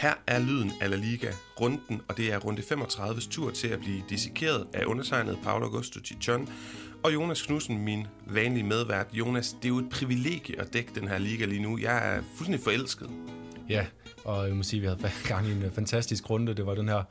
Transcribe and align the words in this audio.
Her 0.00 0.14
er 0.26 0.38
lyden 0.38 0.72
af 0.80 0.90
La 0.90 0.96
Liga 0.96 1.32
runden, 1.60 2.00
og 2.08 2.16
det 2.16 2.32
er 2.32 2.38
runde 2.38 2.62
35's 2.62 3.30
tur 3.30 3.50
til 3.50 3.68
at 3.68 3.78
blive 3.78 4.02
dissekeret 4.08 4.66
af 4.72 4.84
undertegnet 4.84 5.38
Paolo 5.42 5.64
Augusto 5.64 6.00
Tichon 6.00 6.48
og 7.04 7.14
Jonas 7.14 7.42
Knudsen, 7.42 7.84
min 7.84 8.06
vanlige 8.26 8.64
medvært. 8.64 9.06
Jonas, 9.12 9.52
det 9.52 9.64
er 9.64 9.68
jo 9.68 9.78
et 9.78 9.90
privilegie 9.90 10.60
at 10.60 10.72
dække 10.72 10.90
den 10.94 11.08
her 11.08 11.18
liga 11.18 11.44
lige 11.44 11.62
nu. 11.62 11.78
Jeg 11.78 12.16
er 12.16 12.22
fuldstændig 12.22 12.64
forelsket. 12.64 13.10
Ja, 13.68 13.86
og 14.24 14.48
jeg 14.48 14.56
må 14.56 14.62
sige, 14.62 14.78
at 14.78 14.82
vi 14.82 14.86
havde 14.86 15.12
gang 15.34 15.48
i 15.48 15.52
en 15.52 15.62
øh, 15.62 15.72
fantastisk 15.72 16.30
runde. 16.30 16.54
Det 16.54 16.66
var 16.66 16.74
den 16.74 16.88
her 16.88 17.02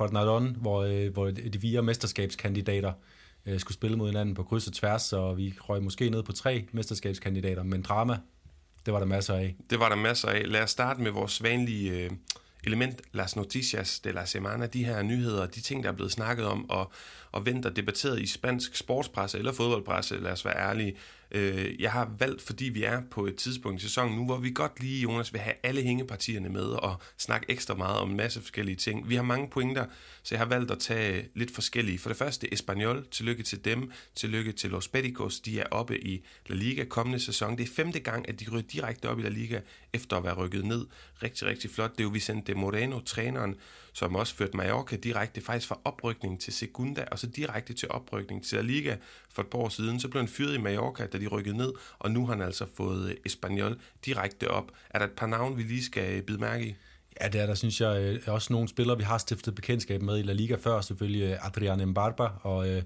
Jornadon, 0.00 0.56
hvor, 0.60 0.82
øh, 0.82 1.12
hvor 1.12 1.30
de 1.30 1.60
fire 1.60 1.82
mesterskabskandidater 1.82 2.92
øh, 3.46 3.60
skulle 3.60 3.74
spille 3.74 3.96
mod 3.96 4.08
hinanden 4.08 4.34
på 4.34 4.42
kryds 4.42 4.66
og 4.66 4.72
tværs, 4.72 5.12
og 5.12 5.36
vi 5.36 5.54
røg 5.60 5.82
måske 5.82 6.10
ned 6.10 6.22
på 6.22 6.32
tre 6.32 6.66
mesterskabskandidater, 6.72 7.62
men 7.62 7.82
drama, 7.82 8.18
det 8.90 8.94
var 8.94 8.98
der 8.98 9.06
masser 9.06 9.34
af. 9.34 9.56
Det 9.70 9.80
var 9.80 9.88
der 9.88 9.96
masser 9.96 10.28
af. 10.28 10.42
Lad 10.46 10.62
os 10.62 10.70
starte 10.70 11.00
med 11.00 11.10
vores 11.10 11.42
vanlige 11.42 11.90
øh, 11.90 12.10
element, 12.64 13.00
las 13.12 13.36
noticias 13.36 14.00
de 14.00 14.12
la 14.12 14.24
semana, 14.24 14.66
de 14.66 14.84
her 14.84 15.02
nyheder, 15.02 15.46
de 15.46 15.60
ting, 15.60 15.84
der 15.84 15.90
er 15.90 15.94
blevet 15.94 16.12
snakket 16.12 16.46
om 16.46 16.70
og, 16.70 16.92
og 17.32 17.46
vendt 17.46 17.66
og 17.66 17.76
debatteret 17.76 18.20
i 18.20 18.26
spansk 18.26 18.76
sportspresse 18.76 19.38
eller 19.38 19.52
fodboldpresse, 19.52 20.16
lad 20.20 20.32
os 20.32 20.44
være 20.44 20.56
ærlige. 20.56 20.96
Øh, 21.30 21.80
jeg 21.80 21.92
har 21.92 22.14
valgt, 22.18 22.42
fordi 22.42 22.64
vi 22.64 22.82
er 22.82 23.02
på 23.10 23.26
et 23.26 23.36
tidspunkt 23.36 23.80
i 23.80 23.82
sæsonen 23.82 24.16
nu, 24.16 24.24
hvor 24.24 24.36
vi 24.36 24.50
godt 24.54 24.80
lige, 24.80 25.02
Jonas, 25.02 25.32
vil 25.32 25.40
have 25.40 25.54
alle 25.62 25.82
hængepartierne 25.82 26.48
med 26.48 26.62
og 26.62 27.00
snakke 27.18 27.46
ekstra 27.50 27.74
meget 27.74 27.98
om 27.98 28.10
en 28.10 28.16
masse 28.16 28.40
forskellige 28.40 28.76
ting. 28.76 29.08
Vi 29.08 29.14
har 29.14 29.22
mange 29.22 29.48
pointer, 29.48 29.84
så 30.22 30.34
jeg 30.34 30.40
har 30.40 30.46
valgt 30.46 30.70
at 30.70 30.78
tage 30.78 31.28
lidt 31.34 31.54
forskellige. 31.54 31.98
For 31.98 32.10
det 32.10 32.16
første, 32.16 32.52
Espanyol, 32.52 33.06
tillykke 33.10 33.42
til 33.42 33.64
dem, 33.64 33.90
tillykke 34.14 34.52
til 34.52 34.70
Los 34.70 34.88
Beticos. 34.88 35.40
de 35.40 35.60
er 35.60 35.66
oppe 35.70 36.04
i 36.04 36.24
La 36.46 36.56
Liga 36.56 36.84
kommende 36.84 37.20
sæson. 37.20 37.58
Det 37.58 37.68
er 37.68 37.72
femte 37.74 38.00
gang, 38.00 38.28
at 38.28 38.40
de 38.40 38.50
ryger 38.52 38.62
direkte 38.62 39.08
op 39.08 39.18
i 39.18 39.22
La 39.22 39.28
Liga, 39.28 39.60
efter 39.94 40.16
at 40.16 40.24
være 40.24 40.34
rykket 40.34 40.64
ned. 40.64 40.86
Rigtig, 41.22 41.48
rigtig 41.48 41.70
flot. 41.70 41.90
Det 41.90 42.00
er 42.00 42.04
jo 42.04 42.10
Vicente 42.10 42.54
Moreno, 42.54 43.00
træneren, 43.00 43.56
som 43.92 44.16
også 44.16 44.34
førte 44.34 44.56
Mallorca 44.56 44.96
direkte 44.96 45.40
faktisk 45.40 45.68
fra 45.68 45.80
oprykning 45.84 46.40
til 46.40 46.52
Segunda, 46.52 47.04
og 47.10 47.18
så 47.18 47.26
direkte 47.26 47.74
til 47.74 47.88
oprykning 47.90 48.44
til 48.44 48.56
La 48.56 48.62
Liga 48.62 48.96
for 49.28 49.42
et 49.42 49.48
par 49.48 49.58
år 49.58 49.68
siden. 49.68 50.00
Så 50.00 50.08
blev 50.08 50.20
han 50.22 50.28
fyret 50.28 50.54
i 50.54 50.58
Mallorca, 50.58 51.06
da 51.06 51.18
de 51.18 51.26
rykkede 51.26 51.56
ned, 51.56 51.72
og 51.98 52.10
nu 52.10 52.26
har 52.26 52.34
han 52.34 52.42
altså 52.42 52.66
fået 52.76 53.10
øh, 53.10 53.16
Espanyol 53.26 53.80
direkte 54.04 54.50
op. 54.50 54.72
Er 54.90 54.98
der 54.98 55.06
et 55.06 55.12
par 55.12 55.26
navne, 55.26 55.56
vi 55.56 55.62
lige 55.62 55.84
skal 55.84 56.16
øh, 56.16 56.22
bide 56.22 56.38
mærke 56.38 56.66
i? 56.66 56.74
Ja, 57.20 57.28
det 57.28 57.40
er 57.40 57.46
der, 57.46 57.54
synes 57.54 57.80
jeg, 57.80 58.02
øh, 58.02 58.20
også 58.26 58.52
nogle 58.52 58.68
spillere, 58.68 58.96
vi 58.96 59.04
har 59.04 59.18
stiftet 59.18 59.54
bekendtskab 59.54 60.02
med 60.02 60.18
i 60.18 60.22
La 60.22 60.32
Liga 60.32 60.56
før, 60.56 60.80
selvfølgelig 60.80 61.38
Adrian 61.42 61.88
Mbarba, 61.88 62.28
og, 62.42 62.82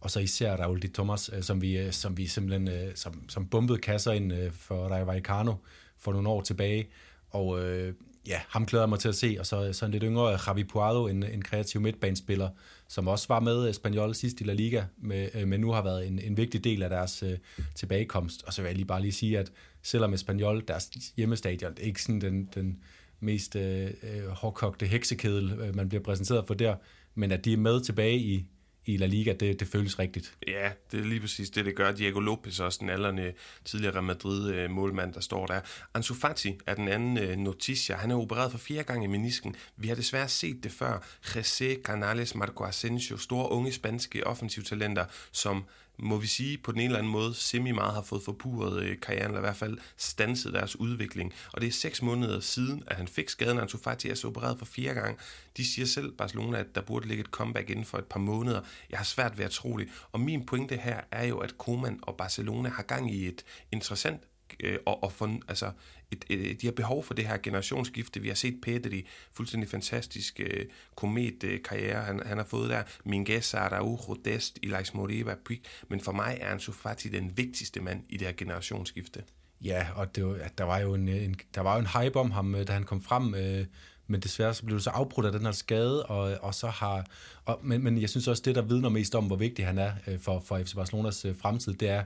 og 0.00 0.10
så 0.10 0.20
især 0.20 0.56
Raul 0.56 0.82
Di 0.82 0.88
Thomas, 0.88 1.30
som 1.40 1.62
vi, 1.62 1.92
som 1.92 2.16
vi 2.16 2.26
simpelthen 2.26 2.90
som, 2.94 3.28
som 3.28 3.46
bumpede 3.46 3.78
kasser 3.78 4.12
ind 4.12 4.52
for 4.52 4.88
Rayo 4.88 5.04
Vallecano 5.04 5.54
for 6.00 6.12
nogle 6.12 6.28
år 6.28 6.40
tilbage. 6.40 6.88
Og 7.30 7.64
øh, 7.64 7.94
ja, 8.26 8.40
ham 8.48 8.66
glæder 8.66 8.82
jeg 8.82 8.88
mig 8.88 8.98
til 8.98 9.08
at 9.08 9.14
se, 9.14 9.36
og 9.38 9.46
så, 9.46 9.72
så 9.72 9.84
en 9.84 9.92
lidt 9.92 10.02
yngre 10.02 10.38
Javi 10.46 10.64
Puado, 10.64 11.06
en, 11.06 11.22
en 11.22 11.42
kreativ 11.42 11.80
midtbanespiller, 11.80 12.48
som 12.88 13.08
også 13.08 13.28
var 13.28 13.40
med 13.40 13.64
øh, 13.64 13.70
Espanyol 13.70 14.14
sidst 14.14 14.40
i 14.40 14.44
La 14.44 14.52
Liga, 14.52 14.84
med, 14.98 15.28
øh, 15.34 15.48
men 15.48 15.60
nu 15.60 15.72
har 15.72 15.82
været 15.82 16.06
en, 16.06 16.18
en 16.18 16.36
vigtig 16.36 16.64
del 16.64 16.82
af 16.82 16.90
deres 16.90 17.22
øh, 17.22 17.38
tilbagekomst. 17.74 18.42
Og 18.46 18.52
så 18.52 18.62
vil 18.62 18.68
jeg 18.68 18.76
lige 18.76 18.86
bare 18.86 19.00
lige 19.00 19.12
sige, 19.12 19.38
at 19.38 19.52
selvom 19.82 20.14
Espanyol, 20.14 20.64
deres 20.68 20.90
hjemmestadion, 21.16 21.74
det 21.74 21.82
er 21.82 21.86
ikke 21.86 22.02
sådan 22.02 22.20
den, 22.20 22.48
den 22.54 22.78
mest 23.20 23.56
øh, 23.56 23.90
øh 24.02 24.26
hårdkogte 24.28 24.86
heksekedel, 24.86 25.52
øh, 25.52 25.76
man 25.76 25.88
bliver 25.88 26.02
præsenteret 26.02 26.46
for 26.46 26.54
der, 26.54 26.76
men 27.14 27.32
at 27.32 27.44
de 27.44 27.52
er 27.52 27.56
med 27.56 27.80
tilbage 27.80 28.18
i, 28.18 28.46
i 28.86 28.96
La 28.96 29.06
Liga, 29.06 29.32
det, 29.32 29.60
det 29.60 29.68
føles 29.68 29.98
rigtigt. 29.98 30.34
Ja, 30.48 30.70
det 30.92 31.00
er 31.00 31.04
lige 31.04 31.20
præcis 31.20 31.50
det, 31.50 31.64
det 31.64 31.76
gør. 31.76 31.92
Diego 31.92 32.20
Lopez, 32.20 32.60
også 32.60 32.78
den 32.80 32.90
aldrende 32.90 33.32
tidligere 33.64 33.94
Real 33.94 34.04
Madrid-målmand, 34.04 35.10
øh, 35.10 35.14
der 35.14 35.20
står 35.20 35.46
der. 35.46 35.60
Ansu 35.94 36.14
Fati 36.14 36.58
er 36.66 36.74
den 36.74 36.88
anden 36.88 37.18
øh, 37.18 37.36
noticia. 37.36 37.96
Han 37.96 38.10
er 38.10 38.16
opereret 38.16 38.50
for 38.50 38.58
fire 38.58 38.82
gange 38.82 39.04
i 39.04 39.08
menisken. 39.08 39.56
Vi 39.76 39.88
har 39.88 39.94
desværre 39.94 40.28
set 40.28 40.64
det 40.64 40.72
før. 40.72 40.98
José 41.24 41.82
Canales, 41.82 42.34
Marco 42.34 42.64
Asensio, 42.64 43.16
store 43.16 43.50
unge 43.50 43.72
spanske 43.72 44.26
offensivtalenter, 44.26 45.04
som 45.32 45.64
må 46.02 46.16
vi 46.16 46.26
sige, 46.26 46.58
på 46.58 46.72
den 46.72 46.80
ene 46.80 46.86
eller 46.86 46.98
anden 46.98 47.12
måde 47.12 47.34
semi 47.34 47.72
meget 47.72 47.94
har 47.94 48.02
fået 48.02 48.22
forpurret 48.22 48.82
øh, 48.82 49.00
karrieren, 49.00 49.26
eller 49.26 49.38
i 49.38 49.40
hvert 49.40 49.56
fald 49.56 49.78
stanset 49.96 50.52
deres 50.52 50.76
udvikling. 50.76 51.32
Og 51.52 51.60
det 51.60 51.66
er 51.66 51.72
seks 51.72 52.02
måneder 52.02 52.40
siden, 52.40 52.82
at 52.86 52.96
han 52.96 53.08
fik 53.08 53.28
skaden, 53.28 53.58
Ansu 53.58 53.78
Fati 53.78 54.08
er 54.08 54.14
så 54.14 54.28
opereret 54.28 54.58
for 54.58 54.64
fire 54.64 54.94
gange. 54.94 55.18
De 55.56 55.72
siger 55.72 55.86
selv, 55.86 56.12
Barcelona, 56.12 56.58
at 56.58 56.74
der 56.74 56.80
burde 56.80 57.08
ligge 57.08 57.20
et 57.20 57.30
comeback 57.30 57.70
inden 57.70 57.84
for 57.84 57.98
et 57.98 58.04
par 58.04 58.20
måneder. 58.20 58.60
Jeg 58.90 58.98
har 58.98 59.04
svært 59.04 59.38
ved 59.38 59.44
at 59.44 59.50
tro 59.50 59.78
det. 59.78 59.88
Og 60.12 60.20
min 60.20 60.46
pointe 60.46 60.76
her 60.76 61.00
er 61.10 61.24
jo, 61.24 61.38
at 61.38 61.58
Koeman 61.58 61.98
og 62.02 62.16
Barcelona 62.16 62.68
har 62.68 62.82
gang 62.82 63.14
i 63.14 63.26
et 63.26 63.44
interessant 63.72 64.22
øh, 64.60 64.78
og, 64.86 65.02
og 65.02 65.12
for, 65.12 65.38
altså, 65.48 65.72
et, 66.12 66.24
et, 66.28 66.60
de 66.60 66.66
har 66.66 66.72
behov 66.72 67.04
for 67.04 67.14
det 67.14 67.26
her 67.26 67.36
generationsskifte. 67.36 68.20
Vi 68.20 68.28
har 68.28 68.34
set 68.34 68.60
Pedri, 68.62 69.06
fuldstændig 69.32 69.70
fantastisk 69.70 70.40
øh, 70.40 70.66
kometkarriere, 70.94 72.02
han, 72.02 72.22
han 72.26 72.36
har 72.36 72.44
fået 72.44 72.70
der. 72.70 72.82
Minguez, 73.04 73.54
Araujo, 73.54 74.14
Dest, 74.24 74.58
Elias 74.62 74.94
Moriba, 74.94 75.34
Puig. 75.44 75.60
Men 75.88 76.00
for 76.00 76.12
mig 76.12 76.38
er 76.40 76.50
Ansu 76.50 76.72
Fati 76.72 77.08
den 77.08 77.36
vigtigste 77.36 77.80
mand 77.80 78.02
i 78.08 78.16
det 78.16 78.26
her 78.26 78.34
generationsskifte. 78.36 79.22
Ja, 79.64 79.86
og 79.94 80.16
det 80.16 80.26
var, 80.26 80.36
der, 80.58 80.64
var 80.64 80.78
jo 80.78 80.94
en, 80.94 81.08
en, 81.08 81.36
der 81.54 81.60
var 81.60 81.74
jo 81.74 81.80
en 81.80 81.86
hype 81.86 82.18
om 82.18 82.30
ham, 82.30 82.54
øh, 82.54 82.66
da 82.66 82.72
han 82.72 82.84
kom 82.84 83.02
frem, 83.02 83.34
øh, 83.34 83.66
men 84.06 84.20
desværre 84.20 84.54
så 84.54 84.64
blev 84.64 84.76
det 84.76 84.84
så 84.84 84.90
afbrudt 84.90 85.26
af 85.26 85.32
den 85.32 85.40
her 85.40 85.52
skade, 85.52 86.06
og, 86.06 86.38
og 86.42 86.54
så 86.54 86.68
har, 86.68 87.06
og, 87.44 87.60
men, 87.62 87.84
men 87.84 88.00
jeg 88.00 88.08
synes 88.08 88.28
også, 88.28 88.42
det 88.46 88.54
der 88.54 88.62
vidner 88.62 88.88
mest 88.88 89.14
om, 89.14 89.26
hvor 89.26 89.36
vigtig 89.36 89.66
han 89.66 89.78
er 89.78 89.92
øh, 90.06 90.20
for, 90.20 90.42
for 90.46 90.58
FC 90.58 90.74
Barcelonas 90.74 91.24
øh, 91.24 91.36
fremtid, 91.36 91.74
det 91.74 91.88
er, 91.88 92.04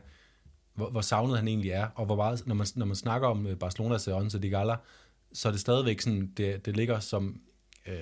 hvor, 0.74 0.90
hvor 0.90 1.00
savnet 1.00 1.36
han 1.38 1.48
egentlig 1.48 1.70
er, 1.70 1.86
og 1.94 2.06
hvor 2.06 2.16
meget, 2.16 2.46
når 2.46 2.54
man, 2.54 2.66
når 2.74 2.86
man 2.86 2.96
snakker 2.96 3.28
om 3.28 3.46
øh, 3.46 3.56
Barcelona 3.56 3.94
Barcelonas 3.94 4.22
Onze 4.22 4.38
de 4.42 4.48
Gala, 4.48 4.76
så 5.32 5.48
er 5.48 5.52
det 5.52 5.60
stadigvæk 5.60 6.00
sådan, 6.00 6.32
det, 6.36 6.66
det 6.66 6.76
ligger 6.76 7.00
som, 7.00 7.40
øh, 7.86 7.94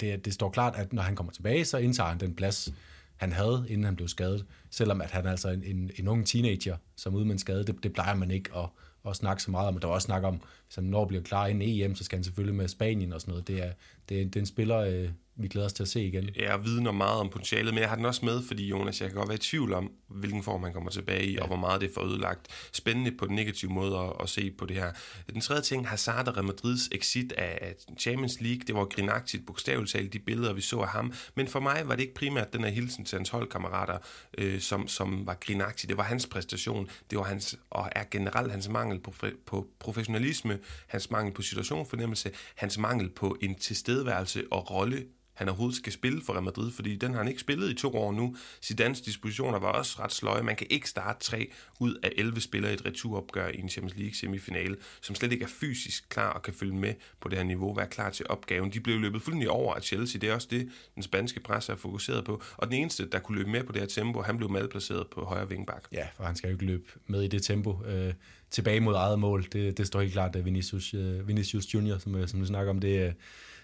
det, 0.00 0.24
det 0.24 0.34
står 0.34 0.50
klart, 0.50 0.76
at 0.76 0.92
når 0.92 1.02
han 1.02 1.16
kommer 1.16 1.32
tilbage, 1.32 1.64
så 1.64 1.78
indtager 1.78 2.08
han 2.08 2.20
den 2.20 2.34
plads, 2.34 2.72
han 3.16 3.32
havde, 3.32 3.66
inden 3.68 3.84
han 3.84 3.96
blev 3.96 4.08
skadet. 4.08 4.46
Selvom 4.70 5.00
at 5.00 5.10
han 5.10 5.26
er 5.26 5.30
altså 5.30 5.48
en, 5.48 5.62
en, 5.62 5.90
en 5.96 6.08
ung 6.08 6.26
teenager, 6.26 6.76
som 6.96 7.14
ude 7.14 7.24
med 7.24 7.32
en 7.32 7.38
skade, 7.38 7.64
det, 7.64 7.82
det 7.82 7.92
plejer 7.92 8.14
man 8.14 8.30
ikke 8.30 8.50
at, 8.56 8.68
at 9.06 9.16
snakke 9.16 9.42
så 9.42 9.50
meget 9.50 9.68
om. 9.68 9.78
Der 9.78 9.86
var 9.86 9.94
også 9.94 10.06
snak 10.06 10.22
om, 10.22 10.40
hvis 10.66 10.74
han 10.74 10.84
når 10.84 11.04
bliver 11.04 11.22
klar 11.22 11.46
inden 11.46 11.68
EM, 11.68 11.94
så 11.94 12.04
skal 12.04 12.16
han 12.16 12.24
selvfølgelig 12.24 12.54
med 12.54 12.68
Spanien 12.68 13.12
og 13.12 13.20
sådan 13.20 13.32
noget. 13.32 13.48
Det 13.48 13.64
er, 13.64 13.72
det 14.08 14.20
er, 14.20 14.24
det 14.24 14.36
er 14.36 14.40
en 14.40 14.46
spiller, 14.46 14.78
øh, 14.78 15.08
vi 15.38 15.48
glæder 15.48 15.66
os 15.66 15.72
til 15.72 15.82
at 15.82 15.88
se 15.88 16.04
igen. 16.04 16.30
Jeg 16.36 16.64
vidner 16.64 16.92
meget 16.92 17.20
om 17.20 17.28
potentialet, 17.28 17.74
men 17.74 17.80
jeg 17.80 17.88
har 17.88 17.96
den 17.96 18.04
også 18.04 18.24
med, 18.24 18.42
fordi 18.42 18.68
Jonas, 18.68 19.00
jeg 19.00 19.08
kan 19.08 19.16
godt 19.16 19.28
være 19.28 19.36
i 19.36 19.40
tvivl 19.40 19.72
om, 19.72 19.92
hvilken 20.08 20.42
form 20.42 20.62
han 20.62 20.72
kommer 20.72 20.90
tilbage 20.90 21.26
i, 21.26 21.34
ja. 21.34 21.40
og 21.40 21.46
hvor 21.46 21.56
meget 21.56 21.80
det 21.80 21.90
får 21.94 22.04
ødelagt. 22.04 22.46
Spændende 22.72 23.12
på 23.12 23.26
den 23.26 23.34
negative 23.34 23.70
måde 23.70 23.98
at, 23.98 24.12
at 24.20 24.28
se 24.28 24.50
på 24.50 24.66
det 24.66 24.76
her. 24.76 24.92
Den 25.32 25.40
tredje 25.40 25.62
ting, 25.62 25.88
Hazard 25.88 26.28
og 26.28 26.36
Real 26.36 26.46
Madrids 26.46 26.88
exit 26.92 27.32
af 27.32 27.74
Champions 27.98 28.40
League, 28.40 28.60
det 28.66 28.74
var 28.74 28.84
grinagtigt 28.84 29.46
bogstaveligt 29.46 29.92
talt, 29.92 30.12
de 30.12 30.18
billeder, 30.18 30.52
vi 30.52 30.60
så 30.60 30.78
af 30.78 30.88
ham. 30.88 31.12
Men 31.34 31.48
for 31.48 31.60
mig 31.60 31.82
var 31.84 31.94
det 31.94 32.02
ikke 32.02 32.14
primært 32.14 32.52
den 32.52 32.64
her 32.64 32.70
hilsen 32.70 33.04
til 33.04 33.18
hans 33.18 33.28
holdkammerater, 33.28 33.98
øh, 34.38 34.60
som, 34.60 34.88
som 34.88 35.26
var 35.26 35.36
grinagtigt. 35.40 35.88
Det 35.88 35.96
var 35.96 36.04
hans 36.04 36.26
præstation, 36.26 36.88
det 37.10 37.18
var 37.18 37.24
hans, 37.24 37.58
og 37.70 37.88
er 37.92 38.04
generelt 38.10 38.50
hans 38.50 38.68
mangel 38.68 39.00
på, 39.00 39.14
på 39.46 39.66
professionalisme, 39.78 40.58
hans 40.86 41.10
mangel 41.10 41.34
på 41.34 41.42
situationfornemmelse, 41.42 42.30
hans 42.54 42.78
mangel 42.78 43.10
på 43.10 43.36
en 43.40 43.54
tilstedeværelse 43.54 44.44
og 44.50 44.70
rolle 44.70 45.06
han 45.38 45.48
overhovedet 45.48 45.76
skal 45.76 45.92
spille 45.92 46.22
for 46.26 46.32
Real 46.32 46.44
Madrid, 46.44 46.70
fordi 46.70 46.96
den 46.96 47.10
har 47.10 47.18
han 47.18 47.28
ikke 47.28 47.40
spillet 47.40 47.70
i 47.70 47.74
to 47.74 47.96
år 47.96 48.12
nu. 48.12 48.36
Zidanes 48.62 49.00
dispositioner 49.00 49.58
var 49.58 49.68
også 49.68 49.96
ret 50.02 50.12
sløje. 50.12 50.42
Man 50.42 50.56
kan 50.56 50.66
ikke 50.70 50.88
starte 50.88 51.24
tre 51.24 51.50
ud 51.80 51.94
af 52.02 52.12
11 52.16 52.40
spillere 52.40 52.70
i 52.70 52.74
et 52.74 52.86
returopgør 52.86 53.48
i 53.48 53.60
en 53.60 53.68
Champions 53.68 53.96
League 53.96 54.14
semifinale, 54.14 54.76
som 55.00 55.14
slet 55.14 55.32
ikke 55.32 55.44
er 55.44 55.48
fysisk 55.48 56.08
klar 56.08 56.32
og 56.32 56.42
kan 56.42 56.54
følge 56.54 56.74
med 56.74 56.94
på 57.20 57.28
det 57.28 57.38
her 57.38 57.44
niveau, 57.44 57.74
være 57.74 57.86
klar 57.86 58.10
til 58.10 58.26
opgaven. 58.28 58.72
De 58.72 58.80
blev 58.80 59.00
løbet 59.00 59.22
fuldstændig 59.22 59.50
over 59.50 59.74
af 59.74 59.82
Chelsea. 59.82 60.20
Det 60.20 60.30
er 60.30 60.34
også 60.34 60.48
det, 60.50 60.68
den 60.94 61.02
spanske 61.02 61.40
presse 61.40 61.72
er 61.72 61.76
fokuseret 61.76 62.24
på. 62.24 62.42
Og 62.56 62.66
den 62.66 62.76
eneste, 62.76 63.08
der 63.08 63.18
kunne 63.18 63.38
løbe 63.38 63.50
med 63.50 63.64
på 63.64 63.72
det 63.72 63.80
her 63.80 63.88
tempo, 63.88 64.22
han 64.22 64.36
blev 64.36 64.50
malplaceret 64.50 65.06
på 65.06 65.24
højre 65.24 65.48
vingbak. 65.48 65.84
Ja, 65.92 66.06
for 66.16 66.24
han 66.24 66.36
skal 66.36 66.48
jo 66.48 66.54
ikke 66.54 66.66
løbe 66.66 66.84
med 67.06 67.22
i 67.22 67.28
det 67.28 67.42
tempo. 67.42 67.84
Øh, 67.86 68.14
tilbage 68.50 68.80
mod 68.80 68.94
eget 68.94 69.18
mål, 69.18 69.46
det, 69.52 69.78
det 69.78 69.86
står 69.86 70.00
helt 70.00 70.12
klart, 70.12 70.36
at 70.36 70.44
Vinicius, 70.44 70.94
øh, 70.94 71.28
Vinicius 71.28 71.74
Junior, 71.74 71.98
som, 71.98 72.14
øh, 72.14 72.28
som 72.28 72.40
vi 72.40 72.46
snakker 72.46 72.70
om, 72.70 72.80
det, 72.80 73.06
øh, 73.06 73.12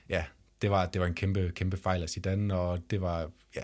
ja, 0.08 0.24
det 0.64 0.70
var, 0.70 0.86
det 0.86 1.00
var 1.00 1.06
en 1.06 1.14
kæmpe, 1.14 1.52
kæmpe 1.54 1.76
fejl 1.76 2.02
af 2.02 2.08
Zidane, 2.08 2.54
og 2.54 2.90
det 2.90 3.00
var, 3.00 3.30
ja, 3.56 3.62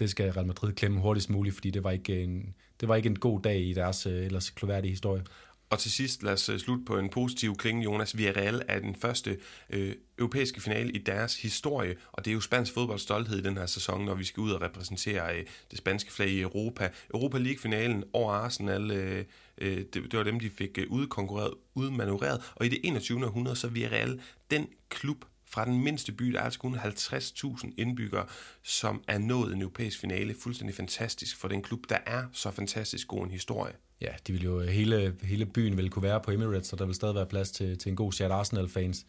det 0.00 0.10
skal 0.10 0.32
Real 0.32 0.46
Madrid 0.46 0.72
klemme 0.72 1.00
hurtigst 1.00 1.30
muligt, 1.30 1.54
fordi 1.54 1.70
det 1.70 1.84
var 1.84 1.90
ikke 1.90 2.22
en, 2.22 2.54
det 2.80 2.88
var 2.88 2.96
ikke 2.96 3.08
en 3.08 3.18
god 3.18 3.40
dag 3.42 3.60
i 3.60 3.72
deres 3.72 4.06
øh, 4.06 4.26
ellers 4.26 4.50
kloværdige 4.50 4.90
historie. 4.90 5.24
Og 5.70 5.78
til 5.78 5.90
sidst, 5.90 6.22
lad 6.22 6.32
os 6.32 6.48
øh, 6.48 6.58
slutte 6.58 6.84
på 6.84 6.98
en 6.98 7.08
positiv 7.08 7.56
klinge, 7.56 7.82
Jonas. 7.82 8.16
Villarreal 8.16 8.62
er 8.68 8.78
den 8.78 8.94
første 8.94 9.38
øh, 9.70 9.94
europæiske 10.18 10.60
finale 10.60 10.92
i 10.92 10.98
deres 10.98 11.42
historie, 11.42 11.96
og 12.12 12.24
det 12.24 12.30
er 12.30 12.34
jo 12.34 12.40
spansk 12.40 12.74
fodbolds 12.74 13.02
stolthed 13.02 13.38
i 13.38 13.42
den 13.42 13.56
her 13.56 13.66
sæson, 13.66 14.04
når 14.04 14.14
vi 14.14 14.24
skal 14.24 14.40
ud 14.40 14.50
og 14.50 14.62
repræsentere 14.62 15.36
øh, 15.36 15.46
det 15.70 15.78
spanske 15.78 16.12
flag 16.12 16.28
i 16.28 16.40
Europa. 16.40 16.90
Europa 17.14 17.38
League-finalen 17.38 18.04
over 18.12 18.32
Arsenal, 18.32 18.90
øh, 18.90 19.24
øh, 19.58 19.76
det, 19.76 19.94
det 19.94 20.16
var 20.16 20.22
dem, 20.22 20.40
de 20.40 20.50
fik 20.50 20.78
øh, 20.78 20.86
udkonkurreret, 20.90 21.54
udmanøvreret, 21.74 22.52
og 22.54 22.66
i 22.66 22.68
det 22.68 22.80
21. 22.84 23.26
århundrede, 23.26 23.56
så 23.56 23.68
Villarreal 23.68 24.20
den 24.50 24.66
klub, 24.88 25.24
fra 25.50 25.64
den 25.64 25.82
mindste 25.82 26.12
by, 26.12 26.24
der 26.24 26.38
er 26.38 26.44
altså 26.44 26.60
kun 26.60 26.74
50.000 26.74 27.72
indbyggere, 27.78 28.26
som 28.62 29.02
er 29.08 29.18
nået 29.18 29.54
en 29.54 29.62
europæisk 29.62 30.00
finale. 30.00 30.34
Fuldstændig 30.42 30.76
fantastisk 30.76 31.36
for 31.36 31.48
den 31.48 31.62
klub, 31.62 31.80
der 31.88 31.98
er 32.06 32.24
så 32.32 32.50
fantastisk 32.50 33.08
god 33.08 33.24
en 33.24 33.30
historie. 33.30 33.72
Ja, 34.00 34.10
de 34.26 34.32
vil 34.32 34.44
jo, 34.44 34.60
øh, 34.60 34.68
hele, 34.68 35.16
hele 35.22 35.46
byen 35.46 35.76
ville 35.76 35.90
kunne 35.90 36.02
være 36.02 36.20
på 36.20 36.30
Emirates, 36.30 36.72
og 36.72 36.78
der 36.78 36.86
vil 36.86 36.94
stadig 36.94 37.14
være 37.14 37.26
plads 37.26 37.50
til, 37.50 37.78
til 37.78 37.90
en 37.90 37.96
god 37.96 38.12
chat 38.12 38.30
Arsenal-fans. 38.30 39.06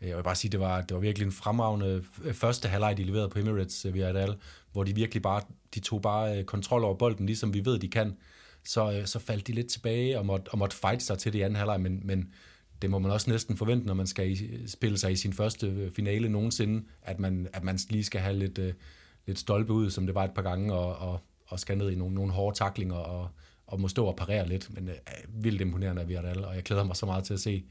Øh, 0.00 0.08
jeg 0.08 0.16
vil 0.16 0.22
bare 0.22 0.36
sige, 0.36 0.50
det 0.50 0.60
var, 0.60 0.80
det 0.80 0.94
var 0.94 1.00
virkelig 1.00 1.26
en 1.26 1.32
fremragende 1.32 2.04
øh, 2.24 2.34
første 2.34 2.68
halvleg, 2.68 2.96
de 2.96 3.04
leverede 3.04 3.28
på 3.28 3.38
Emirates 3.38 3.86
via 3.92 4.18
al 4.18 4.36
hvor 4.72 4.84
de 4.84 4.94
virkelig 4.94 5.22
bare, 5.22 5.42
de 5.74 5.80
tog 5.80 6.02
bare 6.02 6.44
kontrol 6.44 6.84
over 6.84 6.94
bolden, 6.94 7.26
ligesom 7.26 7.54
vi 7.54 7.64
ved, 7.64 7.78
de 7.78 7.88
kan. 7.88 8.16
Så, 8.64 9.02
så 9.04 9.18
faldt 9.18 9.46
de 9.46 9.52
lidt 9.52 9.68
tilbage 9.68 10.18
og 10.18 10.26
måtte, 10.26 10.48
og 10.48 10.58
måtte 10.58 10.76
fight 10.76 11.02
sig 11.02 11.18
til 11.18 11.32
det 11.32 11.38
i 11.38 11.42
anden 11.42 11.56
halvleg, 11.56 11.80
men, 11.80 12.00
men 12.04 12.34
det 12.82 12.90
må 12.90 12.98
man 12.98 13.10
også 13.10 13.30
næsten 13.30 13.56
forvente, 13.56 13.86
når 13.86 13.94
man 13.94 14.06
skal 14.06 14.38
spille 14.68 14.98
sig 14.98 15.12
i 15.12 15.16
sin 15.16 15.32
første 15.32 15.66
øh, 15.66 15.92
finale 15.92 16.28
nogensinde, 16.28 16.84
at 17.02 17.18
man, 17.18 17.48
at 17.52 17.64
man 17.64 17.78
lige 17.90 18.04
skal 18.04 18.20
have 18.20 18.36
lidt, 18.36 18.58
øh, 18.58 18.72
lidt 19.26 19.38
stolpe 19.38 19.72
ud, 19.72 19.90
som 19.90 20.06
det 20.06 20.14
var 20.14 20.24
et 20.24 20.34
par 20.34 20.42
gange, 20.42 20.74
og, 20.74 21.10
og, 21.10 21.20
og 21.46 21.60
skal 21.60 21.78
ned 21.78 21.90
i 21.90 21.94
nogle, 21.94 22.14
nogle 22.14 22.32
hårde 22.32 22.58
taklinger 22.58 22.96
og, 22.96 23.28
og 23.66 23.80
må 23.80 23.88
stå 23.88 24.06
og 24.06 24.16
parere 24.16 24.48
lidt, 24.48 24.74
men 24.74 24.88
øh, 24.88 24.94
vildt 25.44 25.60
imponerende 25.60 26.02
af 26.02 26.08
Villarreal, 26.08 26.44
og 26.44 26.54
jeg 26.54 26.62
glæder 26.62 26.84
mig 26.84 26.96
så 26.96 27.06
meget 27.06 27.24
til 27.24 27.34
at 27.34 27.40
se 27.40 27.64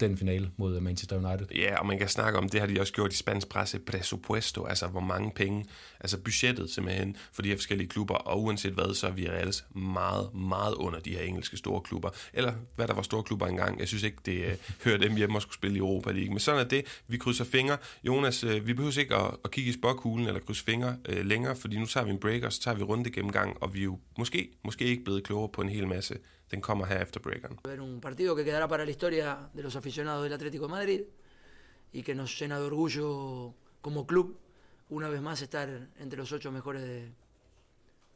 den 0.00 0.18
finale 0.18 0.50
mod 0.56 0.76
øh, 0.76 0.82
Manchester 0.82 1.16
United. 1.16 1.46
Ja, 1.54 1.78
og 1.78 1.86
man 1.86 1.98
kan 1.98 2.08
snakke 2.08 2.38
om, 2.38 2.48
det 2.48 2.60
har 2.60 2.66
de 2.66 2.80
også 2.80 2.92
gjort 2.92 3.12
i 3.12 3.16
spansk 3.16 3.48
presse, 3.48 3.78
presupuesto, 3.78 4.64
altså 4.64 4.86
hvor 4.86 5.00
mange 5.00 5.30
penge, 5.30 5.66
altså 6.00 6.18
budgettet 6.18 6.70
simpelthen 6.70 7.16
for 7.32 7.42
de 7.42 7.48
her 7.48 7.56
forskellige 7.56 7.88
klubber, 7.88 8.14
og 8.14 8.42
uanset 8.42 8.72
hvad, 8.72 8.94
så 8.94 9.06
er 9.06 9.10
Villarreal 9.10 9.54
meget, 9.74 10.34
meget 10.34 10.74
under 10.74 11.00
de 11.00 11.10
her 11.10 11.20
engelske 11.20 11.56
store 11.56 11.80
klubber, 11.80 12.10
eller 12.32 12.52
hvad 12.74 12.88
der 12.88 12.94
var 12.94 13.02
store 13.02 13.22
klubber 13.22 13.46
engang. 13.46 13.80
Jeg 13.80 13.88
synes 13.88 14.02
ikke, 14.02 14.18
det 14.26 14.44
øh, 14.44 14.56
hører 14.84 14.98
dem 14.98 15.16
hjemme 15.16 15.38
og 15.38 15.42
skulle 15.42 15.54
spille 15.54 15.76
i 15.76 15.78
Europa 15.78 16.12
League, 16.12 16.30
men 16.30 16.38
sådan 16.38 16.60
er 16.60 16.68
det. 16.68 16.84
Vi 17.08 17.16
krydser 17.16 17.44
fingre. 17.44 17.76
Jonas, 18.04 18.44
øh, 18.44 18.66
vi 18.66 18.74
behøver 18.74 18.98
ikke 18.98 19.14
at, 19.14 19.36
at 19.44 19.50
kigge 19.50 19.70
i 19.70 19.72
spokhulen 19.72 20.26
eller 20.26 20.40
krydse 20.40 20.64
fingre 20.64 20.96
længere, 21.08 21.56
fordi 21.56 21.78
nu 21.78 21.86
tager 21.86 22.04
vi 22.04 22.10
en 22.10 22.18
break, 22.18 22.42
og 22.42 22.52
så 22.52 22.60
tager 22.60 22.76
vi 22.76 22.82
runde 22.82 23.10
gennemgang, 23.10 23.62
og 23.62 23.74
vi 23.74 23.80
er 23.80 23.84
jo 23.84 23.98
måske, 24.18 24.48
måske 24.64 24.84
ikke 24.84 25.04
blevet 25.04 25.24
klogere 25.24 25.48
på 25.48 25.62
en 25.62 25.68
hel 25.68 25.86
masse 25.88 26.18
den 26.50 26.60
kommer 26.60 26.86
her 26.86 27.02
efter 27.02 27.20
breakeren. 27.20 27.58
Un 27.80 28.00
partido 28.00 28.34
que 28.36 28.44
quedará 28.44 28.68
para 28.68 28.84
la 28.84 28.90
historia 28.90 29.50
de 29.54 29.62
los 29.62 29.76
aficionados 29.76 30.22
del 30.24 30.32
Atlético 30.32 30.66
de 30.66 30.72
Madrid 30.72 31.00
y 31.92 32.02
que 32.02 32.14
nos 32.14 32.38
llena 32.38 32.58
de 32.58 32.64
orgullo 32.64 33.54
como 33.80 34.06
club 34.06 34.36
una 34.88 35.08
vez 35.08 35.20
más 35.20 35.42
estar 35.42 35.68
entre 35.98 36.18
los 36.18 36.32
ocho 36.32 36.52
mejores 36.52 36.82
de, 36.82 37.00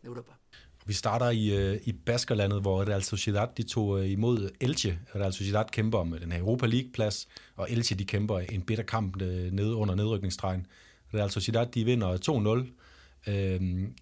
de 0.02 0.08
Europa. 0.08 0.38
Vi 0.86 0.92
starter 0.92 1.30
i, 1.30 1.56
øh, 1.56 1.80
i 1.84 1.92
Baskerlandet, 1.92 2.60
hvor 2.60 2.84
Real 2.88 3.02
Sociedad 3.02 3.48
de 3.56 3.62
tog 3.62 4.00
øh, 4.00 4.10
imod 4.10 4.50
Elche. 4.60 4.98
Real 5.14 5.32
Sociedad 5.32 5.64
kæmper 5.72 5.98
om 5.98 6.16
den 6.20 6.32
her 6.32 6.38
Europa 6.38 6.66
League-plads, 6.66 7.28
og 7.56 7.70
Elche 7.70 7.96
de 7.96 8.04
kæmper 8.04 8.38
en 8.38 8.62
bitter 8.62 8.84
kamp 8.84 9.22
øh, 9.22 9.52
nede 9.52 9.74
under 9.74 9.94
nedrykningsstregen. 9.94 10.66
Real 11.14 11.30
Sociedad 11.30 11.66
de 11.66 11.84
vinder 11.84 12.64
2-0. 13.26 13.30
Øhm, 13.30 13.94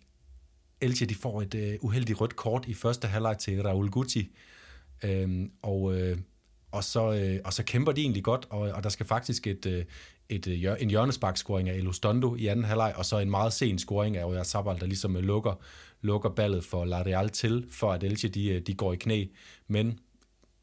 Elche 0.81 1.07
de 1.07 1.15
får 1.15 1.43
et 1.43 1.55
øh, 1.55 1.79
uheldigt 1.81 2.21
rødt 2.21 2.37
kort 2.37 2.65
i 2.69 2.75
første 2.75 3.09
halvleg 3.09 3.39
til 3.39 3.63
Raul 3.63 3.91
Guti, 3.91 4.31
øhm, 5.05 5.51
og, 5.63 5.99
øh, 5.99 6.19
og, 6.73 6.85
så, 6.85 7.13
øh, 7.13 7.41
og 7.45 7.53
så 7.53 7.63
kæmper 7.63 7.93
de 7.93 8.01
egentlig 8.01 8.25
godt, 8.25 8.47
og, 8.51 8.61
og 8.61 8.83
der 8.83 8.89
skal 8.89 9.07
faktisk 9.07 9.47
et, 9.47 9.67
øh, 9.67 9.85
et, 10.29 10.47
øh, 10.47 10.77
en 10.81 10.91
hjørnesparkscoring 10.91 11.69
af 11.69 11.75
Elostondo 11.75 12.37
i 12.37 12.47
anden 12.47 12.65
halvleg, 12.65 12.93
og 12.97 13.05
så 13.05 13.19
en 13.19 13.31
meget 13.31 13.53
sen 13.53 13.79
scoring 13.79 14.17
af 14.17 14.25
Oya 14.25 14.43
Sabal, 14.43 14.81
der 14.81 14.87
ligesom 14.87 15.17
øh, 15.17 15.23
lukker, 15.23 15.55
lukker 16.01 16.31
ballet 16.31 16.65
for 16.65 16.85
La 16.85 17.03
Real 17.03 17.29
til, 17.29 17.67
for 17.71 17.93
at 17.93 18.03
Elche 18.03 18.29
de, 18.29 18.49
øh, 18.49 18.61
de 18.61 18.75
går 18.75 18.93
i 18.93 18.97
knæ. 18.97 19.27
Men 19.69 19.99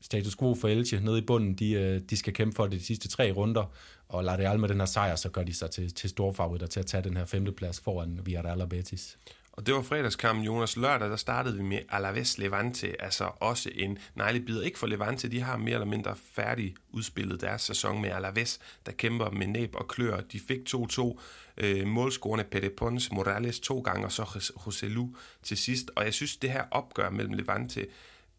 status 0.01 0.35
quo 0.35 0.55
for 0.55 0.67
Elche 0.67 0.99
nede 0.99 1.17
i 1.17 1.21
bunden, 1.21 1.53
de, 1.53 1.71
øh, 1.71 2.01
de 2.09 2.17
skal 2.17 2.33
kæmpe 2.33 2.55
for 2.55 2.67
det 2.67 2.79
de 2.79 2.85
sidste 2.85 3.07
tre 3.07 3.31
runder, 3.31 3.71
og 4.09 4.23
La 4.23 4.35
Real 4.35 4.59
med 4.59 4.69
den 4.69 4.79
her 4.79 4.85
sejr, 4.85 5.15
så 5.15 5.29
gør 5.29 5.43
de 5.43 5.53
sig 5.53 5.71
til, 5.71 5.93
til 5.93 6.09
store 6.09 6.33
favoritter 6.33 6.67
til 6.67 6.79
at 6.79 6.85
tage 6.85 7.03
den 7.03 7.17
her 7.17 7.25
femteplads 7.25 7.79
foran 7.79 8.19
Villarreal 8.25 8.61
og 8.61 8.69
Betis. 8.69 9.17
Og 9.57 9.65
det 9.65 9.73
var 9.73 9.81
fredagskampen, 9.81 10.45
Jonas. 10.45 10.77
Lørdag, 10.77 11.09
der 11.09 11.15
startede 11.15 11.57
vi 11.57 11.63
med 11.63 11.79
Alaves 11.89 12.37
Levante, 12.37 13.01
altså 13.01 13.31
også 13.39 13.69
en 13.75 13.97
neglebider. 14.15 14.61
Ikke 14.61 14.79
for 14.79 14.87
Levante, 14.87 15.31
de 15.31 15.41
har 15.41 15.57
mere 15.57 15.73
eller 15.73 15.85
mindre 15.85 16.15
færdig 16.31 16.75
udspillet 16.91 17.41
deres 17.41 17.61
sæson 17.61 18.01
med 18.01 18.09
Alaves, 18.09 18.59
der 18.85 18.91
kæmper 18.91 19.29
med 19.29 19.47
næb 19.47 19.75
og 19.75 19.87
klør. 19.87 20.21
De 20.21 20.39
fik 20.39 20.59
2-2 20.75 21.19
øh, 21.57 21.87
målscorerne 21.87 22.43
Pere 22.43 22.69
Pons, 22.69 23.11
Morales 23.11 23.59
to 23.59 23.79
gange, 23.79 24.05
og 24.05 24.11
så 24.11 24.23
José 24.67 24.85
Lu 24.85 25.15
til 25.43 25.57
sidst. 25.57 25.91
Og 25.95 26.05
jeg 26.05 26.13
synes, 26.13 26.37
det 26.37 26.51
her 26.51 26.63
opgør 26.71 27.09
mellem 27.09 27.33
Levante, 27.33 27.87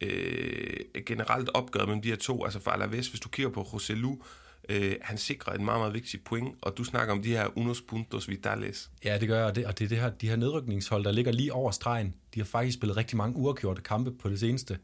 øh, 0.01 0.81
generelt 1.07 1.51
opgør 1.55 1.87
mellem 1.87 2.03
de 2.03 2.09
her 2.09 2.17
to, 2.17 2.45
altså 2.45 2.61
for 2.61 2.71
Alaves, 2.71 3.09
hvis 3.09 3.21
du 3.21 3.29
kigger 3.29 3.53
på 3.53 3.63
José 3.63 3.93
Lu, 3.93 4.19
Øh, 4.69 4.97
han 5.03 5.19
sikrer 5.19 5.53
en 5.53 5.65
meget, 5.65 5.81
meget 5.81 5.95
vigtig 5.95 6.25
point, 6.25 6.55
og 6.63 6.79
du 6.79 6.85
snakker 6.85 7.15
om 7.15 7.23
de 7.23 7.29
her 7.29 7.59
unos 7.59 7.81
puntos 7.81 8.29
vitales. 8.29 8.91
Ja, 9.05 9.19
det 9.19 9.29
gør 9.29 9.37
jeg, 9.37 9.47
og 9.47 9.57
det, 9.57 9.67
og 9.67 9.79
det 9.79 9.85
er 9.85 9.89
det 9.89 9.99
her, 9.99 10.11
de 10.11 10.29
her 10.29 10.37
nedrykningshold, 10.37 11.05
der 11.05 11.13
ligger 11.13 11.33
lige 11.33 11.53
over 11.53 11.71
stregen. 11.71 12.15
De 12.35 12.41
har 12.41 12.45
faktisk 12.45 12.79
spillet 12.79 12.97
rigtig 12.97 13.17
mange 13.17 13.37
uafgjorte 13.37 13.83
kampe 13.83 14.13
på 14.13 14.29
det 14.29 14.41
seneste, 14.41 14.79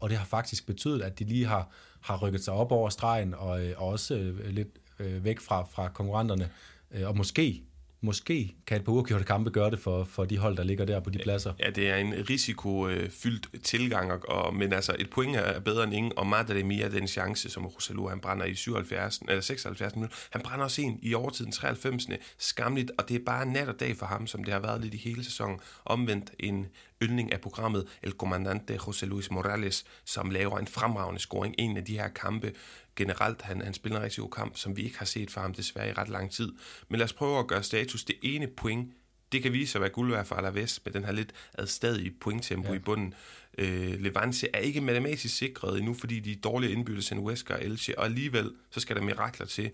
og 0.00 0.10
det 0.10 0.18
har 0.18 0.24
faktisk 0.24 0.66
betydet, 0.66 1.02
at 1.02 1.18
de 1.18 1.24
lige 1.24 1.46
har, 1.46 1.68
har 2.00 2.16
rykket 2.16 2.44
sig 2.44 2.54
op 2.54 2.72
over 2.72 2.88
stregen, 2.88 3.34
og, 3.34 3.66
øh, 3.66 3.74
og 3.76 3.88
også 3.88 4.14
øh, 4.14 4.48
lidt 4.48 4.68
øh, 4.98 5.24
væk 5.24 5.40
fra, 5.40 5.64
fra 5.64 5.88
konkurrenterne, 5.88 6.50
øh, 6.90 7.08
og 7.08 7.16
måske 7.16 7.62
måske 8.04 8.54
kan 8.66 8.76
et 8.76 8.84
par 8.84 8.92
uafgjorte 8.92 9.24
kampe 9.24 9.50
gøre 9.50 9.70
det 9.70 9.78
for, 9.78 10.04
for 10.04 10.24
de 10.24 10.38
hold, 10.38 10.56
der 10.56 10.62
ligger 10.62 10.84
der 10.84 11.00
på 11.00 11.10
de 11.10 11.18
pladser. 11.18 11.52
Ja, 11.60 11.70
det 11.70 11.90
er 11.90 11.96
en 11.96 12.14
risikofyldt 12.30 13.48
øh, 13.54 13.60
tilgang, 13.60 14.12
og, 14.28 14.54
men 14.54 14.72
altså 14.72 14.96
et 14.98 15.10
point 15.10 15.36
er 15.36 15.60
bedre 15.60 15.84
end 15.84 15.94
ingen, 15.94 16.12
og 16.16 16.26
Madre 16.26 16.62
Mia, 16.62 16.88
den 16.88 17.08
chance, 17.08 17.50
som 17.50 17.66
Rosalou, 17.66 18.08
han 18.08 18.20
brænder 18.20 18.44
i 18.44 18.54
77, 18.54 19.18
eller 19.28 19.40
76 19.40 19.96
minutter, 19.96 20.16
han 20.30 20.40
brænder 20.40 20.64
også 20.64 20.82
en 20.82 20.98
i 21.02 21.14
overtiden 21.14 21.52
93. 21.52 22.06
Skamligt, 22.38 22.90
og 22.98 23.08
det 23.08 23.14
er 23.14 23.24
bare 23.26 23.46
nat 23.46 23.68
og 23.68 23.80
dag 23.80 23.96
for 23.96 24.06
ham, 24.06 24.26
som 24.26 24.44
det 24.44 24.52
har 24.52 24.60
været 24.60 24.80
lidt 24.80 24.94
i 24.94 24.96
hele 24.96 25.24
sæsonen. 25.24 25.60
Omvendt 25.84 26.30
en 26.38 26.66
yndling 27.02 27.32
af 27.32 27.40
programmet 27.40 27.86
El 28.02 28.12
Comandante 28.12 28.74
José 28.74 29.06
Luis 29.06 29.30
Morales, 29.30 29.84
som 30.04 30.30
laver 30.30 30.58
en 30.58 30.66
fremragende 30.66 31.20
scoring. 31.20 31.54
En 31.58 31.76
af 31.76 31.84
de 31.84 31.98
her 31.98 32.08
kampe, 32.08 32.52
generelt, 32.96 33.42
han, 33.42 33.60
han 33.60 33.74
spiller 33.74 33.98
en 33.98 34.04
rigtig 34.04 34.20
god 34.20 34.30
kamp, 34.30 34.56
som 34.56 34.76
vi 34.76 34.82
ikke 34.82 34.98
har 34.98 35.06
set 35.06 35.30
fra 35.30 35.40
ham 35.40 35.54
desværre 35.54 35.88
i 35.88 35.92
ret 35.92 36.08
lang 36.08 36.30
tid. 36.30 36.52
Men 36.88 36.98
lad 36.98 37.04
os 37.04 37.12
prøve 37.12 37.38
at 37.38 37.46
gøre 37.46 37.62
status. 37.62 38.04
Det 38.04 38.16
ene 38.22 38.46
point, 38.46 38.92
det 39.32 39.42
kan 39.42 39.52
vise 39.52 39.72
sig 39.72 39.78
at 39.78 39.80
være 39.80 39.90
guld 39.90 40.10
værd 40.10 40.24
for 40.24 40.34
Alaves 40.34 40.80
med 40.84 40.92
den 40.92 41.04
her 41.04 41.12
lidt 41.12 41.32
adstadige 41.54 42.10
pointtempo 42.20 42.68
ja. 42.68 42.74
i 42.74 42.78
bunden. 42.78 43.14
Øh, 43.58 44.00
Levante 44.00 44.48
er 44.54 44.58
ikke 44.58 44.80
matematisk 44.80 45.36
sikret 45.36 45.78
endnu, 45.78 45.94
fordi 45.94 46.20
de 46.20 46.32
er 46.32 46.36
dårligere 46.36 46.72
indbyttes 46.72 47.12
end 47.12 47.20
Wesker 47.20 47.54
og 47.54 47.64
Elche, 47.64 47.98
og 47.98 48.04
alligevel 48.04 48.52
så 48.70 48.80
skal 48.80 48.96
der 48.96 49.02
mirakler 49.02 49.46
til, 49.46 49.70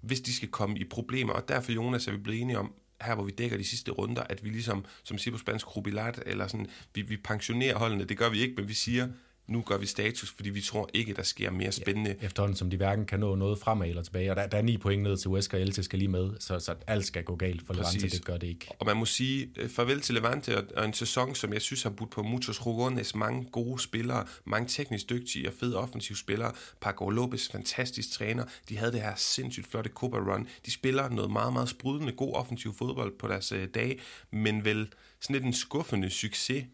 hvis 0.00 0.20
de 0.20 0.34
skal 0.34 0.48
komme 0.48 0.78
i 0.78 0.84
problemer. 0.84 1.32
Og 1.32 1.48
derfor, 1.48 1.72
Jonas, 1.72 2.06
er 2.08 2.12
vi 2.12 2.18
blevet 2.18 2.40
enige 2.40 2.58
om, 2.58 2.74
her 3.00 3.14
hvor 3.14 3.24
vi 3.24 3.30
dækker 3.30 3.56
de 3.56 3.64
sidste 3.64 3.90
runder, 3.90 4.22
at 4.22 4.44
vi 4.44 4.48
ligesom, 4.48 4.84
som 5.02 5.18
siger 5.18 5.32
på 5.32 5.38
spansk, 5.38 5.76
rubilat, 5.76 6.22
eller 6.26 6.46
sådan, 6.46 6.66
vi, 6.94 7.02
vi 7.02 7.16
pensionerer 7.16 7.78
holdene. 7.78 8.04
Det 8.04 8.18
gør 8.18 8.28
vi 8.28 8.40
ikke, 8.40 8.54
men 8.54 8.68
vi 8.68 8.74
siger, 8.74 9.08
nu 9.46 9.62
gør 9.62 9.78
vi 9.78 9.86
status, 9.86 10.32
fordi 10.36 10.50
vi 10.50 10.60
tror 10.60 10.90
ikke, 10.94 11.14
der 11.14 11.22
sker 11.22 11.50
mere 11.50 11.72
spændende. 11.72 12.16
Ja, 12.20 12.26
efterhånden 12.26 12.56
som 12.56 12.70
de 12.70 12.76
hverken 12.76 13.06
kan 13.06 13.20
nå 13.20 13.34
noget 13.34 13.58
fremad 13.58 13.88
eller 13.88 14.02
tilbage, 14.02 14.30
og 14.30 14.36
der, 14.36 14.46
der 14.46 14.58
er 14.58 14.62
ni 14.62 14.76
point 14.76 15.02
ned 15.02 15.16
til 15.16 15.30
Wesker 15.30 15.58
og 15.58 15.62
Elche 15.62 15.82
skal 15.82 15.98
lige 15.98 16.08
med, 16.08 16.30
så, 16.40 16.58
så 16.58 16.74
alt 16.86 17.06
skal 17.06 17.24
gå 17.24 17.36
galt 17.36 17.66
for 17.66 17.74
Præcis. 17.74 18.02
Levante, 18.02 18.16
det 18.16 18.24
gør 18.24 18.36
det 18.36 18.46
ikke. 18.46 18.66
Og 18.78 18.86
man 18.86 18.96
må 18.96 19.04
sige 19.04 19.50
øh, 19.56 19.68
farvel 19.68 20.00
til 20.00 20.14
Levante, 20.14 20.56
og, 20.56 20.64
og 20.76 20.84
en 20.84 20.92
sæson, 20.92 21.34
som 21.34 21.52
jeg 21.52 21.62
synes 21.62 21.82
har 21.82 21.90
budt 21.90 22.10
på 22.10 22.22
muchos 22.22 22.66
rugones, 22.66 23.14
mange 23.14 23.44
gode 23.52 23.82
spillere, 23.82 24.26
mange 24.44 24.68
teknisk 24.68 25.10
dygtige 25.10 25.48
og 25.48 25.54
fede 25.60 25.76
offensive 25.76 26.18
spillere, 26.18 26.52
Paco 26.80 27.08
Lopez, 27.08 27.48
fantastisk 27.48 28.10
træner, 28.10 28.44
de 28.68 28.76
havde 28.76 28.92
det 28.92 29.00
her 29.00 29.14
sindssygt 29.16 29.66
flotte 29.66 29.90
Copa 29.90 30.16
Run, 30.16 30.48
de 30.66 30.70
spiller 30.70 31.08
noget 31.08 31.30
meget, 31.30 31.52
meget 31.52 31.68
sprudende, 31.68 32.12
god 32.12 32.34
offensiv 32.34 32.74
fodbold 32.74 33.18
på 33.18 33.28
deres 33.28 33.52
øh, 33.52 33.68
dage, 33.74 33.98
men 34.30 34.64
vel 34.64 34.88
sådan 35.20 35.34
lidt 35.34 35.44
en 35.44 35.52
skuffende 35.52 36.10
succes, 36.10 36.64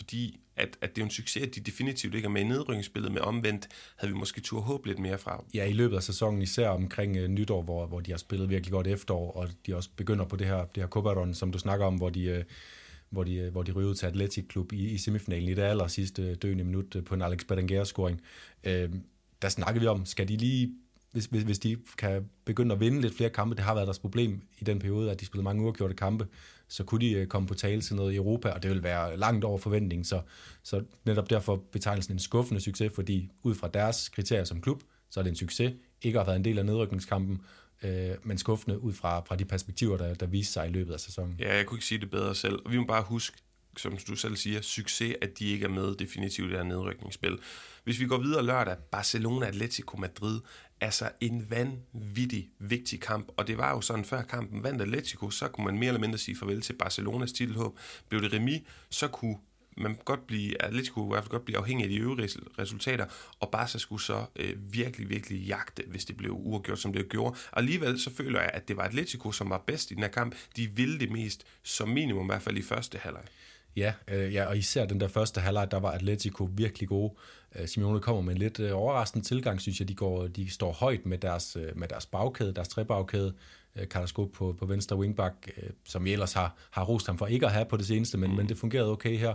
fordi 0.00 0.40
at, 0.56 0.78
at 0.80 0.96
det 0.96 1.02
er 1.02 1.04
en 1.04 1.10
succes, 1.10 1.42
at 1.42 1.54
de 1.54 1.60
definitivt 1.60 2.14
ikke 2.14 2.26
er 2.26 2.30
med 2.30 2.40
i 2.40 2.44
nedrykningsspillet, 2.44 3.12
med 3.12 3.20
omvendt 3.20 3.68
havde 3.96 4.12
vi 4.12 4.18
måske 4.18 4.40
tur 4.40 4.60
håbe 4.60 4.88
lidt 4.88 4.98
mere 4.98 5.18
fra. 5.18 5.44
Ja, 5.54 5.64
i 5.64 5.72
løbet 5.72 5.96
af 5.96 6.02
sæsonen, 6.02 6.42
især 6.42 6.68
omkring 6.68 7.18
uh, 7.22 7.26
nytår, 7.26 7.62
hvor, 7.62 7.86
hvor 7.86 8.00
de 8.00 8.10
har 8.10 8.18
spillet 8.18 8.50
virkelig 8.50 8.72
godt 8.72 8.86
efterår, 8.86 9.32
og 9.32 9.48
de 9.66 9.76
også 9.76 9.90
begynder 9.96 10.24
på 10.24 10.36
det 10.36 10.46
her, 10.46 10.64
det 10.64 10.82
her 10.82 10.88
Copa 10.88 11.32
som 11.32 11.52
du 11.52 11.58
snakker 11.58 11.86
om, 11.86 11.94
hvor 11.94 12.10
de, 12.10 12.38
uh, 12.38 12.44
hvor 13.10 13.24
de, 13.24 13.46
uh, 13.46 13.52
hvor 13.52 13.62
de 13.62 13.72
ryger 13.72 13.90
ud 13.90 13.94
til 13.94 14.06
Atletic 14.06 14.48
Klub 14.48 14.72
i, 14.72 14.88
i 14.88 14.98
semifinalen 14.98 15.48
i 15.48 15.54
det 15.54 15.62
aller 15.62 15.86
sidste 15.86 16.34
døgende 16.34 16.64
minut 16.64 16.96
på 17.06 17.14
en 17.14 17.22
Alex 17.22 17.40
Berenguer-scoring. 17.44 18.20
Uh, 18.66 19.00
der 19.42 19.48
snakker 19.48 19.80
vi 19.80 19.86
om, 19.86 20.06
skal 20.06 20.28
de 20.28 20.36
lige 20.36 20.74
hvis, 21.12 21.24
hvis, 21.24 21.42
hvis 21.42 21.58
de 21.58 21.76
kan 21.98 22.28
begynde 22.44 22.74
at 22.74 22.80
vinde 22.80 23.00
lidt 23.00 23.16
flere 23.16 23.30
kampe, 23.30 23.54
det 23.54 23.64
har 23.64 23.74
været 23.74 23.86
deres 23.86 23.98
problem 23.98 24.40
i 24.58 24.64
den 24.64 24.78
periode, 24.78 25.10
at 25.10 25.20
de 25.20 25.26
spillede 25.26 25.44
mange 25.44 25.62
uafgjorte 25.62 25.94
kampe, 25.94 26.26
så 26.68 26.84
kunne 26.84 27.00
de 27.00 27.12
øh, 27.12 27.26
komme 27.26 27.48
på 27.48 27.54
tale 27.54 27.80
til 27.80 27.96
noget 27.96 28.12
i 28.12 28.16
Europa, 28.16 28.50
og 28.50 28.62
det 28.62 28.70
vil 28.70 28.82
være 28.82 29.16
langt 29.16 29.44
over 29.44 29.58
forventning. 29.58 30.06
Så, 30.06 30.20
så 30.62 30.84
netop 31.04 31.30
derfor 31.30 31.56
betegnelsen 31.72 32.14
en 32.14 32.18
skuffende 32.18 32.60
succes, 32.60 32.92
fordi 32.94 33.30
ud 33.42 33.54
fra 33.54 33.68
deres 33.68 34.08
kriterier 34.08 34.44
som 34.44 34.60
klub, 34.60 34.82
så 35.10 35.20
er 35.20 35.24
det 35.24 35.30
en 35.30 35.36
succes. 35.36 35.72
Ikke 36.02 36.18
har 36.18 36.24
været 36.24 36.36
en 36.36 36.44
del 36.44 36.58
af 36.58 36.66
nedrykningskampen, 36.66 37.40
øh, 37.82 38.10
men 38.22 38.38
skuffende 38.38 38.80
ud 38.80 38.92
fra, 38.92 39.20
fra 39.20 39.36
de 39.36 39.44
perspektiver, 39.44 39.96
der, 39.96 40.14
der 40.14 40.26
viste 40.26 40.52
sig 40.52 40.68
i 40.68 40.72
løbet 40.72 40.92
af 40.92 41.00
sæsonen. 41.00 41.36
Ja, 41.38 41.56
jeg 41.56 41.66
kunne 41.66 41.76
ikke 41.76 41.86
sige 41.86 42.00
det 42.00 42.10
bedre 42.10 42.34
selv. 42.34 42.58
Og 42.64 42.72
vi 42.72 42.78
må 42.78 42.84
bare 42.84 43.02
huske, 43.02 43.36
som 43.76 43.96
du 44.08 44.16
selv 44.16 44.36
siger, 44.36 44.60
succes, 44.60 45.14
at 45.22 45.38
de 45.38 45.46
ikke 45.46 45.64
er 45.64 45.68
med 45.68 45.94
definitivt 45.94 46.46
i 46.46 46.50
det 46.50 46.58
her 46.58 46.64
nedrykningsspil. 46.64 47.38
Hvis 47.84 48.00
vi 48.00 48.06
går 48.06 48.18
videre 48.18 48.44
lørdag, 48.44 48.76
Barcelona 48.92 49.46
Atletico 49.46 49.96
Madrid, 49.96 50.40
altså 50.80 51.10
en 51.20 51.50
vanvittig 51.50 52.50
vigtig 52.58 53.00
kamp, 53.00 53.28
og 53.36 53.46
det 53.46 53.58
var 53.58 53.70
jo 53.70 53.80
sådan, 53.80 54.04
før 54.04 54.22
kampen 54.22 54.62
vandt 54.62 54.82
Atletico, 54.82 55.30
så 55.30 55.48
kunne 55.48 55.64
man 55.64 55.78
mere 55.78 55.88
eller 55.88 56.00
mindre 56.00 56.18
sige 56.18 56.36
farvel 56.36 56.60
til 56.60 56.72
Barcelonas 56.72 57.32
titelhåb. 57.32 57.78
Blev 58.08 58.22
det 58.22 58.32
remis, 58.32 58.62
så 58.90 59.08
kunne 59.08 59.36
man 59.76 59.98
godt 60.04 60.26
blive, 60.26 60.62
Atletico 60.62 61.04
i 61.04 61.08
hvert 61.08 61.22
fald 61.22 61.30
godt 61.30 61.44
blive 61.44 61.58
afhængig 61.58 61.84
af 61.84 61.90
de 61.90 61.96
øvrige 61.96 62.28
resultater, 62.58 63.06
og 63.40 63.50
Barca 63.50 63.78
skulle 63.78 64.02
så 64.02 64.24
øh, 64.36 64.72
virkelig, 64.72 65.08
virkelig 65.08 65.38
jagte, 65.46 65.82
hvis 65.86 66.04
det 66.04 66.16
blev 66.16 66.32
uafgjort, 66.32 66.78
som 66.78 66.92
det 66.92 67.08
gjorde. 67.08 67.36
Og 67.50 67.58
alligevel 67.58 68.00
så 68.00 68.14
føler 68.14 68.40
jeg, 68.40 68.50
at 68.54 68.68
det 68.68 68.76
var 68.76 68.82
Atletico, 68.82 69.32
som 69.32 69.50
var 69.50 69.62
bedst 69.66 69.90
i 69.90 69.94
den 69.94 70.02
her 70.02 70.10
kamp. 70.10 70.34
De 70.56 70.66
ville 70.66 71.00
det 71.00 71.10
mest, 71.10 71.46
som 71.62 71.88
minimum 71.88 72.24
i 72.24 72.26
hvert 72.26 72.42
fald 72.42 72.56
i 72.56 72.62
første 72.62 72.98
halvleg. 72.98 73.24
Ja, 73.76 73.92
øh, 74.08 74.34
ja, 74.34 74.44
og 74.44 74.58
især 74.58 74.86
den 74.86 75.00
der 75.00 75.08
første 75.08 75.40
halvleg, 75.40 75.70
der 75.70 75.80
var 75.80 75.90
Atletico 75.90 76.48
virkelig 76.52 76.88
gode. 76.88 77.14
Øh, 77.56 77.68
Simeone 77.68 78.00
kommer 78.00 78.22
med 78.22 78.32
en 78.32 78.38
lidt 78.38 78.60
øh, 78.60 78.76
overraskende 78.76 79.26
tilgang, 79.26 79.60
synes 79.60 79.80
jeg. 79.80 79.88
De, 79.88 79.94
går, 79.94 80.26
de 80.26 80.50
står 80.50 80.72
højt 80.72 81.06
med 81.06 81.18
deres, 81.18 81.56
øh, 81.56 81.78
med 81.78 81.88
deres 81.88 82.06
bagkæde, 82.06 82.54
deres 82.54 82.68
trebagkæde. 82.68 83.34
Øh, 83.76 83.86
på, 84.16 84.54
på 84.58 84.66
venstre 84.66 84.96
wingback, 84.96 85.50
øh, 85.56 85.70
som 85.84 86.04
vi 86.04 86.12
ellers 86.12 86.32
har, 86.32 86.56
har 86.70 86.84
rost 86.84 87.06
ham 87.06 87.18
for 87.18 87.26
ikke 87.26 87.46
at 87.46 87.52
have 87.52 87.64
på 87.64 87.76
det 87.76 87.86
seneste, 87.86 88.18
men, 88.18 88.30
mm. 88.30 88.36
men 88.36 88.48
det 88.48 88.58
fungerede 88.58 88.90
okay 88.90 89.16
her. 89.16 89.34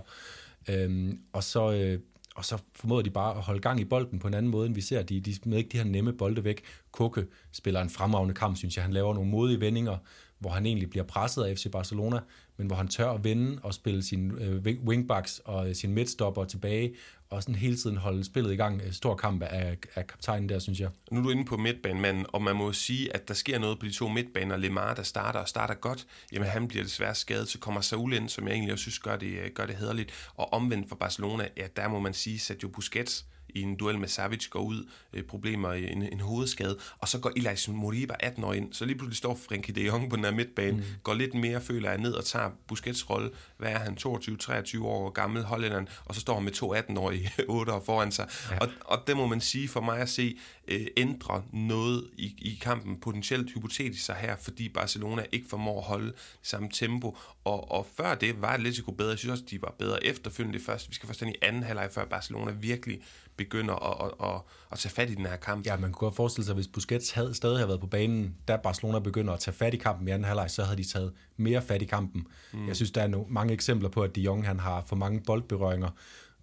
Øhm, 0.70 1.20
og 1.34 1.44
så... 1.44 1.72
Øh, 1.72 2.00
og 2.36 2.46
så 2.46 2.58
formåede 2.76 3.04
de 3.04 3.10
bare 3.10 3.38
at 3.38 3.42
holde 3.42 3.60
gang 3.60 3.80
i 3.80 3.86
bolden 3.86 4.20
på 4.20 4.28
en 4.28 4.34
anden 4.34 4.52
måde, 4.52 4.66
end 4.66 4.76
vi 4.76 4.82
ser. 4.82 5.04
De, 5.04 5.20
de 5.20 5.36
smed 5.36 5.58
ikke 5.58 5.70
de 5.70 5.78
her 5.78 5.84
nemme 5.84 6.14
bolde 6.14 6.44
væk. 6.44 6.62
Kukke 6.92 7.26
spiller 7.52 7.82
en 7.82 7.90
fremragende 7.90 8.34
kamp, 8.34 8.58
synes 8.58 8.76
jeg. 8.76 8.84
Han 8.84 8.94
laver 8.94 9.14
nogle 9.14 9.30
modige 9.30 9.60
vendinger, 9.60 9.98
hvor 10.46 10.54
han 10.54 10.66
egentlig 10.66 10.90
bliver 10.90 11.04
presset 11.04 11.44
af 11.44 11.58
FC 11.58 11.72
Barcelona, 11.72 12.20
men 12.58 12.68
hvor 12.68 12.76
han 12.76 12.88
tør 12.88 13.10
at 13.10 13.24
vende 13.24 13.60
og 13.64 13.74
spille 13.74 14.04
sine 14.04 14.44
øh, 14.44 14.78
wingbacks 14.86 15.42
og 15.46 15.70
øh, 15.70 15.76
sin 15.76 15.94
midstopper 15.94 16.46
tilbage, 16.46 16.94
og 17.30 17.44
sådan 17.44 17.56
hele 17.56 17.78
tiden 17.78 17.98
holde 17.98 18.24
spillet 18.24 18.54
i 18.54 18.56
gang. 18.56 18.82
Øh, 18.82 18.92
stor 18.92 19.16
kamp 19.16 19.44
af, 19.44 19.78
af 19.96 20.08
kaptajnen 20.08 20.50
der, 20.50 20.60
synes 20.60 20.80
jeg. 20.80 20.90
Nu 21.12 21.20
er 21.20 21.24
du 21.24 21.30
inde 21.30 21.46
på 21.46 21.58
midtbanemanden, 21.58 22.26
og 22.30 22.42
man 22.42 22.56
må 22.56 22.74
sige, 22.74 23.16
at 23.16 23.28
der 23.28 23.34
sker 23.34 23.60
noget 23.60 23.80
på 23.80 23.86
de 23.86 23.92
to 23.92 24.08
midtbaner. 24.08 24.58
Lemar, 24.58 24.94
der 24.94 25.04
starter 25.04 25.40
og 25.40 25.48
starter 25.48 25.74
godt, 25.74 26.08
jamen 26.32 26.48
han 26.48 26.68
bliver 26.68 26.84
desværre 26.84 27.16
skadet, 27.16 27.50
så 27.50 27.60
kommer 27.60 27.82
Saul 27.82 28.14
ind, 28.14 28.30
som 28.30 28.48
jeg 28.48 28.54
egentlig 28.54 28.74
også 28.74 28.84
synes 28.84 29.00
gør 29.00 29.16
det, 29.16 29.40
øh, 29.40 29.52
gør 29.52 29.66
det 29.66 29.76
hederligt. 29.76 30.12
Og 30.36 30.54
omvendt 30.54 30.90
for 30.90 30.96
Barcelona, 30.96 31.48
ja, 31.58 31.68
der 31.76 31.88
må 31.88 32.00
man 32.00 32.14
sige, 32.14 32.40
Sergio 32.40 32.68
Busquets, 32.68 33.26
i 33.56 33.62
en 33.62 33.76
duel 33.76 34.00
med 34.00 34.08
Savic 34.08 34.50
går 34.50 34.60
ud, 34.60 34.90
øh, 35.14 35.24
problemer 35.24 35.74
i 35.74 35.92
en, 35.92 36.02
en 36.02 36.20
hovedskade, 36.20 36.78
og 36.98 37.08
så 37.08 37.20
går 37.20 37.32
Elias 37.36 37.68
Moriba 37.68 38.16
18 38.20 38.44
år 38.44 38.54
ind, 38.54 38.74
så 38.74 38.86
lige 38.86 38.98
pludselig 38.98 39.18
står 39.18 39.36
Frenkie 39.36 39.76
de 39.76 39.82
Jong 39.82 40.10
på 40.10 40.16
den 40.16 40.24
her 40.24 40.32
midtbane, 40.32 40.78
mm. 40.78 40.84
går 41.04 41.14
lidt 41.14 41.34
mere, 41.34 41.62
føler 41.62 41.90
jeg, 41.90 42.00
ned 42.00 42.14
og 42.14 42.26
tager 42.26 42.50
Busquets 42.68 43.10
rolle. 43.10 43.30
Hvad 43.58 43.72
er 43.72 43.80
han? 43.80 43.98
22-23 44.00 44.84
år 44.84 45.10
gammel 45.10 45.44
hollænderen, 45.44 45.88
og 46.06 46.16
så 46.16 46.22
står 46.22 46.34
han 46.36 46.44
med 46.44 46.52
to 46.52 46.76
18-årige 46.76 47.32
8 47.48 47.74
år 47.74 47.84
foran 47.86 48.12
sig. 48.12 48.30
Ja. 48.52 48.58
Og, 48.58 48.70
og 48.86 49.04
det 49.08 49.18
må 49.18 49.28
man 49.28 49.42
sige 49.42 49.68
for 49.68 49.82
mig 49.82 50.00
at 50.00 50.10
se, 50.10 50.38
øh, 50.68 50.88
ændre 50.98 51.44
noget 51.54 52.10
i, 52.18 52.36
i 52.38 52.60
kampen, 52.62 53.00
potentielt 53.00 53.54
hypotetisk 53.54 54.06
sig 54.06 54.16
her, 54.16 54.36
fordi 54.36 54.70
Barcelona 54.70 55.26
ikke 55.32 55.48
formår 55.50 55.78
at 55.78 55.86
holde 55.86 56.14
samme 56.42 56.70
tempo. 56.74 57.18
Og, 57.44 57.72
og 57.72 57.88
før 57.98 58.16
det 58.16 58.42
var 58.42 58.48
Atletico 58.48 58.92
bedre. 58.92 59.10
Jeg 59.10 59.18
synes 59.18 59.32
også, 59.32 59.44
de 59.50 59.62
var 59.62 59.76
bedre 59.80 60.06
efterfølgende 60.06 60.60
først. 60.60 60.90
Vi 60.90 60.96
skal 60.96 61.08
forstå 61.08 61.26
i 61.26 61.34
anden 61.42 61.64
halvleg, 61.64 61.90
før 61.92 62.06
Barcelona 62.06 62.52
virkelig 62.52 63.02
begynder 63.38 63.76
at, 63.76 64.12
at, 64.22 64.30
at, 64.30 64.42
at 64.72 64.80
tage 64.80 64.94
fat 64.94 65.10
i 65.10 65.16
den 65.16 65.26
her 65.26 65.36
kamp. 65.36 65.66
Ja, 65.66 65.78
man 65.78 65.92
kunne 65.92 66.06
godt 66.08 66.16
forestille 66.16 66.46
sig, 66.46 66.56
hvis 66.56 66.68
Busquets 66.68 67.12
havde, 67.12 67.34
stadig 67.34 67.58
havde 67.58 67.68
været 67.68 67.82
på 67.82 67.88
banen, 67.88 68.36
da 68.48 68.56
Barcelona 68.56 69.00
begynder 69.00 69.34
at 69.34 69.40
tage 69.40 69.56
fat 69.56 69.74
i 69.74 69.78
kampen 69.78 70.08
i 70.08 70.12
anden 70.12 70.26
halvleg, 70.26 70.52
så 70.52 70.64
havde 70.64 70.78
de 70.78 70.84
taget 70.84 71.14
mere 71.38 71.62
fat 71.62 71.82
i 71.82 71.86
kampen. 71.86 72.28
Mm. 72.54 72.68
Jeg 72.68 72.76
synes, 72.76 72.92
der 72.92 73.02
er 73.02 73.08
no, 73.08 73.24
mange 73.30 73.54
eksempler 73.54 73.90
på, 73.90 74.04
at 74.04 74.16
de 74.16 74.22
Jong 74.22 74.46
han 74.46 74.60
har 74.60 74.84
for 74.88 74.96
mange 74.96 75.22
boldberøringer, 75.22 75.90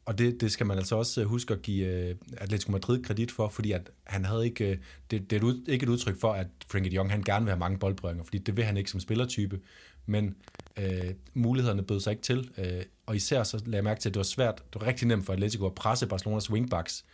og 0.04 0.18
det, 0.18 0.40
det 0.40 0.52
skal 0.52 0.66
man 0.66 0.78
altså 0.78 0.96
også 0.96 1.20
øh, 1.20 1.26
huske 1.26 1.54
at 1.54 1.62
give 1.62 2.10
uh, 2.10 2.16
Atletico 2.36 2.72
Madrid 2.72 3.02
kredit 3.02 3.30
for, 3.30 3.48
fordi 3.48 3.72
at 3.72 3.90
han 4.04 4.24
havde 4.24 4.44
ikke, 4.44 4.70
uh, 4.70 4.76
det, 5.10 5.30
det 5.30 5.42
er 5.42 5.46
et, 5.46 5.64
ikke 5.68 5.82
et 5.84 5.88
udtryk 5.88 6.20
for, 6.20 6.32
at 6.32 6.46
Frankie 6.70 6.90
de 6.90 6.96
Jong 6.96 7.10
han 7.10 7.22
gerne 7.22 7.44
vil 7.44 7.50
have 7.50 7.58
mange 7.58 7.78
boldberøringer, 7.78 8.24
fordi 8.24 8.38
det 8.38 8.56
vil 8.56 8.64
han 8.64 8.76
ikke 8.76 8.90
som 8.90 9.00
spillertype, 9.00 9.60
men 10.06 10.34
Øh, 10.76 11.14
mulighederne 11.34 11.82
bød 11.82 12.00
sig 12.00 12.10
ikke 12.10 12.22
til, 12.22 12.50
øh, 12.58 12.82
og 13.06 13.16
især 13.16 13.42
så 13.42 13.56
lagde 13.56 13.76
jeg 13.76 13.84
mærke 13.84 14.00
til, 14.00 14.08
at 14.08 14.14
det 14.14 14.18
var 14.18 14.24
svært, 14.24 14.62
det 14.72 14.80
var 14.80 14.86
rigtig 14.86 15.08
nemt 15.08 15.26
for 15.26 15.32
Atletico 15.32 15.66
at 15.66 15.74
presse 15.74 16.06
Barcelonas 16.06 16.50
wingbacks, 16.50 17.04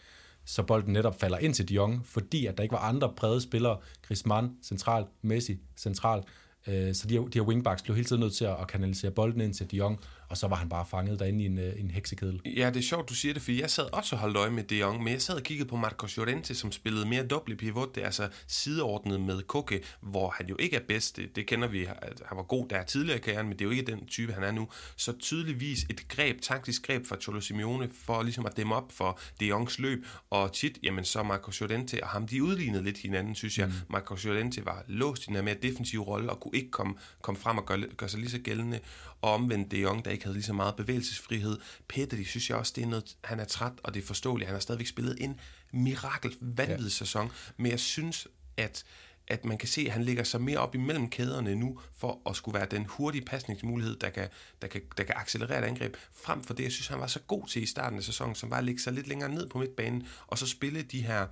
så 0.44 0.62
bolden 0.62 0.92
netop 0.92 1.20
falder 1.20 1.38
ind 1.38 1.54
til 1.54 1.68
de 1.68 1.74
Jong, 1.74 2.06
fordi 2.06 2.46
at 2.46 2.56
der 2.56 2.62
ikke 2.62 2.72
var 2.72 2.78
andre 2.78 3.12
brede 3.16 3.40
spillere, 3.40 3.78
Griezmann 4.02 4.50
central, 4.62 5.04
Messi 5.22 5.58
central, 5.76 6.22
øh, 6.66 6.94
så 6.94 7.06
de 7.08 7.14
her, 7.14 7.20
de 7.20 7.38
her 7.38 7.46
wingbacks 7.46 7.82
blev 7.82 7.96
hele 7.96 8.08
tiden 8.08 8.20
nødt 8.20 8.34
til 8.34 8.44
at 8.44 8.66
kanalisere 8.68 9.10
bolden 9.10 9.40
ind 9.40 9.54
til 9.54 9.70
de 9.70 9.76
Jong, 9.76 10.00
og 10.28 10.36
så 10.36 10.48
var 10.48 10.56
han 10.56 10.68
bare 10.68 10.86
fanget 10.86 11.18
derinde 11.18 11.44
i 11.44 11.46
en, 11.46 11.58
øh, 11.58 11.80
en 11.80 11.90
heksekedel. 11.90 12.40
Ja, 12.56 12.70
det 12.70 12.76
er 12.76 12.82
sjovt, 12.82 13.08
du 13.08 13.14
siger 13.14 13.34
det, 13.34 13.42
for 13.42 13.52
jeg 13.52 13.70
sad 13.70 13.92
også 13.92 14.16
og 14.16 14.20
holdt 14.20 14.36
øje 14.36 14.50
med 14.50 14.64
De 14.64 14.76
Jong, 14.78 15.02
men 15.02 15.12
jeg 15.12 15.22
sad 15.22 15.34
og 15.34 15.42
kiggede 15.42 15.68
på 15.68 15.76
Marcos 15.76 16.16
Llorente, 16.16 16.54
som 16.54 16.72
spillede 16.72 17.08
mere 17.08 17.26
dobbelt 17.26 17.58
pivot, 17.58 17.94
det 17.94 18.00
er 18.00 18.06
altså 18.06 18.28
sideordnet 18.46 19.20
med 19.20 19.42
Koke, 19.42 19.82
hvor 20.00 20.30
han 20.30 20.46
jo 20.48 20.56
ikke 20.58 20.76
er 20.76 20.80
bedst, 20.88 21.16
det, 21.16 21.36
det 21.36 21.46
kender 21.46 21.68
vi, 21.68 21.84
han 22.26 22.36
var 22.36 22.42
god 22.42 22.68
der 22.68 22.82
tidligere 22.82 23.18
i 23.18 23.20
karrieren, 23.20 23.46
men 23.46 23.58
det 23.58 23.60
er 23.60 23.64
jo 23.64 23.70
ikke 23.70 23.92
den 23.92 24.06
type, 24.06 24.32
han 24.32 24.42
er 24.42 24.50
nu. 24.50 24.68
Så 24.96 25.12
tydeligvis 25.18 25.82
et 25.90 26.08
greb, 26.08 26.40
taktisk 26.40 26.86
greb 26.86 27.06
fra 27.06 27.16
Cholo 27.16 27.40
Simeone, 27.40 27.88
for 27.92 28.22
ligesom 28.22 28.46
at 28.46 28.56
dæmme 28.56 28.74
op 28.74 28.92
for 28.92 29.20
De 29.40 29.46
Jongs 29.46 29.78
løb, 29.78 30.06
og 30.30 30.52
tit, 30.52 30.78
jamen 30.82 31.04
så 31.04 31.22
Marcos 31.22 31.60
Llorente 31.60 32.02
og 32.02 32.08
ham, 32.08 32.26
de 32.26 32.42
udlignede 32.42 32.84
lidt 32.84 32.98
hinanden, 32.98 33.34
synes 33.34 33.58
jeg. 33.58 33.66
Mm. 33.66 33.72
Marcos 33.88 34.24
Llorente 34.24 34.66
var 34.66 34.84
låst 34.86 35.22
i 35.22 35.26
den 35.26 35.44
mere 35.44 35.56
defensive 35.62 36.02
rolle, 36.02 36.30
og 36.30 36.40
kunne 36.40 36.56
ikke 36.56 36.70
komme, 36.70 36.94
komme 37.22 37.40
frem 37.40 37.58
og 37.58 37.66
gøre, 37.66 37.80
gøre 37.96 38.08
sig 38.08 38.20
lige 38.20 38.30
så 38.30 38.38
gældende, 38.38 38.80
og 39.22 39.32
omvendt 39.32 39.70
De 39.70 39.80
Jong, 39.80 40.04
der 40.04 40.10
ikke 40.18 40.26
havde 40.26 40.36
lige 40.36 40.44
så 40.44 40.52
meget 40.52 40.76
bevægelsesfrihed. 40.76 41.58
Pedri 41.88 42.24
synes 42.24 42.50
jeg 42.50 42.58
også, 42.58 42.72
det 42.76 42.82
er 42.82 42.88
noget, 42.88 43.16
han 43.24 43.40
er 43.40 43.44
træt, 43.44 43.72
og 43.82 43.94
det 43.94 44.02
er 44.02 44.06
forståeligt. 44.06 44.48
Han 44.48 44.54
har 44.54 44.60
stadigvæk 44.60 44.86
spillet 44.86 45.16
en 45.20 45.40
mirakel, 45.72 46.36
vanvittig 46.40 46.84
ja. 46.84 46.88
sæson, 46.88 47.30
men 47.56 47.70
jeg 47.70 47.80
synes, 47.80 48.28
at 48.56 48.84
at 49.30 49.44
man 49.44 49.58
kan 49.58 49.68
se, 49.68 49.80
at 49.80 49.92
han 49.92 50.04
ligger 50.04 50.24
sig 50.24 50.40
mere 50.40 50.58
op 50.58 50.74
imellem 50.74 51.10
kæderne 51.10 51.54
nu, 51.54 51.80
for 51.96 52.20
at 52.30 52.36
skulle 52.36 52.58
være 52.58 52.66
den 52.70 52.86
hurtige 52.88 53.24
pasningsmulighed, 53.24 53.96
der 53.96 54.10
kan, 54.10 54.28
der 54.62 54.68
kan, 54.68 54.80
der 54.96 55.04
kan 55.04 55.14
accelerere 55.18 55.58
et 55.58 55.64
angreb, 55.64 55.96
frem 56.12 56.42
for 56.42 56.54
det, 56.54 56.64
jeg 56.64 56.72
synes, 56.72 56.86
han 56.86 57.00
var 57.00 57.06
så 57.06 57.20
god 57.20 57.46
til 57.48 57.62
i 57.62 57.66
starten 57.66 57.98
af 57.98 58.04
sæsonen, 58.04 58.34
som 58.34 58.50
var 58.50 58.58
at 58.58 58.64
ligge 58.64 58.82
sig 58.82 58.92
lidt 58.92 59.08
længere 59.08 59.30
ned 59.30 59.48
på 59.48 59.58
midtbanen, 59.58 60.06
og 60.26 60.38
så 60.38 60.46
spille 60.46 60.82
de 60.82 61.02
her 61.02 61.26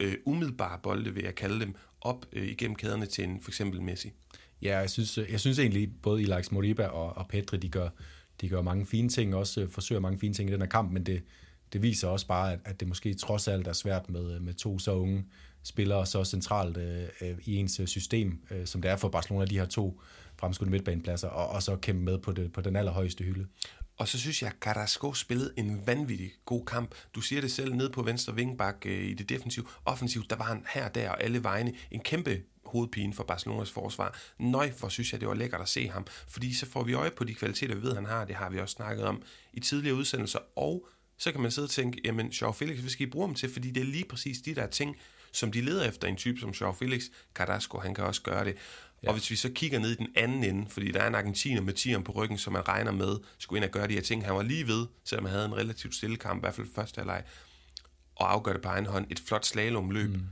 øh, 0.00 0.14
umiddelbare 0.24 0.78
bolde, 0.82 1.14
vil 1.14 1.24
jeg 1.24 1.34
kalde 1.34 1.60
dem, 1.60 1.74
op 2.00 2.26
øh, 2.32 2.48
igennem 2.48 2.76
kæderne 2.76 3.06
til 3.06 3.24
en 3.24 3.40
for 3.40 3.50
eksempel 3.50 3.82
Messi. 3.82 4.12
Ja, 4.62 4.78
jeg 4.78 4.90
synes, 4.90 5.18
jeg 5.18 5.40
synes 5.40 5.58
egentlig, 5.58 5.90
både 6.02 6.22
Ilax 6.22 6.50
Moriba 6.50 6.86
og, 6.86 7.16
og 7.16 7.28
Petri, 7.28 7.56
de 7.56 7.68
gør, 7.68 7.88
de 8.40 8.48
gør 8.48 8.62
mange 8.62 8.86
fine 8.86 9.08
ting, 9.08 9.34
også 9.34 9.60
øh, 9.60 9.70
forsøger 9.70 10.00
mange 10.00 10.18
fine 10.18 10.34
ting 10.34 10.50
i 10.50 10.52
den 10.52 10.60
her 10.60 10.68
kamp, 10.68 10.92
men 10.92 11.06
det, 11.06 11.22
det 11.72 11.82
viser 11.82 12.08
også 12.08 12.26
bare, 12.26 12.52
at, 12.52 12.58
at 12.64 12.80
det 12.80 12.88
måske 12.88 13.14
trods 13.14 13.48
alt 13.48 13.66
er 13.66 13.72
svært 13.72 14.10
med, 14.10 14.34
øh, 14.34 14.42
med 14.42 14.54
to 14.54 14.78
så 14.78 14.92
unge 14.92 15.24
spillere 15.62 16.06
så 16.06 16.24
centralt 16.24 16.76
øh, 16.76 17.08
øh 17.20 17.36
i 17.44 17.56
ens 17.56 17.80
øh, 17.80 17.86
system, 17.86 18.40
øh, 18.50 18.66
som 18.66 18.82
det 18.82 18.90
er 18.90 18.96
for 18.96 19.08
Barcelona, 19.08 19.44
de 19.44 19.58
her 19.58 19.66
to 19.66 20.00
fremskudte 20.36 20.70
midtbanepladser, 20.70 21.28
og, 21.28 21.48
og 21.48 21.62
så 21.62 21.76
kæmpe 21.76 22.02
med 22.02 22.18
på, 22.18 22.32
det, 22.32 22.52
på 22.52 22.60
den 22.60 22.76
allerhøjeste 22.76 23.24
hylde. 23.24 23.46
Og 23.98 24.08
så 24.08 24.18
synes 24.18 24.42
jeg, 24.42 24.50
at 24.50 24.56
Carrasco 24.60 25.14
spillede 25.14 25.52
en 25.56 25.86
vanvittig 25.86 26.30
god 26.44 26.64
kamp. 26.64 26.94
Du 27.14 27.20
siger 27.20 27.40
det 27.40 27.50
selv, 27.50 27.74
ned 27.74 27.90
på 27.90 28.02
venstre 28.02 28.34
vingbak 28.34 28.86
øh, 28.86 29.08
i 29.08 29.14
det 29.14 29.28
defensive. 29.28 29.64
Offensivt, 29.84 30.30
der 30.30 30.36
var 30.36 30.44
han 30.44 30.64
her, 30.74 30.88
der 30.88 31.10
og 31.10 31.22
alle 31.22 31.44
vegne. 31.44 31.72
En 31.90 32.00
kæmpe 32.00 32.42
hovedpine 32.76 33.14
for 33.14 33.24
Barcelonas 33.24 33.70
forsvar. 33.70 34.18
Nøj, 34.38 34.72
for 34.72 34.88
synes 34.88 35.12
jeg, 35.12 35.20
det 35.20 35.28
var 35.28 35.34
lækkert 35.34 35.60
at 35.60 35.68
se 35.68 35.88
ham, 35.88 36.06
fordi 36.28 36.54
så 36.54 36.66
får 36.66 36.84
vi 36.84 36.92
øje 36.92 37.10
på 37.10 37.24
de 37.24 37.34
kvaliteter, 37.34 37.74
vi 37.74 37.82
ved, 37.82 37.94
han 37.94 38.06
har. 38.06 38.24
Det 38.24 38.34
har 38.34 38.50
vi 38.50 38.58
også 38.58 38.72
snakket 38.72 39.04
om 39.04 39.22
i 39.52 39.60
tidligere 39.60 39.96
udsendelser. 39.96 40.38
Og 40.56 40.88
så 41.18 41.32
kan 41.32 41.40
man 41.40 41.50
sidde 41.50 41.66
og 41.66 41.70
tænke, 41.70 42.00
jamen, 42.04 42.28
Joao 42.28 42.52
Felix, 42.52 42.78
hvad 42.78 42.90
skal 42.90 43.06
I 43.06 43.10
bruge 43.10 43.26
ham 43.26 43.34
til? 43.34 43.52
Fordi 43.52 43.70
det 43.70 43.80
er 43.80 43.84
lige 43.84 44.04
præcis 44.04 44.38
de 44.38 44.54
der 44.54 44.66
ting, 44.66 44.96
som 45.32 45.52
de 45.52 45.60
leder 45.60 45.88
efter 45.88 46.08
en 46.08 46.16
type 46.16 46.40
som 46.40 46.50
Joao 46.50 46.72
Felix. 46.72 47.04
Carrasco, 47.34 47.78
han 47.78 47.94
kan 47.94 48.04
også 48.04 48.22
gøre 48.22 48.44
det. 48.44 48.56
Ja. 49.02 49.08
Og 49.08 49.14
hvis 49.14 49.30
vi 49.30 49.36
så 49.36 49.50
kigger 49.54 49.78
ned 49.78 49.90
i 49.90 49.94
den 49.94 50.08
anden 50.16 50.44
ende, 50.44 50.70
fordi 50.70 50.92
der 50.92 51.00
er 51.00 51.08
en 51.08 51.14
argentiner 51.14 51.62
med 51.62 51.72
tieren 51.72 52.04
på 52.04 52.12
ryggen, 52.12 52.38
som 52.38 52.52
man 52.52 52.68
regner 52.68 52.92
med, 52.92 53.16
skulle 53.38 53.58
ind 53.58 53.64
og 53.64 53.70
gøre 53.70 53.88
de 53.88 53.94
her 53.94 54.00
ting. 54.00 54.24
Han 54.24 54.34
var 54.34 54.42
lige 54.42 54.66
ved, 54.66 54.86
selvom 55.04 55.24
han 55.24 55.34
havde 55.34 55.46
en 55.46 55.56
relativt 55.56 55.94
stille 55.94 56.16
kamp, 56.16 56.38
i 56.38 56.40
hvert 56.40 56.54
fald 56.54 56.66
første 56.74 56.98
halvleg, 56.98 57.24
og 58.14 58.32
afgør 58.32 58.52
det 58.52 58.62
på 58.62 58.68
egen 58.68 58.86
hånd. 58.86 59.06
Et 59.10 59.18
flot 59.18 59.46
slalomløb, 59.46 60.10
mm. 60.10 60.22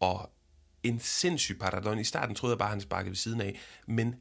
og 0.00 0.30
en 0.82 1.00
sindssyg 1.00 1.58
Paradon. 1.58 1.98
I 1.98 2.04
starten 2.04 2.34
troede 2.34 2.52
jeg 2.52 2.58
bare, 2.58 2.68
at 2.68 2.72
han 2.72 2.80
sparkede 2.80 3.10
ved 3.10 3.16
siden 3.16 3.40
af, 3.40 3.60
men 3.86 4.14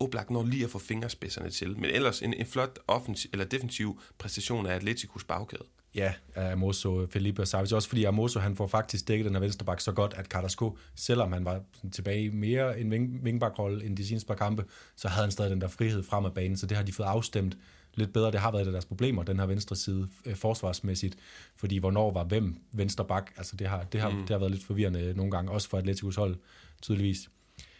Oblak 0.00 0.30
når 0.30 0.44
lige 0.44 0.64
at 0.64 0.70
få 0.70 0.78
fingerspidserne 0.78 1.50
til. 1.50 1.78
Men 1.78 1.90
ellers 1.90 2.22
en, 2.22 2.34
en 2.34 2.46
flot 2.46 2.78
offensiv, 2.88 3.30
eller 3.32 3.44
defensiv 3.44 4.00
præstation 4.18 4.66
af 4.66 4.74
Atleticos 4.74 5.24
bagkæde. 5.24 5.64
Ja, 5.94 6.14
Amoso, 6.36 7.06
Felipe 7.06 7.42
og 7.42 7.48
Savic. 7.48 7.72
Også 7.72 7.88
fordi 7.88 8.04
Amoso, 8.04 8.40
han 8.40 8.56
får 8.56 8.66
faktisk 8.66 9.08
dækket 9.08 9.24
den 9.24 9.34
her 9.34 9.40
venstreback 9.40 9.80
så 9.80 9.92
godt, 9.92 10.14
at 10.14 10.26
Carrasco, 10.26 10.78
selvom 10.94 11.32
han 11.32 11.44
var 11.44 11.62
tilbage 11.92 12.30
mere 12.30 12.80
en 12.80 13.24
vingbakrolle 13.24 13.84
end 13.84 13.96
de 13.96 14.06
seneste 14.06 14.26
par 14.26 14.34
kampe, 14.34 14.64
så 14.96 15.08
havde 15.08 15.24
han 15.24 15.32
stadig 15.32 15.50
den 15.50 15.60
der 15.60 15.68
frihed 15.68 16.02
frem 16.02 16.24
af 16.24 16.34
banen, 16.34 16.56
så 16.56 16.66
det 16.66 16.76
har 16.76 16.84
de 16.84 16.92
fået 16.92 17.06
afstemt 17.06 17.56
lidt 17.94 18.12
bedre. 18.12 18.30
Det 18.30 18.40
har 18.40 18.50
været 18.50 18.62
et 18.62 18.66
af 18.66 18.72
deres 18.72 18.84
problemer, 18.84 19.22
den 19.22 19.38
her 19.38 19.46
venstre 19.46 19.76
side 19.76 20.08
øh, 20.24 20.36
forsvarsmæssigt, 20.36 21.16
fordi 21.56 21.78
hvornår 21.78 22.12
var 22.12 22.24
hvem 22.24 22.56
venstre 22.72 23.04
bak, 23.04 23.30
altså 23.36 23.56
det 23.56 23.66
har, 23.66 23.82
det 23.82 24.00
har, 24.00 24.10
mm. 24.10 24.20
det 24.20 24.30
har 24.30 24.38
været 24.38 24.50
lidt 24.50 24.64
forvirrende 24.64 25.12
nogle 25.16 25.30
gange, 25.30 25.52
også 25.52 25.68
for 25.68 25.78
Atleticos 25.78 26.16
hold, 26.16 26.36
tydeligvis. 26.82 27.28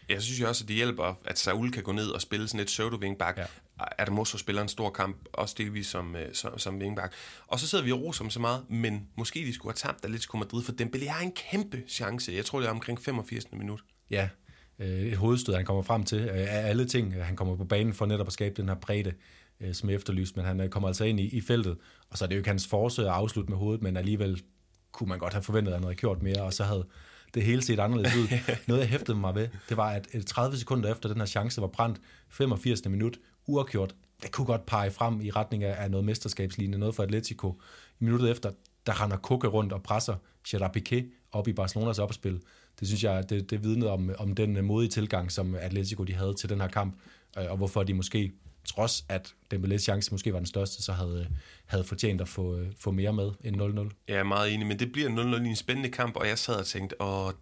Jeg 0.09 0.21
synes 0.21 0.41
jo 0.41 0.47
også, 0.47 0.63
at 0.63 0.67
det 0.67 0.75
hjælper, 0.75 1.19
at 1.25 1.39
Saul 1.39 1.71
kan 1.71 1.83
gå 1.83 1.91
ned 1.91 2.07
og 2.07 2.21
spille 2.21 2.47
sådan 2.47 2.59
et 2.59 2.67
pseudo 2.67 2.97
wingback. 2.97 3.37
Ja. 3.37 3.45
At 3.97 4.11
Mosso 4.11 4.37
spiller 4.37 4.61
en 4.61 4.67
stor 4.67 4.89
kamp, 4.89 5.17
også 5.33 5.55
delvis 5.57 5.87
som, 5.87 6.15
øh, 6.15 6.33
som, 6.33 6.59
som 6.59 6.77
wingback. 6.77 7.13
Og 7.47 7.59
så 7.59 7.67
sidder 7.67 7.83
vi 7.83 7.91
og 7.91 8.01
roser 8.01 8.29
så 8.29 8.39
meget, 8.39 8.69
men 8.69 9.07
måske 9.17 9.39
de 9.39 9.53
skulle 9.53 9.73
have 9.73 9.91
tabt 9.91 10.05
Atletico 10.05 10.37
Madrid, 10.37 10.63
for 10.63 10.71
Dembélé 10.81 11.09
har 11.09 11.23
en 11.23 11.31
kæmpe 11.51 11.83
chance. 11.87 12.31
Jeg 12.31 12.45
tror, 12.45 12.59
det 12.59 12.67
er 12.67 12.71
omkring 12.71 13.01
85. 13.01 13.51
minut. 13.51 13.83
Ja, 14.09 14.29
øh, 14.79 14.87
et 14.87 15.17
hovedstød, 15.17 15.53
han 15.53 15.65
kommer 15.65 15.83
frem 15.83 16.03
til 16.03 16.29
af 16.29 16.69
alle 16.69 16.85
ting. 16.85 17.23
Han 17.23 17.35
kommer 17.35 17.55
på 17.55 17.65
banen 17.65 17.93
for 17.93 18.05
netop 18.05 18.27
at 18.27 18.33
skabe 18.33 18.61
den 18.61 18.69
her 18.69 18.75
bredde 18.75 19.13
øh, 19.59 19.73
som 19.73 19.89
efterlyst, 19.89 20.35
men 20.35 20.45
han 20.45 20.61
øh, 20.61 20.69
kommer 20.69 20.87
altså 20.89 21.03
ind 21.03 21.19
i, 21.19 21.37
i 21.37 21.41
feltet, 21.41 21.77
og 22.09 22.17
så 22.17 22.25
er 22.25 22.27
det 22.27 22.35
jo 22.35 22.39
ikke 22.39 22.49
hans 22.49 22.67
force 22.67 23.01
at 23.01 23.07
afslutte 23.07 23.49
med 23.49 23.57
hovedet, 23.57 23.81
men 23.81 23.97
alligevel 23.97 24.41
kunne 24.91 25.09
man 25.09 25.19
godt 25.19 25.33
have 25.33 25.43
forventet, 25.43 25.71
at 25.71 25.77
han 25.77 25.83
havde 25.83 25.95
gjort 25.95 26.21
mere, 26.21 26.41
og 26.41 26.53
så 26.53 26.63
havde 26.63 26.85
det 27.33 27.43
hele 27.43 27.61
set 27.61 27.79
anderledes 27.79 28.15
ud. 28.15 28.27
Noget, 28.67 28.81
jeg 28.81 28.89
hæftede 28.89 29.17
mig 29.17 29.35
ved, 29.35 29.47
det 29.69 29.77
var, 29.77 29.89
at 29.89 30.07
30 30.27 30.57
sekunder 30.57 30.91
efter 30.91 31.09
den 31.09 31.17
her 31.17 31.25
chance 31.25 31.61
var 31.61 31.67
brændt, 31.67 32.01
85. 32.29 32.85
minut, 32.85 33.17
uafgjort, 33.47 33.95
det 34.23 34.31
kunne 34.31 34.45
godt 34.45 34.65
pege 34.65 34.91
frem 34.91 35.21
i 35.21 35.31
retning 35.31 35.63
af, 35.63 35.91
noget 35.91 36.05
mesterskabslignende, 36.05 36.77
noget 36.77 36.95
for 36.95 37.03
Atletico. 37.03 37.61
I 37.99 38.03
minuttet 38.03 38.31
efter, 38.31 38.51
der 38.85 39.01
render 39.01 39.17
Kukke 39.17 39.47
rundt 39.47 39.73
og 39.73 39.83
presser 39.83 40.15
Gerard 40.47 40.77
Piqué 40.77 41.27
op 41.31 41.47
i 41.47 41.53
Barcelonas 41.53 41.99
opspil. 41.99 42.41
Det 42.79 42.87
synes 42.87 43.03
jeg, 43.03 43.29
det, 43.29 43.49
det 43.49 43.63
vidnede 43.63 43.91
om, 43.91 44.11
om 44.17 44.35
den 44.35 44.65
modige 44.65 44.89
tilgang, 44.89 45.31
som 45.31 45.55
Atletico 45.55 46.03
de 46.03 46.13
havde 46.13 46.33
til 46.33 46.49
den 46.49 46.61
her 46.61 46.67
kamp, 46.67 46.95
øh, 47.37 47.45
og 47.49 47.57
hvorfor 47.57 47.83
de 47.83 47.93
måske, 47.93 48.31
trods 48.65 49.05
at 49.09 49.33
Dembélés 49.53 49.77
chance 49.77 50.11
måske 50.11 50.33
var 50.33 50.39
den 50.39 50.45
største, 50.45 50.83
så 50.83 50.93
havde, 50.93 51.27
havde 51.65 51.83
fortjent 51.83 52.21
at 52.21 52.27
få, 52.27 52.59
få 52.79 52.91
mere 52.91 53.13
med 53.13 53.31
end 53.43 53.61
0-0. 53.91 53.95
Jeg 54.07 54.17
er 54.17 54.23
meget 54.23 54.53
enig, 54.53 54.67
men 54.67 54.79
det 54.79 54.91
bliver 54.91 55.09
0-0 55.39 55.43
i 55.43 55.47
en 55.47 55.55
spændende 55.55 55.89
kamp, 55.89 56.15
og 56.15 56.27
jeg 56.27 56.37
sad 56.37 56.55
og 56.55 56.65
tænkte, 56.65 57.01
og 57.01 57.33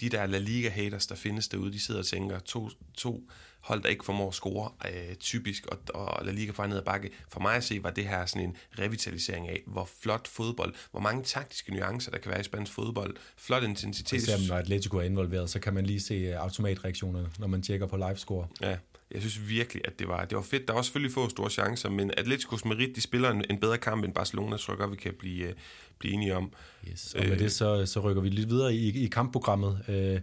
de 0.00 0.08
der 0.08 0.26
La 0.26 0.38
Liga-haters, 0.38 1.06
der 1.06 1.14
findes 1.14 1.48
derude, 1.48 1.72
de 1.72 1.80
sidder 1.80 2.00
og 2.00 2.06
tænker, 2.06 2.38
to, 2.38 2.70
to 2.94 3.28
hold, 3.60 3.82
der 3.82 3.88
ikke 3.88 4.04
formår 4.04 4.28
at 4.28 4.34
score, 4.34 4.70
øh, 4.88 5.14
typisk, 5.14 5.66
og, 5.66 5.78
og 5.94 6.24
La 6.24 6.32
Liga 6.32 6.52
fra 6.52 6.66
ned 6.66 6.76
ad 6.76 6.82
bakke. 6.82 7.10
For 7.28 7.40
mig 7.40 7.54
at 7.54 7.64
se, 7.64 7.82
var 7.82 7.90
det 7.90 8.08
her 8.08 8.26
sådan 8.26 8.48
en 8.48 8.56
revitalisering 8.78 9.48
af, 9.48 9.62
hvor 9.66 9.88
flot 10.00 10.28
fodbold, 10.28 10.74
hvor 10.90 11.00
mange 11.00 11.22
taktiske 11.22 11.74
nuancer, 11.74 12.10
der 12.10 12.18
kan 12.18 12.30
være 12.30 12.40
i 12.40 12.44
spansk 12.44 12.72
fodbold, 12.72 13.16
flot 13.36 13.62
intensitet. 13.62 14.22
Især 14.22 14.48
når 14.48 14.56
Atletico 14.56 14.96
er 14.96 15.02
involveret, 15.02 15.50
så 15.50 15.58
kan 15.60 15.74
man 15.74 15.86
lige 15.86 16.00
se 16.00 16.14
øh, 16.14 16.42
automatreaktionerne, 16.42 17.28
når 17.38 17.46
man 17.46 17.62
tjekker 17.62 17.86
på 17.86 17.96
livescore. 17.96 18.46
Ja, 18.60 18.76
jeg 19.10 19.20
synes 19.20 19.48
virkelig, 19.48 19.82
at 19.84 19.98
det 19.98 20.08
var, 20.08 20.24
det 20.24 20.36
var 20.36 20.42
fedt. 20.42 20.68
Der 20.68 20.74
var 20.74 20.82
selvfølgelig 20.82 21.14
få 21.14 21.28
store 21.28 21.50
chancer, 21.50 21.90
men 21.90 22.10
Atleticos 22.16 22.64
merit, 22.64 22.96
de 22.96 23.00
spiller 23.00 23.30
en, 23.30 23.44
en 23.50 23.60
bedre 23.60 23.78
kamp 23.78 24.04
end 24.04 24.14
Barcelona, 24.14 24.56
tror 24.56 24.74
jeg 24.74 24.78
godt, 24.78 24.90
vi 24.90 24.96
kan 24.96 25.14
blive, 25.18 25.48
uh, 25.48 25.54
blive 25.98 26.14
enige 26.14 26.36
om. 26.36 26.52
Yes, 26.90 27.14
og 27.14 27.24
med 27.24 27.32
øh, 27.32 27.38
det 27.38 27.52
så, 27.52 27.86
så 27.86 28.00
rykker 28.00 28.22
vi 28.22 28.28
lidt 28.28 28.48
videre 28.48 28.74
i, 28.74 29.04
i 29.04 29.06
kampprogrammet. 29.06 29.84
Uh, 29.88 30.20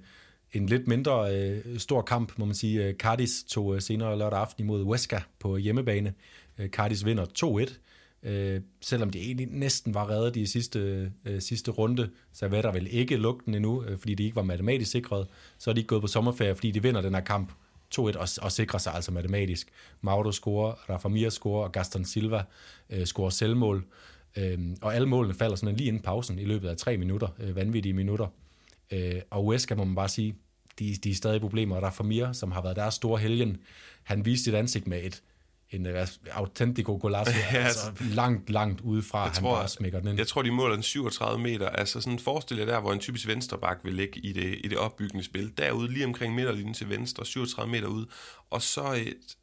en 0.53 0.65
lidt 0.65 0.87
mindre 0.87 1.35
øh, 1.35 1.79
stor 1.79 2.01
kamp, 2.01 2.33
må 2.37 2.45
man 2.45 2.55
sige. 2.55 2.85
Øh, 2.85 2.93
Cardis 2.93 3.43
tog 3.47 3.75
øh, 3.75 3.81
senere 3.81 4.17
lørdag 4.17 4.39
aften 4.39 4.63
imod 4.63 4.83
Huesca 4.83 5.21
på 5.39 5.57
hjemmebane. 5.57 6.13
Øh, 6.57 6.69
Cardis 6.69 7.05
vinder 7.05 7.25
2-1. 7.69 8.29
Øh, 8.29 8.61
selvom 8.81 9.09
de 9.09 9.19
egentlig 9.19 9.47
næsten 9.47 9.93
var 9.93 10.09
reddet 10.09 10.35
i 10.35 10.45
sidste, 10.45 11.11
øh, 11.25 11.41
sidste 11.41 11.71
runde, 11.71 12.09
så 12.33 12.47
var 12.47 12.61
der 12.61 12.71
vel 12.71 12.87
ikke 12.91 13.15
lugten 13.15 13.55
endnu, 13.55 13.83
øh, 13.83 13.97
fordi 13.97 14.15
de 14.15 14.23
ikke 14.23 14.35
var 14.35 14.43
matematisk 14.43 14.91
sikret. 14.91 15.27
Så 15.57 15.69
er 15.69 15.73
de 15.73 15.79
ikke 15.79 15.87
gået 15.87 16.01
på 16.01 16.07
sommerferie, 16.07 16.55
fordi 16.55 16.71
de 16.71 16.83
vinder 16.83 17.01
den 17.01 17.13
her 17.13 17.21
kamp 17.21 17.51
2-1 17.99 18.01
og, 18.01 18.27
og 18.41 18.51
sikrer 18.51 18.79
sig 18.79 18.93
altså 18.93 19.11
matematisk. 19.11 19.67
Mauro 20.01 20.31
scorer, 20.31 20.71
Rafa 20.89 21.07
Mir 21.07 21.29
scorer, 21.29 21.63
og 21.63 21.71
Gaston 21.71 22.05
Silva 22.05 22.43
øh, 22.89 23.05
scorer 23.05 23.29
selvmål. 23.29 23.85
Øh, 24.37 24.59
og 24.81 24.95
alle 24.95 25.07
målene 25.07 25.33
falder 25.33 25.55
sådan 25.55 25.75
lige 25.75 25.87
inden 25.87 26.01
pausen 26.01 26.39
i 26.39 26.45
løbet 26.45 26.69
af 26.69 26.77
tre 26.77 26.97
minutter, 26.97 27.27
øh, 27.39 27.55
vanvittige 27.55 27.93
minutter. 27.93 28.27
Øh, 28.91 29.21
og 29.29 29.43
Huesca 29.43 29.75
må 29.75 29.83
man 29.83 29.95
bare 29.95 30.09
sige, 30.09 30.35
de, 30.79 30.95
de 31.03 31.09
er 31.09 31.15
stadig 31.15 31.41
problemer, 31.41 31.75
og 31.99 32.05
Mir, 32.05 32.31
som 32.31 32.51
har 32.51 32.61
været 32.61 32.75
deres 32.75 32.93
store 32.93 33.19
helgen. 33.19 33.57
Han 34.03 34.25
viste 34.25 34.43
sit 34.43 34.53
ansigt 34.53 34.87
med 34.87 35.03
et 35.03 35.23
en 35.73 35.85
uh, 35.85 35.93
autentico 36.31 36.97
golasso, 37.01 37.31
ja, 37.51 37.57
altså, 37.57 37.87
altså 37.87 38.03
langt, 38.03 38.49
langt 38.49 38.81
udefra, 38.81 39.23
han 39.23 39.33
tror, 39.33 39.55
bare 39.55 39.67
smækker 39.67 39.99
den 39.99 40.07
ind. 40.07 40.17
Jeg 40.17 40.27
tror, 40.27 40.41
de 40.41 40.51
måler 40.51 40.73
den 40.73 40.83
37 40.83 41.41
meter. 41.41 41.69
Altså 41.69 42.01
sådan 42.01 42.19
forestil 42.19 42.57
jer 42.57 42.65
der, 42.65 42.79
hvor 42.79 42.93
en 42.93 42.99
typisk 42.99 43.27
venstreback 43.27 43.79
vil 43.83 43.93
ligge 43.93 44.19
i 44.19 44.33
det, 44.33 44.59
i 44.63 44.67
det 44.67 44.77
opbyggende 44.77 45.23
spil. 45.23 45.53
Derude, 45.57 45.93
lige 45.93 46.05
omkring 46.05 46.35
midterlinjen 46.35 46.73
til 46.73 46.89
venstre, 46.89 47.25
37 47.25 47.71
meter 47.71 47.87
ud. 47.87 48.05
Og 48.49 48.61
så 48.61 48.81
uh, 48.81 48.97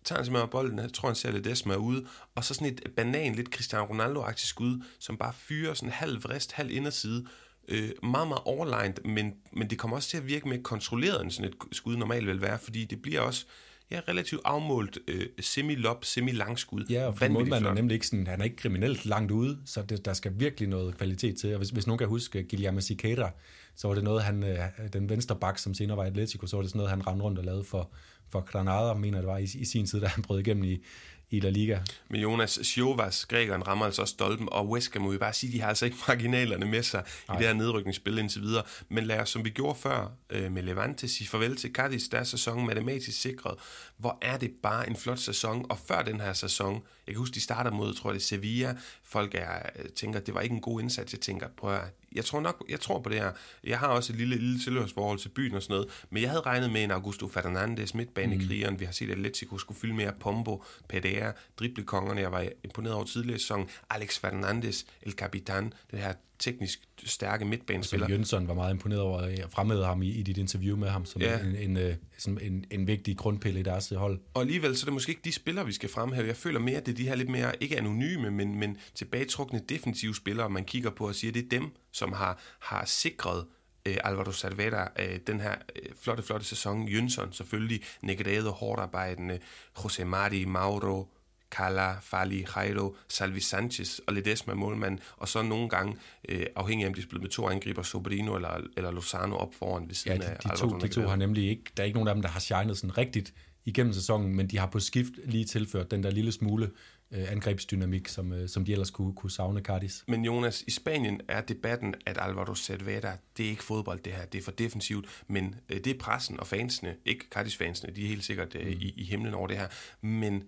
tager 0.05 0.19
han 0.19 0.25
simpelthen 0.25 0.49
bolden, 0.51 0.79
jeg 0.79 0.93
tror, 0.93 1.09
han 1.09 1.17
ser 1.17 1.31
lidt 1.31 1.45
Desma 1.45 1.75
ud, 1.75 2.07
og 2.35 2.45
så 2.45 2.55
sådan 2.55 2.69
et 2.69 2.83
banan, 2.97 3.35
lidt 3.35 3.49
Cristiano 3.49 3.85
Ronaldo-agtigt 3.85 4.47
skud, 4.47 4.83
som 4.99 5.17
bare 5.17 5.33
fyrer 5.37 5.75
sådan 5.75 5.93
halv 5.93 6.25
vrist, 6.25 6.53
halv 6.53 6.71
inderside, 6.71 7.27
øh, 7.69 7.91
meget, 8.03 8.29
meget 8.29 8.43
overlegnet, 8.45 9.01
men, 9.05 9.35
men 9.53 9.71
det 9.71 9.79
kommer 9.79 9.97
også 9.97 10.09
til 10.09 10.17
at 10.17 10.27
virke 10.27 10.49
mere 10.49 10.63
kontrolleret, 10.63 11.23
end 11.23 11.31
sådan 11.31 11.51
et 11.51 11.57
skud 11.73 11.97
normalt 11.97 12.27
vil 12.27 12.41
være, 12.41 12.59
fordi 12.59 12.85
det 12.85 13.03
bliver 13.03 13.21
også 13.21 13.47
ja, 13.91 14.01
relativt 14.09 14.41
afmålt 14.45 14.99
øh, 15.09 15.27
semi-lop, 15.41 16.05
semi-langskud. 16.05 16.85
Ja, 16.91 17.07
og 17.07 17.19
for 17.19 17.29
målmanden 17.29 17.71
er 17.71 17.75
nemlig 17.75 17.95
ikke 17.95 18.07
sådan, 18.07 18.27
han 18.27 18.41
er 18.41 18.45
ikke 18.45 18.57
kriminelt 18.57 19.07
langt 19.07 19.33
ude, 19.33 19.59
så 19.65 19.83
det, 19.83 20.05
der 20.05 20.13
skal 20.13 20.33
virkelig 20.37 20.69
noget 20.69 20.97
kvalitet 20.97 21.37
til. 21.37 21.53
Og 21.53 21.59
hvis, 21.59 21.71
hvis 21.71 21.87
nogen 21.87 21.99
kan 21.99 22.09
huske 22.09 22.47
Guillermo 22.51 22.81
Siqueira, 22.81 23.31
så 23.75 23.89
var 23.89 23.95
det 23.95 24.05
noget, 24.05 24.23
han, 24.23 24.45
øh, 24.45 24.59
den 24.93 25.09
venstre 25.09 25.37
bak, 25.37 25.59
som 25.59 25.75
senere 25.75 25.97
var 25.97 26.05
Atletico, 26.05 26.47
så 26.47 26.57
var 26.57 26.63
det 26.63 26.71
sådan 26.71 26.79
noget, 26.79 26.91
han 26.91 27.07
rendte 27.07 27.25
rundt 27.25 27.39
og 27.39 27.45
lavede 27.45 27.65
for, 27.65 27.91
for 28.29 28.41
Granada, 28.41 28.95
mener 28.95 29.19
det 29.19 29.27
var 29.27 29.39
i, 29.39 29.43
i 29.55 29.65
sin 29.65 29.87
tid, 29.87 30.01
da 30.01 30.07
han 30.07 30.23
brød 30.23 30.41
igennem 30.41 30.65
i, 30.65 30.83
i 31.31 31.41
La 31.41 31.49
Liga. 31.49 31.79
Men 32.09 32.21
Jonas 32.21 32.59
Sjovas, 32.63 33.27
grækeren, 33.27 33.67
rammer 33.67 33.85
altså 33.85 34.03
også 34.03 34.13
stolpen, 34.13 34.49
og 34.53 34.79
Ham 34.93 35.03
må 35.03 35.11
vi 35.11 35.19
bare 35.19 35.33
sige, 35.33 35.53
de 35.53 35.61
har 35.61 35.69
altså 35.69 35.85
ikke 35.85 35.97
marginalerne 36.09 36.67
med 36.67 36.83
sig 36.83 37.05
Ej. 37.29 37.35
i 37.35 37.39
det 37.39 37.47
her 37.47 37.55
nedrykningsspil 37.55 38.19
indtil 38.19 38.43
videre. 38.43 38.63
Men 38.89 39.05
lad 39.05 39.19
os, 39.19 39.31
som 39.31 39.45
vi 39.45 39.51
gjorde 39.51 39.79
før 39.79 40.13
øh, 40.31 40.53
med 40.53 40.63
Levante, 40.63 41.09
sige 41.09 41.29
farvel 41.29 41.57
til 41.57 41.73
Cadiz, 41.73 42.09
der 42.09 42.19
er 42.19 42.25
sæsonen 42.25 42.67
matematisk 42.67 43.21
sikret. 43.21 43.55
Hvor 43.97 44.19
er 44.23 44.37
det 44.37 44.51
bare 44.63 44.89
en 44.89 44.97
flot 44.97 45.19
sæson, 45.19 45.67
og 45.71 45.79
før 45.89 46.03
den 46.03 46.21
her 46.21 46.33
sæson, 46.33 46.75
jeg 47.07 47.15
kan 47.15 47.19
huske, 47.19 47.35
de 47.35 47.41
starter 47.41 47.71
mod, 47.71 47.95
tror 47.95 48.11
jeg 48.11 48.15
det 48.15 48.21
er 48.21 48.27
Sevilla, 48.27 48.77
folk 49.05 49.35
er, 49.35 49.59
øh, 49.79 49.89
tænker, 49.89 50.21
det 50.21 50.35
var 50.35 50.41
ikke 50.41 50.55
en 50.55 50.61
god 50.61 50.81
indsats, 50.81 51.13
jeg 51.13 51.21
tænker, 51.21 51.49
prøv 51.57 51.75
at 51.75 52.00
jeg 52.15 52.25
tror 52.25 52.41
nok, 52.41 52.65
jeg 52.69 52.81
tror 52.81 53.01
på 53.01 53.09
det 53.09 53.19
her. 53.19 53.33
Jeg 53.65 53.79
har 53.79 53.87
også 53.87 54.13
et 54.13 54.19
lille, 54.19 54.37
lille 54.37 54.61
tilhørsforhold 54.61 55.19
til 55.19 55.29
byen 55.29 55.55
og 55.55 55.63
sådan 55.63 55.75
noget, 55.75 55.89
men 56.11 56.23
jeg 56.23 56.31
havde 56.31 56.43
regnet 56.43 56.73
med 56.73 56.85
en 56.85 56.91
Augusto 56.91 57.29
Fernandes, 57.29 57.95
midtbanekrigeren. 57.95 58.75
Mm. 58.75 58.81
Vi 58.81 58.85
har 58.85 58.93
set, 58.93 59.11
at 59.11 59.13
Atletico 59.13 59.59
skulle 59.59 59.81
fylde 59.81 59.95
mere 59.95 60.13
Pombo, 60.21 60.65
PDR, 60.89 61.31
driblekongerne. 61.59 62.21
Jeg 62.21 62.33
var 62.33 62.49
imponeret 62.65 62.95
over 62.95 63.05
tidligere 63.05 63.39
sæson. 63.39 63.69
Alex 63.91 64.19
Fernandes, 64.19 64.87
El 65.03 65.13
Capitan, 65.13 65.73
det 65.91 65.99
her 65.99 66.13
teknisk 66.41 66.81
stærke 67.05 67.45
midtbanespiller. 67.45 68.07
Som 68.07 68.13
Jønsson 68.13 68.49
var 68.49 68.55
meget 68.55 68.73
imponeret 68.73 69.03
over 69.03 69.19
at 69.19 69.47
fremhæve 69.51 69.85
ham 69.85 70.03
i, 70.03 70.09
i 70.09 70.23
dit 70.23 70.39
interview 70.39 70.77
med 70.77 70.89
ham 70.89 71.05
som 71.05 71.23
ja. 71.23 71.41
en, 71.41 71.57
en, 71.57 71.77
øh, 71.77 71.95
en, 72.27 72.39
en, 72.43 72.65
en 72.71 72.87
vigtig 72.87 73.17
grundpille 73.17 73.61
i 73.61 73.63
deres 73.63 73.93
hold. 73.97 74.21
Og 74.35 74.41
alligevel 74.41 74.77
så 74.77 74.85
er 74.85 74.87
det 74.87 74.93
måske 74.93 75.11
ikke 75.11 75.23
de 75.25 75.33
spillere, 75.33 75.67
vi 75.67 75.73
skal 75.73 75.89
fremhæve. 75.89 76.27
Jeg 76.27 76.37
føler 76.37 76.61
mere, 76.61 76.77
at 76.77 76.87
det 76.87 76.93
er 76.93 76.97
de 76.97 77.09
her 77.09 77.15
lidt 77.15 77.29
mere, 77.29 77.53
ikke 77.61 77.79
anonyme, 77.79 78.31
men, 78.31 78.55
men 78.59 78.77
tilbagetrukne 78.95 79.61
defensive 79.69 80.15
spillere, 80.15 80.51
man 80.51 80.65
kigger 80.65 80.91
på 80.91 81.09
og 81.09 81.15
siger, 81.15 81.33
det 81.33 81.45
er 81.45 81.49
dem, 81.49 81.71
som 81.93 82.13
har, 82.13 82.41
har 82.59 82.85
sikret 82.85 83.45
øh, 83.87 83.97
Alvaro 84.05 84.33
Salvera 84.33 84.93
øh, 84.99 85.19
den 85.27 85.41
her 85.41 85.55
øh, 85.77 85.91
flotte, 86.01 86.23
flotte 86.23 86.47
sæson. 86.47 86.89
Jønsson 86.89 87.33
selvfølgelig, 87.33 87.83
Negredo, 88.03 88.51
hårdt 88.51 88.81
arbejdende, 88.81 89.39
José 89.79 90.05
Mari, 90.05 90.45
Mauro, 90.45 91.13
Kala, 91.51 91.99
Fali, 92.01 92.47
Jairo, 92.57 92.97
Salvi 93.09 93.41
Sanchez 93.41 93.99
og 93.99 94.15
Ledesma 94.15 94.55
målmand, 94.55 94.99
og 95.17 95.29
så 95.29 95.43
nogle 95.43 95.69
gange, 95.69 95.97
øh, 96.29 96.47
afhængig 96.57 96.85
af 96.85 96.89
om 96.89 96.95
de 96.95 97.03
spiller 97.03 97.21
med 97.21 97.31
to 97.31 97.49
angriber, 97.49 97.83
Sobrino 97.83 98.35
eller, 98.35 98.61
eller 98.77 98.91
Lozano 98.91 99.37
op 99.37 99.55
foran 99.55 99.89
ved 99.89 99.95
siden 99.95 100.23
ja, 100.23 100.27
de, 100.27 100.33
af 100.33 100.37
de, 100.39 100.57
to, 100.57 100.79
de 100.79 100.89
to 100.89 101.01
har 101.01 101.17
nemlig 101.17 101.49
ikke, 101.49 101.63
der 101.77 101.83
er 101.83 101.85
ikke 101.85 101.97
nogen 101.97 102.09
af 102.09 102.15
dem, 102.15 102.23
der 102.23 102.29
har 102.29 102.41
shined 102.41 102.75
sådan 102.75 102.99
rigtigt 102.99 103.35
igennem 103.65 103.93
sæsonen, 103.93 104.37
men 104.37 104.47
de 104.47 104.59
har 104.59 104.67
på 104.67 104.81
skift 104.81 105.13
lige 105.25 105.45
tilført 105.45 105.91
den 105.91 106.03
der 106.03 106.11
lille 106.11 106.33
smule 106.33 106.71
øh, 107.11 107.33
angrebsdynamik, 107.33 108.09
som, 108.09 108.33
øh, 108.33 108.49
som 108.49 108.65
de 108.65 108.73
ellers 108.73 108.91
kunne, 108.91 109.15
kunne 109.15 109.31
savne 109.31 109.61
Cardis. 109.61 110.05
Men 110.09 110.25
Jonas, 110.25 110.65
i 110.67 110.71
Spanien 110.71 111.21
er 111.29 111.41
debatten, 111.41 111.95
at 112.07 112.19
Alvaro 112.21 112.55
Cervera, 112.55 113.17
det 113.37 113.47
er 113.47 113.51
ikke 113.51 113.65
fodbold 113.65 114.01
det 114.01 114.13
her, 114.13 114.25
det 114.25 114.39
er 114.39 114.43
for 114.43 114.51
defensivt, 114.51 115.23
men 115.29 115.55
øh, 115.69 115.77
det 115.77 115.87
er 115.87 115.99
pressen 115.99 116.41
og 116.41 116.47
fansene, 116.47 116.97
ikke 117.05 117.25
Cardis-fansene, 117.35 117.93
de 117.97 118.05
er 118.05 118.09
helt 118.09 118.25
sikkert 118.25 118.55
øh, 118.55 118.67
mm. 118.67 118.73
i, 118.73 118.95
i 118.97 119.05
himlen 119.05 119.35
over 119.35 119.47
det 119.47 119.57
her, 119.57 119.69
men 120.01 120.45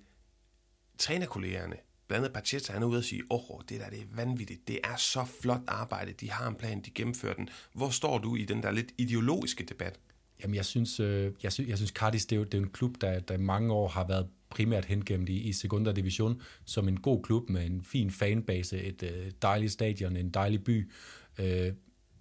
trænerkollegerne, 1.02 1.76
blandt 2.08 2.24
andet 2.24 2.34
Pacheta, 2.34 2.72
han 2.72 2.82
er 2.82 2.86
ude 2.86 2.98
og 2.98 3.04
sige, 3.04 3.22
åh, 3.30 3.50
oh, 3.50 3.60
det 3.68 3.80
der 3.80 3.90
det 3.90 3.98
er 3.98 4.04
vanvittigt, 4.14 4.68
det 4.68 4.78
er 4.84 4.96
så 4.96 5.24
flot 5.42 5.60
arbejde, 5.66 6.12
de 6.12 6.30
har 6.30 6.48
en 6.48 6.54
plan, 6.54 6.80
de 6.80 6.90
gennemfører 6.90 7.34
den. 7.34 7.48
Hvor 7.74 7.90
står 7.90 8.18
du 8.18 8.36
i 8.36 8.44
den 8.44 8.62
der 8.62 8.70
lidt 8.70 8.92
ideologiske 8.98 9.64
debat? 9.64 9.98
Jamen, 10.42 10.54
jeg 10.54 10.64
synes, 10.64 11.00
øh, 11.00 11.32
jeg 11.42 11.52
synes, 11.52 11.70
jeg 11.70 11.78
synes 11.78 11.90
Cardis, 11.90 12.26
det 12.26 12.36
er 12.36 12.40
jo 12.40 12.44
det 12.44 12.54
er 12.54 12.58
en 12.58 12.70
klub, 12.70 13.00
der, 13.00 13.20
der 13.20 13.38
mange 13.38 13.72
år 13.72 13.88
har 13.88 14.06
været 14.06 14.28
primært 14.50 14.84
hengemt 14.84 15.28
i, 15.28 15.40
i 15.40 15.52
Segunda 15.52 15.92
Division, 15.92 16.42
som 16.64 16.88
en 16.88 17.00
god 17.00 17.22
klub 17.22 17.50
med 17.50 17.66
en 17.66 17.84
fin 17.84 18.10
fanbase, 18.10 18.82
et 18.82 19.02
øh, 19.02 19.30
dejligt 19.42 19.72
stadion, 19.72 20.16
en 20.16 20.30
dejlig 20.30 20.64
by. 20.64 20.90
Øh, 21.38 21.72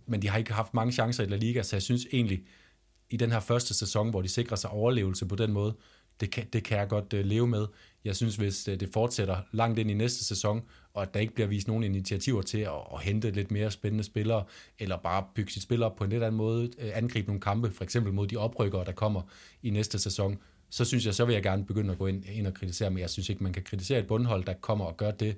men 0.05 0.21
de 0.21 0.29
har 0.29 0.37
ikke 0.37 0.53
haft 0.53 0.73
mange 0.73 0.91
chancer 0.91 1.23
i 1.23 1.27
La 1.27 1.35
Liga, 1.35 1.63
så 1.63 1.75
jeg 1.75 1.83
synes 1.83 2.07
egentlig, 2.13 2.43
i 3.09 3.17
den 3.17 3.31
her 3.31 3.39
første 3.39 3.73
sæson, 3.73 4.09
hvor 4.09 4.21
de 4.21 4.27
sikrer 4.27 4.55
sig 4.55 4.69
overlevelse 4.69 5.25
på 5.25 5.35
den 5.35 5.51
måde, 5.51 5.75
det 6.19 6.31
kan, 6.31 6.47
det 6.53 6.63
kan 6.63 6.77
jeg 6.77 6.87
godt 6.87 7.13
øh, 7.13 7.25
leve 7.25 7.47
med. 7.47 7.67
Jeg 8.05 8.15
synes, 8.15 8.35
hvis 8.35 8.67
øh, 8.67 8.79
det 8.79 8.89
fortsætter 8.93 9.37
langt 9.51 9.79
ind 9.79 9.91
i 9.91 9.93
næste 9.93 10.25
sæson, 10.25 10.61
og 10.93 11.01
at 11.01 11.13
der 11.13 11.19
ikke 11.19 11.33
bliver 11.33 11.47
vist 11.47 11.67
nogen 11.67 11.83
initiativer 11.83 12.41
til 12.41 12.57
at, 12.57 12.71
at 12.93 13.01
hente 13.01 13.31
lidt 13.31 13.51
mere 13.51 13.71
spændende 13.71 14.03
spillere, 14.03 14.43
eller 14.79 14.97
bare 14.97 15.25
bygge 15.35 15.51
sit 15.51 15.63
spil 15.63 15.83
op 15.83 15.95
på 15.95 16.03
en 16.03 16.09
lidt 16.09 16.23
anden 16.23 16.37
måde, 16.37 16.71
øh, 16.79 16.91
angribe 16.93 17.27
nogle 17.27 17.41
kampe, 17.41 17.71
for 17.71 17.83
eksempel 17.83 18.13
mod 18.13 18.27
de 18.27 18.37
oprykkere, 18.37 18.85
der 18.85 18.91
kommer 18.91 19.21
i 19.63 19.69
næste 19.69 19.99
sæson, 19.99 20.37
så 20.69 20.85
synes 20.85 21.05
jeg, 21.05 21.15
så 21.15 21.25
vil 21.25 21.33
jeg 21.33 21.43
gerne 21.43 21.65
begynde 21.65 21.91
at 21.91 21.97
gå 21.97 22.07
ind, 22.07 22.25
ind 22.25 22.47
og 22.47 22.53
kritisere, 22.53 22.89
men 22.89 22.99
jeg 22.99 23.09
synes 23.09 23.29
ikke, 23.29 23.43
man 23.43 23.53
kan 23.53 23.63
kritisere 23.63 23.99
et 23.99 24.07
bundhold, 24.07 24.45
der 24.45 24.53
kommer 24.53 24.85
og 24.85 24.97
gør 24.97 25.11
det 25.11 25.37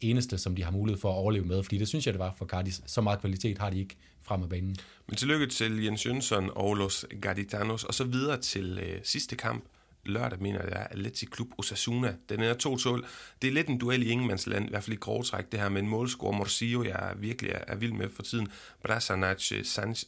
eneste, 0.00 0.38
som 0.38 0.56
de 0.56 0.64
har 0.64 0.70
mulighed 0.70 1.00
for 1.00 1.10
at 1.10 1.16
overleve 1.16 1.44
med, 1.44 1.62
fordi 1.62 1.78
det 1.78 1.88
synes 1.88 2.06
jeg, 2.06 2.14
det 2.14 2.18
var 2.18 2.34
for 2.38 2.46
Cardis. 2.46 2.82
Så 2.86 3.00
meget 3.00 3.20
kvalitet 3.20 3.58
har 3.58 3.70
de 3.70 3.78
ikke 3.78 3.96
frem 4.22 4.42
af 4.42 4.48
banen. 4.48 4.76
Men 5.08 5.16
tillykke 5.16 5.46
til 5.46 5.84
Jens 5.84 6.06
Jønsson 6.06 6.50
og 6.54 6.74
Los 6.74 7.06
Gaditanos, 7.22 7.84
og 7.84 7.94
så 7.94 8.04
videre 8.04 8.40
til 8.40 8.78
øh, 8.82 9.00
sidste 9.04 9.36
kamp, 9.36 9.64
lørdag, 10.04 10.42
mener 10.42 10.58
jeg, 10.58 10.68
det 10.68 10.76
er 10.76 10.86
Atleti 10.90 11.24
Klub 11.26 11.48
Osasuna. 11.58 12.14
Den 12.28 12.40
er 12.40 12.54
2-12. 13.02 13.06
Det 13.42 13.48
er 13.48 13.52
lidt 13.52 13.68
en 13.68 13.78
duel 13.78 14.02
i 14.02 14.10
ingenmandsland, 14.10 14.66
i 14.66 14.68
hvert 14.68 14.84
fald 14.84 14.96
i 14.96 15.00
grovtræk, 15.00 15.52
det 15.52 15.60
her 15.60 15.68
med 15.68 15.82
en 15.82 15.88
målscore. 15.88 16.38
Morsillo, 16.38 16.82
jeg 16.82 17.10
er 17.10 17.14
virkelig 17.14 17.50
er, 17.50 17.64
er 17.66 17.76
vild 17.76 17.92
med 17.92 18.08
for 18.08 18.22
tiden. 18.22 18.48
Brasanac, 18.84 19.52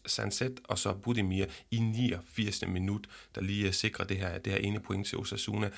Sanset 0.07 0.61
og 0.65 0.79
så 0.79 0.93
Budimir 0.93 1.47
i 1.71 1.79
89. 1.79 2.67
minut, 2.67 3.07
der 3.35 3.41
lige 3.41 3.67
øh, 3.67 3.73
sikrer 3.73 4.05
det 4.05 4.17
her, 4.17 4.39
det 4.39 4.53
her 4.53 4.61
ene 4.61 4.81
point 4.81 5.07
til 5.07 5.19
Osasuna. 5.19 5.71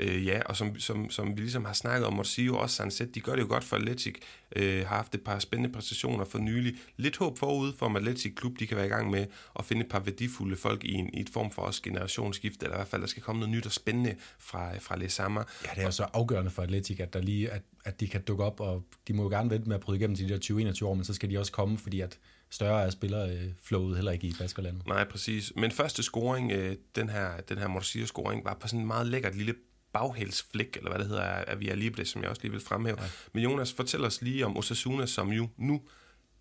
Øh, 0.00 0.26
ja, 0.26 0.42
og 0.46 0.56
som, 0.56 0.78
som, 0.78 1.10
som 1.10 1.36
vi 1.36 1.40
ligesom 1.40 1.64
har 1.64 1.72
snakket 1.72 2.06
om, 2.06 2.12
Morsillo 2.12 2.54
og 2.54 2.60
også 2.60 2.76
Sanset, 2.76 3.14
de 3.14 3.20
gør 3.20 3.34
det 3.34 3.42
jo 3.42 3.48
godt 3.48 3.64
for 3.64 3.76
Atletic. 3.76 4.14
Øh, 4.56 4.86
har 4.86 4.96
haft 4.96 5.14
et 5.14 5.20
par 5.20 5.38
spændende 5.38 5.72
præstationer 5.72 6.24
for 6.24 6.38
nylig. 6.38 6.74
Lidt 6.96 7.16
håb 7.16 7.38
forud 7.38 7.72
for, 7.78 7.86
at 7.86 7.96
Atletic 7.96 8.34
Klub 8.34 8.58
de 8.58 8.66
kan 8.66 8.76
være 8.76 8.86
i 8.86 8.88
gang 8.88 9.10
med 9.10 9.26
at 9.58 9.64
finde 9.64 9.82
et 9.82 9.88
par 9.88 10.00
værdifulde 10.00 10.56
folk 10.56 10.84
i, 10.84 10.94
en, 10.94 11.10
i 11.14 11.20
et 11.20 11.30
form 11.30 11.50
for 11.50 11.62
også 11.62 11.82
generationsskifte, 11.82 12.64
eller 12.64 12.76
i 12.76 12.78
hvert 12.78 12.88
fald, 12.88 13.02
der 13.02 13.08
skal 13.08 13.22
komme 13.22 13.40
noget 13.40 13.54
nyt 13.54 13.66
og 13.66 13.72
spændende 13.72 14.14
fra, 14.38 14.78
fra 14.78 14.96
Les 14.96 15.12
Sammer. 15.12 15.44
Ja, 15.64 15.70
det 15.74 15.80
er 15.80 15.84
jo 15.84 15.90
så 15.90 16.06
afgørende 16.12 16.50
for 16.50 16.62
Atletic, 16.62 17.00
at, 17.00 17.12
der 17.12 17.20
lige, 17.20 17.50
at, 17.50 17.62
at 17.84 18.00
de 18.00 18.08
kan 18.08 18.22
dukke 18.22 18.44
op, 18.44 18.60
og 18.60 18.84
de 19.08 19.12
må 19.12 19.22
jo 19.22 19.28
gerne 19.28 19.50
vente 19.50 19.68
med 19.68 19.76
at 19.76 19.82
bryde 19.82 19.98
igennem 19.98 20.16
til 20.16 20.28
de 20.28 20.34
der 20.34 20.72
20-21 20.80 20.84
år, 20.84 20.94
men 20.94 21.04
så 21.04 21.14
skal 21.14 21.30
de 21.30 21.38
også 21.38 21.52
komme, 21.52 21.78
fordi 21.78 22.00
at 22.00 22.18
større 22.50 22.82
er 22.82 22.90
spillerflowet 22.90 23.96
heller 23.96 24.12
ikke 24.12 24.26
i 24.26 24.34
Baskerlandet. 24.38 24.86
Nej, 24.86 25.04
præcis. 25.04 25.52
Men 25.56 25.70
første 25.70 26.02
scoring, 26.02 26.52
øh, 26.52 26.76
den 26.94 27.08
her, 27.08 27.40
den 27.48 27.58
her 27.58 27.68
Morsia-scoring, 27.68 28.44
var 28.44 28.54
på 28.60 28.68
sådan 28.68 28.80
en 28.80 28.86
meget 28.86 29.06
lækkert 29.06 29.36
lille 29.36 29.54
baghælsflik, 29.92 30.76
eller 30.76 30.90
hvad 30.90 30.98
det 30.98 31.08
hedder, 31.08 31.22
af 31.22 31.60
Via 31.60 31.74
Libre, 31.74 32.04
som 32.04 32.22
jeg 32.22 32.30
også 32.30 32.42
lige 32.42 32.52
vil 32.52 32.60
fremhæve. 32.60 32.96
Ja. 33.00 33.06
Men 33.32 33.42
Jonas, 33.42 33.72
fortæl 33.72 34.04
os 34.04 34.22
lige 34.22 34.46
om 34.46 34.56
Osasuna, 34.56 35.06
som 35.06 35.32
jo 35.32 35.48
nu 35.56 35.82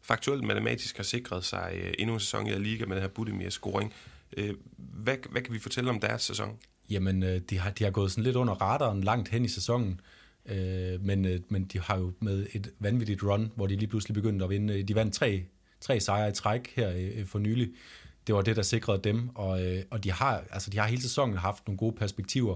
faktuelt 0.02 0.44
matematisk 0.44 0.98
har 0.98 1.04
sikret 1.04 1.44
sig 1.44 1.72
øh, 1.76 1.94
endnu 2.00 2.14
en 2.14 2.20
sæson 2.20 2.48
i 2.48 2.52
La 2.52 2.58
Liga 2.58 2.86
med 2.86 2.96
den 2.96 3.02
her 3.04 3.10
Budimir-scoring. 3.10 3.94
Øh, 4.38 4.54
hvad, 4.78 5.16
hvad 5.32 5.42
kan 5.42 5.54
vi 5.54 5.60
fortælle 5.60 5.90
om 5.90 6.00
deres 6.00 6.22
sæson? 6.22 6.58
Jamen, 6.90 7.24
øh, 7.24 7.42
de 7.50 7.60
har, 7.60 7.70
de 7.70 7.84
har 7.84 7.92
gået 7.92 8.12
sådan 8.12 8.24
lidt 8.24 8.36
under 8.36 8.54
radaren 8.54 9.04
langt 9.04 9.30
hen 9.30 9.46
i 9.46 9.48
sæsonen, 9.48 10.02
øh, 10.46 11.02
men, 11.02 11.26
øh, 11.26 11.40
men 11.50 11.66
de 11.66 11.80
har 11.80 11.98
jo 11.98 12.14
med 12.20 12.48
et 12.54 12.72
vanvittigt 12.80 13.24
run, 13.24 13.52
hvor 13.56 13.68
de 13.68 13.76
lige 13.76 13.88
pludselig 13.88 14.14
begyndte 14.14 14.44
at 14.44 14.50
vinde. 14.50 14.84
De 14.84 14.96
vandt 14.96 15.14
tre, 15.14 15.44
tre 15.82 16.00
sejre 16.00 16.30
i 16.30 16.34
træk 16.34 16.74
her 16.76 16.94
øh, 16.96 17.26
for 17.26 17.40
nylig. 17.40 17.70
Det 18.28 18.36
var 18.36 18.42
det, 18.42 18.56
der 18.56 18.62
sikrede 18.62 19.02
dem, 19.04 19.30
og, 19.36 19.66
øh, 19.66 19.84
og 19.92 20.04
de, 20.04 20.12
har, 20.12 20.44
altså, 20.52 20.70
de 20.70 20.78
har 20.78 20.88
hele 20.88 21.02
sæsonen 21.02 21.38
haft 21.38 21.68
nogle 21.68 21.78
gode 21.78 21.96
perspektiver 21.96 22.56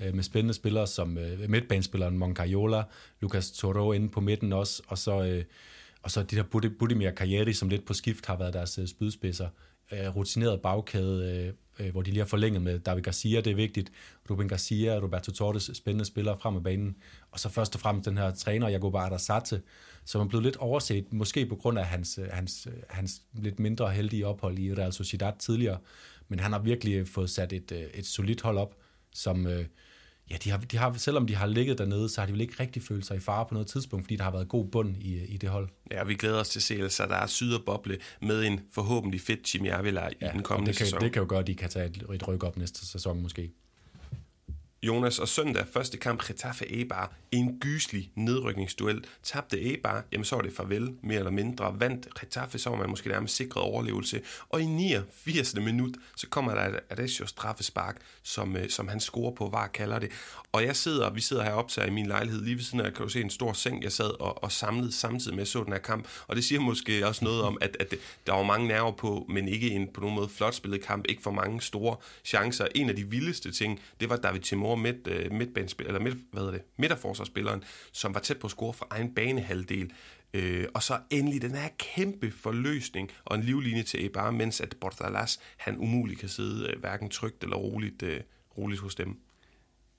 øh, 0.00 0.14
med 0.14 0.22
spændende 0.22 0.54
spillere 0.54 0.86
som 0.86 1.18
øh, 1.18 1.50
midtbanespilleren 1.50 2.18
Moncayola, 2.18 2.82
Lucas 3.20 3.50
Toro 3.50 3.92
inde 3.92 4.08
på 4.08 4.20
midten 4.20 4.52
også, 4.52 4.82
og 4.86 4.98
så, 4.98 5.22
øh, 5.22 5.44
og 6.02 6.10
så 6.10 6.22
de 6.22 6.36
der 6.36 6.68
Budimir 6.78 7.10
Kajeri, 7.10 7.52
som 7.52 7.68
lidt 7.68 7.84
på 7.84 7.94
skift 7.94 8.26
har 8.26 8.36
været 8.36 8.54
deres 8.54 8.78
øh, 8.78 8.86
spydspidser. 8.86 9.48
Øh, 9.92 10.16
rutineret 10.16 10.60
bagkæde, 10.60 11.54
øh, 11.78 11.86
øh, 11.86 11.92
hvor 11.92 12.02
de 12.02 12.10
lige 12.10 12.18
har 12.18 12.26
forlænget 12.26 12.62
med 12.62 12.78
David 12.78 13.02
Garcia, 13.02 13.40
det 13.40 13.50
er 13.50 13.54
vigtigt. 13.54 13.92
Ruben 14.30 14.48
Garcia 14.48 14.98
Roberto 14.98 15.32
Torres, 15.32 15.70
spændende 15.74 16.04
spillere 16.04 16.38
frem 16.38 16.56
af 16.56 16.62
banen. 16.62 16.96
Og 17.30 17.40
så 17.40 17.48
først 17.48 17.74
og 17.74 17.80
fremmest 17.80 18.08
den 18.08 18.18
her 18.18 18.30
træner, 18.30 18.68
Jacob 18.68 18.94
Arasate, 18.94 19.62
som 20.04 20.20
er 20.20 20.28
blevet 20.28 20.44
lidt 20.44 20.56
overset, 20.56 21.12
måske 21.12 21.46
på 21.46 21.56
grund 21.56 21.78
af 21.78 21.86
hans, 21.86 22.18
øh, 22.18 22.28
hans, 22.30 22.66
øh, 22.66 22.82
hans 22.88 23.22
lidt 23.32 23.58
mindre 23.58 23.90
heldige 23.90 24.26
ophold 24.26 24.58
i 24.58 24.74
Real 24.74 24.92
Sociedad 24.92 25.32
tidligere. 25.38 25.78
Men 26.28 26.40
han 26.40 26.52
har 26.52 26.58
virkelig 26.58 27.08
fået 27.08 27.30
sat 27.30 27.52
et, 27.52 27.72
øh, 27.72 27.82
et 27.94 28.06
solidt 28.06 28.42
hold 28.42 28.58
op, 28.58 28.76
som, 29.14 29.46
øh, 29.46 29.64
ja, 30.30 30.36
de 30.44 30.50
har, 30.50 30.58
de 30.58 30.76
har, 30.76 30.92
selvom 30.92 31.26
de 31.26 31.34
har 31.34 31.46
ligget 31.46 31.78
dernede, 31.78 32.08
så 32.08 32.20
har 32.20 32.26
de 32.26 32.32
vel 32.32 32.40
ikke 32.40 32.54
rigtig 32.60 32.82
følt 32.82 33.06
sig 33.06 33.16
i 33.16 33.20
fare 33.20 33.46
på 33.46 33.54
noget 33.54 33.68
tidspunkt, 33.68 34.04
fordi 34.04 34.16
der 34.16 34.24
har 34.24 34.30
været 34.30 34.48
god 34.48 34.66
bund 34.66 34.96
i, 34.96 35.24
i 35.24 35.36
det 35.36 35.48
hold. 35.48 35.68
Ja, 35.90 36.04
vi 36.04 36.14
glæder 36.14 36.40
os 36.40 36.48
til 36.48 36.62
se, 36.62 36.90
så 36.90 37.06
der 37.06 37.16
er 37.16 37.26
syd 37.26 37.54
og 37.54 37.62
boble 37.66 37.98
med 38.22 38.44
en 38.44 38.60
forhåbentlig 38.72 39.20
fedt 39.20 39.54
Jimmy 39.54 39.70
Avila 39.70 40.08
i 40.08 40.12
ja, 40.20 40.30
den 40.32 40.42
kommende 40.42 40.70
det 40.70 40.78
kan, 40.78 40.86
sæson. 40.86 41.00
det 41.00 41.12
kan 41.12 41.22
jo 41.22 41.26
gøre, 41.28 41.40
at 41.40 41.46
de 41.46 41.54
kan 41.54 41.70
tage 41.70 41.86
et, 41.86 42.04
et 42.14 42.28
ryk 42.28 42.44
op 42.44 42.56
næste 42.56 42.86
sæson 42.86 43.22
måske. 43.22 43.50
Jonas 44.82 45.18
og 45.18 45.28
søndag, 45.28 45.66
første 45.72 45.98
kamp, 45.98 46.26
Getafe 46.26 46.72
Eibar, 46.72 47.12
en 47.32 47.60
gyselig 47.60 48.10
nedrykningsduel. 48.14 49.04
Tabte 49.22 49.60
Eibar, 49.60 50.04
jamen 50.12 50.24
så 50.24 50.36
var 50.36 50.42
det 50.42 50.52
farvel, 50.52 50.94
mere 51.02 51.18
eller 51.18 51.30
mindre. 51.30 51.80
Vandt 51.80 52.20
Getafe, 52.20 52.58
så 52.58 52.70
var 52.70 52.76
man 52.76 52.90
måske 52.90 53.08
nærmest 53.08 53.36
sikret 53.36 53.64
overlevelse. 53.64 54.20
Og 54.48 54.60
i 54.60 54.64
89. 54.64 55.54
minut, 55.56 55.94
så 56.16 56.26
kommer 56.28 56.54
der 56.54 56.62
et 56.62 56.80
Adesio 56.90 57.26
straffespark, 57.26 57.96
som, 58.22 58.56
øh, 58.56 58.70
som 58.70 58.88
han 58.88 59.00
scorer 59.00 59.34
på, 59.34 59.48
var 59.52 59.66
kalder 59.66 59.98
det. 59.98 60.10
Og 60.52 60.64
jeg 60.64 60.76
sidder, 60.76 61.10
vi 61.10 61.20
sidder 61.20 61.44
heroppe 61.44 61.72
til 61.72 61.86
i 61.86 61.90
min 61.90 62.06
lejlighed, 62.06 62.42
lige 62.42 62.56
ved 62.56 62.62
siden 62.62 62.80
af, 62.80 62.94
kan 62.94 63.02
du 63.02 63.08
se 63.08 63.20
en 63.20 63.30
stor 63.30 63.52
seng, 63.52 63.82
jeg 63.82 63.92
sad 63.92 64.20
og, 64.20 64.44
og 64.44 64.52
samlede 64.52 64.92
samtidig 64.92 65.36
med 65.36 65.46
så 65.46 65.64
den 65.64 65.72
her 65.72 65.80
kamp. 65.80 66.08
Og 66.26 66.36
det 66.36 66.44
siger 66.44 66.60
måske 66.60 67.06
også 67.06 67.24
noget 67.24 67.42
om, 67.42 67.58
at, 67.60 67.76
at 67.80 67.94
der 68.26 68.32
var 68.32 68.42
mange 68.42 68.68
nerver 68.68 68.92
på, 68.92 69.26
men 69.28 69.48
ikke 69.48 69.70
en 69.70 69.88
på 69.94 70.00
nogen 70.00 70.16
måde 70.16 70.28
flot 70.28 70.54
spillet 70.54 70.82
kamp, 70.82 71.04
ikke 71.08 71.22
for 71.22 71.30
mange 71.30 71.60
store 71.60 71.96
chancer. 72.24 72.66
En 72.74 72.88
af 72.88 72.96
de 72.96 73.04
vildeste 73.04 73.52
ting, 73.52 73.80
det 74.00 74.08
var 74.08 74.16
David 74.16 74.40
Timor 74.40 74.69
midt, 74.76 75.06
øh, 75.06 75.32
midtbanespil, 75.32 75.86
eller 75.86 76.00
midt, 76.00 76.16
hvad 76.32 76.42
hedder 76.42 76.52
det, 76.58 76.62
midterforsvarsspilleren, 76.76 77.64
som 77.92 78.14
var 78.14 78.20
tæt 78.20 78.38
på 78.38 78.46
at 78.46 78.50
score 78.50 78.72
fra 78.72 78.86
egen 78.90 79.14
banehalvdel. 79.14 79.92
Øh, 80.34 80.66
og 80.74 80.82
så 80.82 80.98
endelig 81.10 81.42
den 81.42 81.54
her 81.54 81.68
kæmpe 81.78 82.30
forløsning 82.30 83.10
og 83.24 83.36
en 83.36 83.42
livlinje 83.42 83.82
til 83.82 84.02
Eibar, 84.02 84.30
mens 84.30 84.60
at 84.60 84.76
Bordalas, 84.80 85.40
han 85.56 85.78
umuligt 85.78 86.20
kan 86.20 86.28
sidde 86.28 86.70
øh, 86.70 86.80
hverken 86.80 87.08
trygt 87.08 87.42
eller 87.42 87.56
roligt, 87.56 88.02
øh, 88.02 88.20
roligt 88.58 88.80
hos 88.80 88.94
dem. 88.94 89.20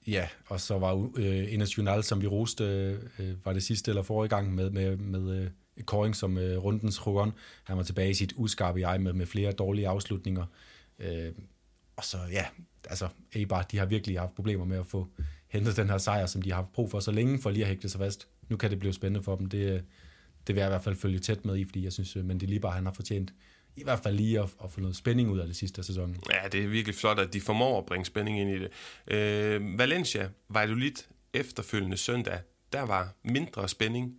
Ja, 0.06 0.28
og 0.46 0.60
så 0.60 0.78
var 0.78 1.10
øh, 1.16 1.58
National, 1.58 2.04
som 2.04 2.22
vi 2.22 2.26
roste, 2.26 2.64
øh, 3.18 3.44
var 3.44 3.52
det 3.52 3.62
sidste 3.62 3.90
eller 3.90 4.02
forrige 4.02 4.28
gang 4.28 4.54
med, 4.54 4.70
med, 4.70 4.96
med 4.96 5.42
øh, 5.42 5.50
Koring 5.84 6.16
som 6.16 6.38
øh, 6.38 6.58
rundens 6.58 7.06
Rogon. 7.06 7.32
Han 7.64 7.76
var 7.76 7.82
tilbage 7.82 8.10
i 8.10 8.14
sit 8.14 8.32
uskarpe 8.36 8.80
jeg 8.80 9.00
med, 9.00 9.12
med 9.12 9.26
flere 9.26 9.52
dårlige 9.52 9.88
afslutninger. 9.88 10.46
Øh, 10.98 11.32
og 11.96 12.04
så, 12.04 12.18
ja, 12.32 12.46
altså, 12.90 13.08
Eibar, 13.32 13.62
de 13.62 13.78
har 13.78 13.86
virkelig 13.86 14.18
haft 14.20 14.34
problemer 14.34 14.64
med 14.64 14.78
at 14.78 14.86
få 14.86 15.08
hentet 15.48 15.76
den 15.76 15.90
her 15.90 15.98
sejr, 15.98 16.26
som 16.26 16.42
de 16.42 16.50
har 16.50 16.56
haft 16.56 16.72
brug 16.72 16.90
for 16.90 17.00
så 17.00 17.12
længe, 17.12 17.38
for 17.38 17.50
lige 17.50 17.62
at 17.62 17.68
hægte 17.68 17.88
sig 17.88 17.98
fast. 17.98 18.28
Nu 18.48 18.56
kan 18.56 18.70
det 18.70 18.78
blive 18.78 18.92
spændende 18.92 19.24
for 19.24 19.36
dem. 19.36 19.46
Det, 19.46 19.84
det 20.46 20.54
vil 20.54 20.60
jeg 20.60 20.68
i 20.68 20.72
hvert 20.72 20.84
fald 20.84 20.96
følge 20.96 21.18
tæt 21.18 21.44
med 21.44 21.56
i, 21.56 21.64
fordi 21.64 21.84
jeg 21.84 21.92
synes, 21.92 22.16
øh, 22.16 22.24
men 22.24 22.40
det 22.40 22.48
lige 22.48 22.60
bare, 22.60 22.72
han 22.72 22.86
har 22.86 22.92
fortjent 22.92 23.32
i 23.76 23.84
hvert 23.84 24.00
fald 24.02 24.16
lige 24.16 24.40
at, 24.40 24.48
at 24.64 24.70
få 24.70 24.80
noget 24.80 24.96
spænding 24.96 25.30
ud 25.30 25.38
af 25.38 25.46
det 25.46 25.56
sidste 25.56 25.82
sæson. 25.82 26.16
Ja, 26.30 26.48
det 26.48 26.64
er 26.64 26.68
virkelig 26.68 26.94
flot, 26.94 27.18
at 27.18 27.32
de 27.32 27.40
formår 27.40 27.78
at 27.78 27.86
bringe 27.86 28.04
spænding 28.04 28.40
ind 28.40 28.50
i 28.50 28.58
det. 28.58 28.70
Øh, 29.16 29.78
Valencia, 29.78 30.28
Valladolid, 30.48 30.94
efterfølgende 31.34 31.96
søndag, 31.96 32.38
der 32.72 32.82
var 32.82 33.14
mindre 33.24 33.68
spænding 33.68 34.14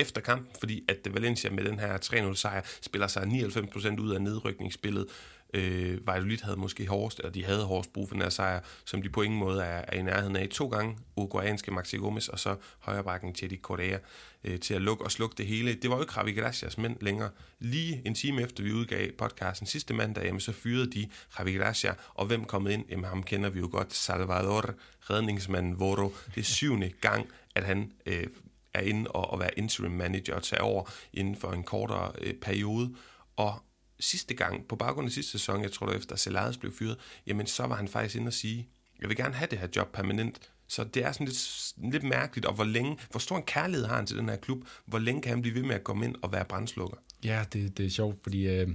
efter 0.00 0.20
kampen, 0.20 0.48
fordi 0.60 0.84
at 0.88 1.14
Valencia 1.14 1.50
med 1.50 1.64
den 1.64 1.78
her 1.78 1.98
3-0 1.98 2.34
sejr 2.34 2.62
spiller 2.82 3.06
sig 3.06 3.22
99% 3.22 4.00
ud 4.00 4.10
af 4.14 4.22
nedrykningsspillet. 4.22 5.06
Øh, 5.54 6.06
Valladolid 6.06 6.38
havde 6.42 6.56
måske 6.56 6.86
hårdest, 6.86 7.18
eller 7.18 7.32
de 7.32 7.44
havde 7.44 7.64
hårdest 7.64 7.92
brug 7.92 8.08
for 8.08 8.14
den 8.14 8.22
her 8.22 8.30
sejr, 8.30 8.60
som 8.84 9.02
de 9.02 9.08
på 9.08 9.22
ingen 9.22 9.38
måde 9.38 9.62
er, 9.62 9.84
er 9.88 9.96
i 9.96 10.02
nærheden 10.02 10.36
af. 10.36 10.48
To 10.48 10.68
gange 10.68 10.96
uruguayanske 11.16 11.70
Maxi 11.70 11.96
Gomes, 11.96 12.28
og 12.28 12.38
så 12.38 12.56
højrebakken 12.78 13.34
Teddy 13.34 13.60
Correa 13.60 13.98
øh, 14.44 14.60
til 14.60 14.74
at 14.74 14.82
lukke 14.82 15.04
og 15.04 15.12
slukke 15.12 15.34
det 15.38 15.46
hele. 15.46 15.74
Det 15.74 15.90
var 15.90 15.96
jo 15.96 16.02
ikke 16.02 16.12
Javi 16.16 16.32
Gracias 16.32 16.78
mænd 16.78 16.96
længere. 17.00 17.30
Lige 17.58 18.02
en 18.04 18.14
time 18.14 18.42
efter 18.42 18.62
vi 18.62 18.72
udgav 18.72 19.12
podcasten 19.18 19.66
sidste 19.66 19.94
mandag, 19.94 20.24
jamen, 20.24 20.40
så 20.40 20.52
fyrede 20.52 20.92
de 20.92 21.08
Javi 21.38 21.56
Gracia, 21.56 21.94
og 22.14 22.26
hvem 22.26 22.44
kom 22.44 22.66
ind? 22.66 22.84
Jamen 22.90 23.04
ham 23.04 23.22
kender 23.22 23.50
vi 23.50 23.58
jo 23.58 23.68
godt, 23.72 23.94
Salvador, 23.94 24.74
redningsmanden 25.10 25.80
Voro. 25.80 26.14
Det 26.34 26.40
er 26.40 26.44
syvende 26.44 26.90
gang, 27.00 27.28
at 27.54 27.64
han 27.64 27.92
øh, 28.06 28.26
er 28.74 28.80
inde 28.80 29.10
og, 29.10 29.30
og 29.30 29.40
være 29.40 29.58
interim 29.58 29.92
manager 29.92 30.34
og 30.34 30.42
tage 30.42 30.62
over 30.62 30.90
inden 31.12 31.36
for 31.36 31.52
en 31.52 31.62
kortere 31.62 32.12
øh, 32.20 32.34
periode. 32.34 32.94
Og 33.36 33.62
sidste 34.00 34.34
gang, 34.34 34.68
på 34.68 34.76
baggrund 34.76 35.06
af 35.06 35.12
sidste 35.12 35.32
sæson, 35.32 35.62
jeg 35.62 35.72
tror 35.72 35.86
det 35.86 35.96
efter 35.96 36.16
Celades 36.16 36.56
blev 36.56 36.72
fyret, 36.72 36.96
jamen 37.26 37.46
så 37.46 37.66
var 37.66 37.76
han 37.76 37.88
faktisk 37.88 38.16
inde 38.16 38.28
og 38.28 38.32
sige, 38.32 38.68
jeg 39.00 39.08
vil 39.08 39.16
gerne 39.16 39.34
have 39.34 39.48
det 39.50 39.58
her 39.58 39.68
job 39.76 39.92
permanent. 39.92 40.50
Så 40.68 40.84
det 40.84 41.04
er 41.04 41.12
sådan 41.12 41.26
lidt, 41.26 41.72
lidt 41.92 42.02
mærkeligt, 42.02 42.46
og 42.46 42.54
hvor 42.54 42.64
længe, 42.64 42.98
hvor 43.10 43.20
stor 43.20 43.36
en 43.36 43.42
kærlighed 43.42 43.86
har 43.86 43.96
han 43.96 44.06
til 44.06 44.16
den 44.16 44.28
her 44.28 44.36
klub, 44.36 44.64
hvor 44.86 44.98
længe 44.98 45.22
kan 45.22 45.30
han 45.30 45.42
blive 45.42 45.54
ved 45.54 45.62
med 45.62 45.74
at 45.74 45.84
komme 45.84 46.04
ind 46.04 46.14
og 46.22 46.32
være 46.32 46.44
brændslukker? 46.44 46.96
Ja, 47.24 47.44
det, 47.52 47.78
det 47.78 47.86
er 47.86 47.90
sjovt, 47.90 48.18
fordi 48.22 48.46
øh, 48.46 48.68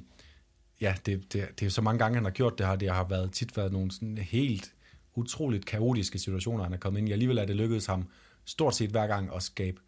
ja, 0.82 0.96
det, 1.06 1.34
det, 1.34 1.60
det 1.60 1.66
er 1.66 1.70
så 1.70 1.82
mange 1.82 2.00
gange, 2.00 2.16
han 2.16 2.24
har 2.24 2.32
gjort 2.32 2.58
det 2.58 2.68
her, 2.68 2.76
det 2.76 2.90
har 2.90 3.08
været, 3.08 3.32
tit 3.32 3.58
været 3.58 3.72
nogle 3.72 3.92
sådan 3.92 4.18
helt 4.18 4.74
utroligt 5.16 5.66
kaotiske 5.66 6.20
situationer, 6.20 6.64
han 6.64 6.74
er 6.74 6.78
kommet 6.78 7.00
ind 7.00 7.10
i. 7.10 7.12
Alligevel 7.12 7.38
er 7.38 7.46
det 7.46 7.56
lykkedes 7.56 7.86
ham 7.86 8.10
stort 8.46 8.76
set 8.76 8.90
hver 8.90 9.08
gang 9.08 9.36
at 9.36 9.44
skabe 9.44 9.82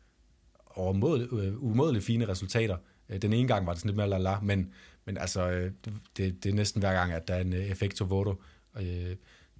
øh, 0.77 1.63
umådeligt 1.63 2.05
fine 2.05 2.27
resultater. 2.27 2.77
Øh, 3.09 3.21
den 3.21 3.33
ene 3.33 3.47
gang 3.47 3.65
var 3.65 3.73
det 3.73 3.81
sådan 3.81 3.89
lidt 3.89 4.09
mere 4.09 4.21
la 4.21 4.39
men, 4.39 4.73
men 5.05 5.17
altså, 5.17 5.49
øh, 5.49 5.71
det, 6.17 6.43
det 6.43 6.49
er 6.49 6.53
næsten 6.53 6.81
hver 6.81 6.93
gang, 6.93 7.11
at 7.13 7.27
der 7.27 7.33
er 7.33 7.41
en 7.41 7.53
effekto 7.53 8.05
voto. 8.05 8.41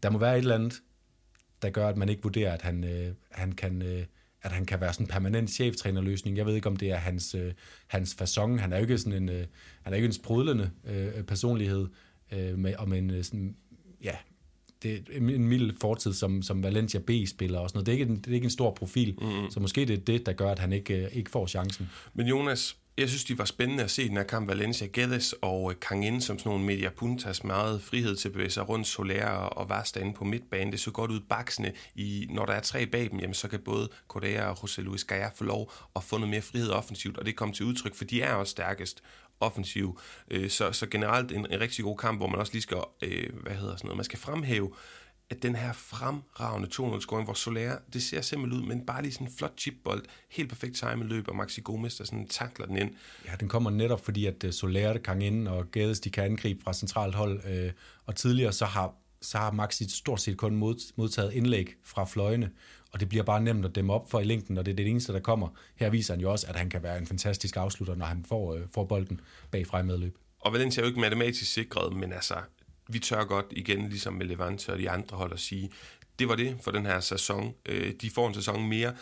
Der 0.04 0.10
må 0.10 0.18
være 0.18 0.34
et 0.38 0.42
eller 0.42 0.56
andet, 0.56 0.82
der 1.62 1.70
gør, 1.70 1.88
at 1.88 1.98
man 1.98 2.10
ikke 2.10 2.24
vurderer, 2.24 2.54
at 2.54 2.62
han, 2.62 2.86
han 3.32 3.52
kan 3.52 4.06
at 4.44 4.52
han 4.52 4.66
kan 4.66 4.82
være 4.82 4.94
sådan 4.94 5.06
en 5.06 5.10
permanent 5.10 5.50
cheftrænerløsning. 5.50 6.38
Jeg 6.38 6.46
ved 6.46 6.56
ikke, 6.56 6.68
om 6.68 6.76
det 6.76 6.92
er 6.92 6.96
hans, 6.96 7.36
hans 7.88 8.18
façon. 8.22 8.58
Han 8.58 8.74
er 8.74 8.78
jo 8.78 8.82
ikke 8.82 8.98
sådan 8.98 9.30
en, 9.30 9.46
han 9.82 9.94
er 9.94 9.96
ikke 9.96 10.06
en 10.06 10.14
sprudlende 10.14 10.72
personlighed, 11.28 11.88
med, 12.56 12.76
og 12.76 12.90
med 12.90 12.98
en 12.98 13.24
sådan, 13.24 13.56
ja, 14.04 14.16
det 14.84 14.96
er 15.12 15.18
en 15.18 15.48
mild 15.48 15.72
fortid 15.82 16.14
som, 16.14 16.42
som 16.42 16.64
Valencia 16.64 17.00
B-spiller 17.00 17.60
og 17.60 17.70
sådan 17.70 17.78
noget. 17.78 17.86
Det 17.86 17.92
er 17.92 18.00
ikke 18.00 18.12
en, 18.12 18.18
det 18.18 18.28
er 18.28 18.34
ikke 18.34 18.46
en 18.46 18.52
stor 18.52 18.74
profil, 18.74 19.18
mm. 19.22 19.52
så 19.52 19.60
måske 19.60 19.86
det 19.86 20.00
er 20.00 20.06
det, 20.06 20.26
der 20.26 20.34
gør, 20.34 20.52
at 20.52 20.60
han 20.60 20.74
ikke, 20.74 21.10
ikke 21.12 21.32
får 21.32 21.48
chancen. 21.48 21.90
Men 22.14 22.28
Jonas, 22.28 22.78
jeg 23.02 23.10
synes, 23.10 23.24
de 23.24 23.38
var 23.38 23.46
spændende 23.46 23.84
at 23.84 23.92
se 23.92 24.08
den 24.08 24.18
her 24.18 24.24
kamp. 24.24 24.48
Valencia 24.48 24.88
Guedes 24.94 25.36
og 25.42 25.72
øh, 25.72 25.80
Kangin 25.80 26.22
som 26.22 26.40
sådan 26.40 26.50
nogle 26.50 26.66
media 26.66 26.90
puntas 26.90 27.44
meget 27.44 27.82
frihed 27.82 28.16
til 28.16 28.30
at 28.30 28.34
bevæge 28.34 28.50
sig 28.50 28.70
rundt 28.70 28.88
Soler 28.88 29.28
og 29.28 29.70
Vasta 29.70 30.00
inde 30.00 30.14
på 30.14 30.24
midtbanen. 30.26 30.72
Det 30.72 30.80
så 30.80 30.92
godt 30.92 31.12
ud 31.12 31.20
baksene. 31.20 31.74
I, 31.96 32.28
når 32.30 32.46
der 32.46 32.54
er 32.54 32.60
tre 32.60 32.86
bag 32.86 33.10
dem, 33.12 33.20
jamen, 33.20 33.34
så 33.34 33.48
kan 33.48 33.60
både 33.60 33.90
Correa 34.08 34.50
og 34.50 34.58
José 34.58 34.82
Luis 34.82 35.04
Gaya 35.04 35.30
få 35.36 35.44
lov 35.44 35.72
at 35.96 36.04
få 36.04 36.18
noget 36.18 36.30
mere 36.30 36.42
frihed 36.42 36.70
offensivt, 36.70 37.18
og 37.18 37.26
det 37.26 37.36
kom 37.36 37.54
til 37.54 37.66
udtryk, 37.66 37.96
for 37.96 38.06
de 38.06 38.22
er 38.22 38.34
også 38.34 38.52
stærkest 38.52 39.04
offensiv. 39.40 40.00
Øh, 40.32 40.50
så, 40.50 40.72
så 40.72 40.88
generelt 40.88 41.32
en, 41.32 41.48
en 41.52 41.60
rigtig 41.60 41.84
god 41.84 41.98
kamp, 41.98 42.20
hvor 42.20 42.28
man 42.28 42.40
også 42.40 42.54
lige 42.54 42.62
skal, 42.62 42.78
øh, 43.02 43.30
hvad 43.42 43.56
hedder 43.56 43.76
sådan 43.76 43.88
noget, 43.88 43.98
man 43.98 44.06
skal 44.06 44.20
fremhæve 44.20 44.72
at 45.32 45.44
den 45.44 45.56
her 45.56 45.74
fremragende 45.74 46.68
2-0-scoring, 46.74 47.24
hvor 47.24 47.34
Soler, 47.34 47.78
det 47.94 48.04
ser 48.04 48.22
simpelthen 48.22 48.62
ud, 48.62 48.68
men 48.68 48.86
bare 48.86 49.02
lige 49.02 49.12
sådan 49.12 49.28
en 49.28 49.34
flot 49.38 49.54
chipbold, 49.58 50.04
helt 50.30 50.50
perfekt 50.50 50.76
time 50.76 51.04
løb, 51.04 51.28
og 51.28 51.36
Maxi 51.36 51.62
Gomes, 51.62 51.96
der 51.96 52.04
sådan 52.04 52.28
takler 52.28 52.66
den 52.66 52.78
ind. 52.78 52.94
Ja, 53.26 53.32
den 53.40 53.50
kommer 53.50 53.70
netop 53.70 54.06
fordi, 54.06 54.26
at 54.26 54.44
øh, 54.44 54.54
Soler 54.54 54.98
kan 54.98 55.22
ind, 55.22 55.48
og 55.48 55.72
Gades, 55.72 56.00
de 56.00 56.10
kan 56.10 56.24
angribe 56.24 56.64
fra 56.64 56.74
centralt 56.74 57.16
hold, 57.16 57.42
øh, 57.46 57.72
og 58.06 58.16
tidligere 58.16 58.52
så 58.52 58.66
har, 58.66 58.94
så 59.22 59.38
har 59.38 59.52
Maxi 59.52 59.90
stort 59.90 60.22
set 60.22 60.38
kun 60.38 60.56
mod, 60.56 60.94
modtaget 60.96 61.34
indlæg 61.34 61.76
fra 61.84 62.06
fløjene, 62.06 62.52
og 62.92 63.00
det 63.00 63.10
bliver 63.10 63.24
bare 63.24 63.42
nemt 63.42 63.66
at 63.66 63.76
dæmme 63.76 63.94
op 63.94 64.12
for 64.12 64.20
i 64.20 64.24
længden, 64.24 64.58
og 64.58 64.66
det 64.66 64.72
er 64.72 64.76
det 64.76 64.88
eneste, 64.88 65.14
der 65.14 65.20
kommer. 65.20 65.48
Her 65.76 65.90
viser 65.90 66.14
han 66.14 66.22
jo 66.22 66.32
også, 66.32 66.48
at 66.48 66.56
han 66.56 66.70
kan 66.70 66.84
være 66.84 66.98
en 66.98 67.08
fantastisk 67.08 67.58
afslutter, 67.58 67.96
når 67.96 68.06
han 68.06 68.26
får, 68.28 68.56
øh, 68.56 68.62
får 68.74 68.86
bolden 68.86 69.22
bagfra 69.52 69.80
i 69.80 69.84
medløb. 69.84 70.18
Og 70.40 70.54
Valencia 70.54 70.82
er 70.82 70.86
jo 70.86 70.90
ikke 70.90 71.02
matematisk 71.02 71.54
sikret, 71.54 71.94
men 71.94 72.14
altså, 72.14 72.36
vi 72.94 73.00
tør 73.00 73.24
godt 73.24 73.46
igen, 73.52 73.90
ligesom 73.90 74.14
med 74.14 74.26
Levante 74.26 74.70
og 74.70 74.80
de 74.80 74.90
andre 74.90 75.18
hold, 75.18 75.34
at 75.34 75.40
sige, 75.40 75.72
det 76.20 76.30
var 76.30 76.36
det 76.36 76.58
for 76.62 76.72
den 76.72 76.86
her 76.86 77.00
sæson. 77.00 77.54
Øh, 77.66 77.94
de 78.02 78.10
får 78.10 78.28
en 78.28 78.34
sæson 78.34 78.68
mere, 78.68 78.94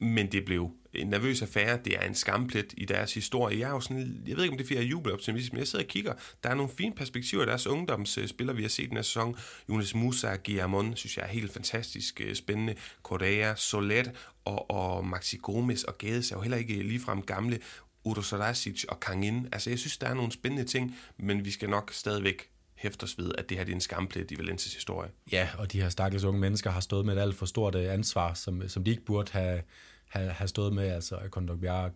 men 0.00 0.32
det 0.32 0.44
blev 0.44 0.70
en 0.94 1.06
nervøs 1.06 1.42
affære. 1.42 1.78
Det 1.84 1.96
er 1.96 2.00
en 2.00 2.14
skamplet 2.14 2.74
i 2.76 2.84
deres 2.84 3.14
historie. 3.14 3.58
Jeg, 3.58 3.68
er 3.68 3.72
jo 3.72 3.80
sådan, 3.80 4.22
jeg 4.26 4.36
ved 4.36 4.44
ikke, 4.44 4.52
om 4.52 4.56
det 4.56 4.64
er 4.64 4.66
fordi 4.66 4.76
jeg 4.76 4.84
er 4.84 4.88
jubeloptimist, 4.88 5.52
men 5.52 5.58
jeg 5.58 5.68
sidder 5.68 5.84
og 5.84 5.88
kigger. 5.88 6.14
Der 6.44 6.50
er 6.50 6.54
nogle 6.54 6.72
fine 6.76 6.94
perspektiver 6.94 7.42
i 7.42 7.46
deres 7.46 7.66
ungdomsspillere, 7.66 8.56
vi 8.56 8.62
har 8.62 8.68
set 8.68 8.88
den 8.88 8.96
her 8.96 9.02
sæson. 9.02 9.36
Jonas 9.68 9.94
Musa, 9.94 10.36
Guillermon, 10.44 10.96
synes 10.96 11.16
jeg 11.16 11.22
er 11.22 11.28
helt 11.28 11.52
fantastisk 11.52 12.20
øh, 12.24 12.34
spændende. 12.34 12.74
Correa, 13.02 13.54
Solet 13.54 14.12
og, 14.44 14.70
og 14.70 15.06
Maxi 15.06 15.38
Gomes 15.42 15.84
og 15.84 15.98
Gades 15.98 16.30
er 16.30 16.36
jo 16.36 16.40
heller 16.40 16.58
ikke 16.58 16.82
ligefrem 16.82 17.22
gamle. 17.22 17.58
Udo 18.04 18.22
Sarasic 18.22 18.84
og 18.88 19.00
Kangin. 19.00 19.48
Altså, 19.52 19.70
jeg 19.70 19.78
synes, 19.78 19.98
der 19.98 20.06
er 20.06 20.14
nogle 20.14 20.32
spændende 20.32 20.64
ting, 20.64 20.96
men 21.18 21.44
vi 21.44 21.50
skal 21.50 21.70
nok 21.70 21.92
stadigvæk 21.92 22.49
hæfter 22.80 23.06
os 23.06 23.18
ved, 23.18 23.32
at 23.38 23.48
det 23.48 23.56
her 23.56 23.64
det 23.64 23.72
er 23.72 23.76
en 23.76 23.80
skamplet 23.80 24.30
i 24.30 24.38
Valencias 24.38 24.74
historie. 24.74 25.10
Ja, 25.32 25.48
og 25.58 25.72
de 25.72 25.82
her 25.82 25.88
stakkels 25.88 26.24
unge 26.24 26.40
mennesker 26.40 26.70
har 26.70 26.80
stået 26.80 27.06
med 27.06 27.16
et 27.16 27.20
alt 27.20 27.34
for 27.34 27.46
stort 27.46 27.74
øh, 27.74 27.92
ansvar, 27.92 28.34
som, 28.34 28.68
som 28.68 28.84
de 28.84 28.90
ikke 28.90 29.04
burde 29.04 29.32
have, 29.32 29.62
have, 30.08 30.30
have 30.30 30.48
stået 30.48 30.72
med. 30.72 30.88
Altså 30.88 31.18
Kondogbia, 31.30 31.88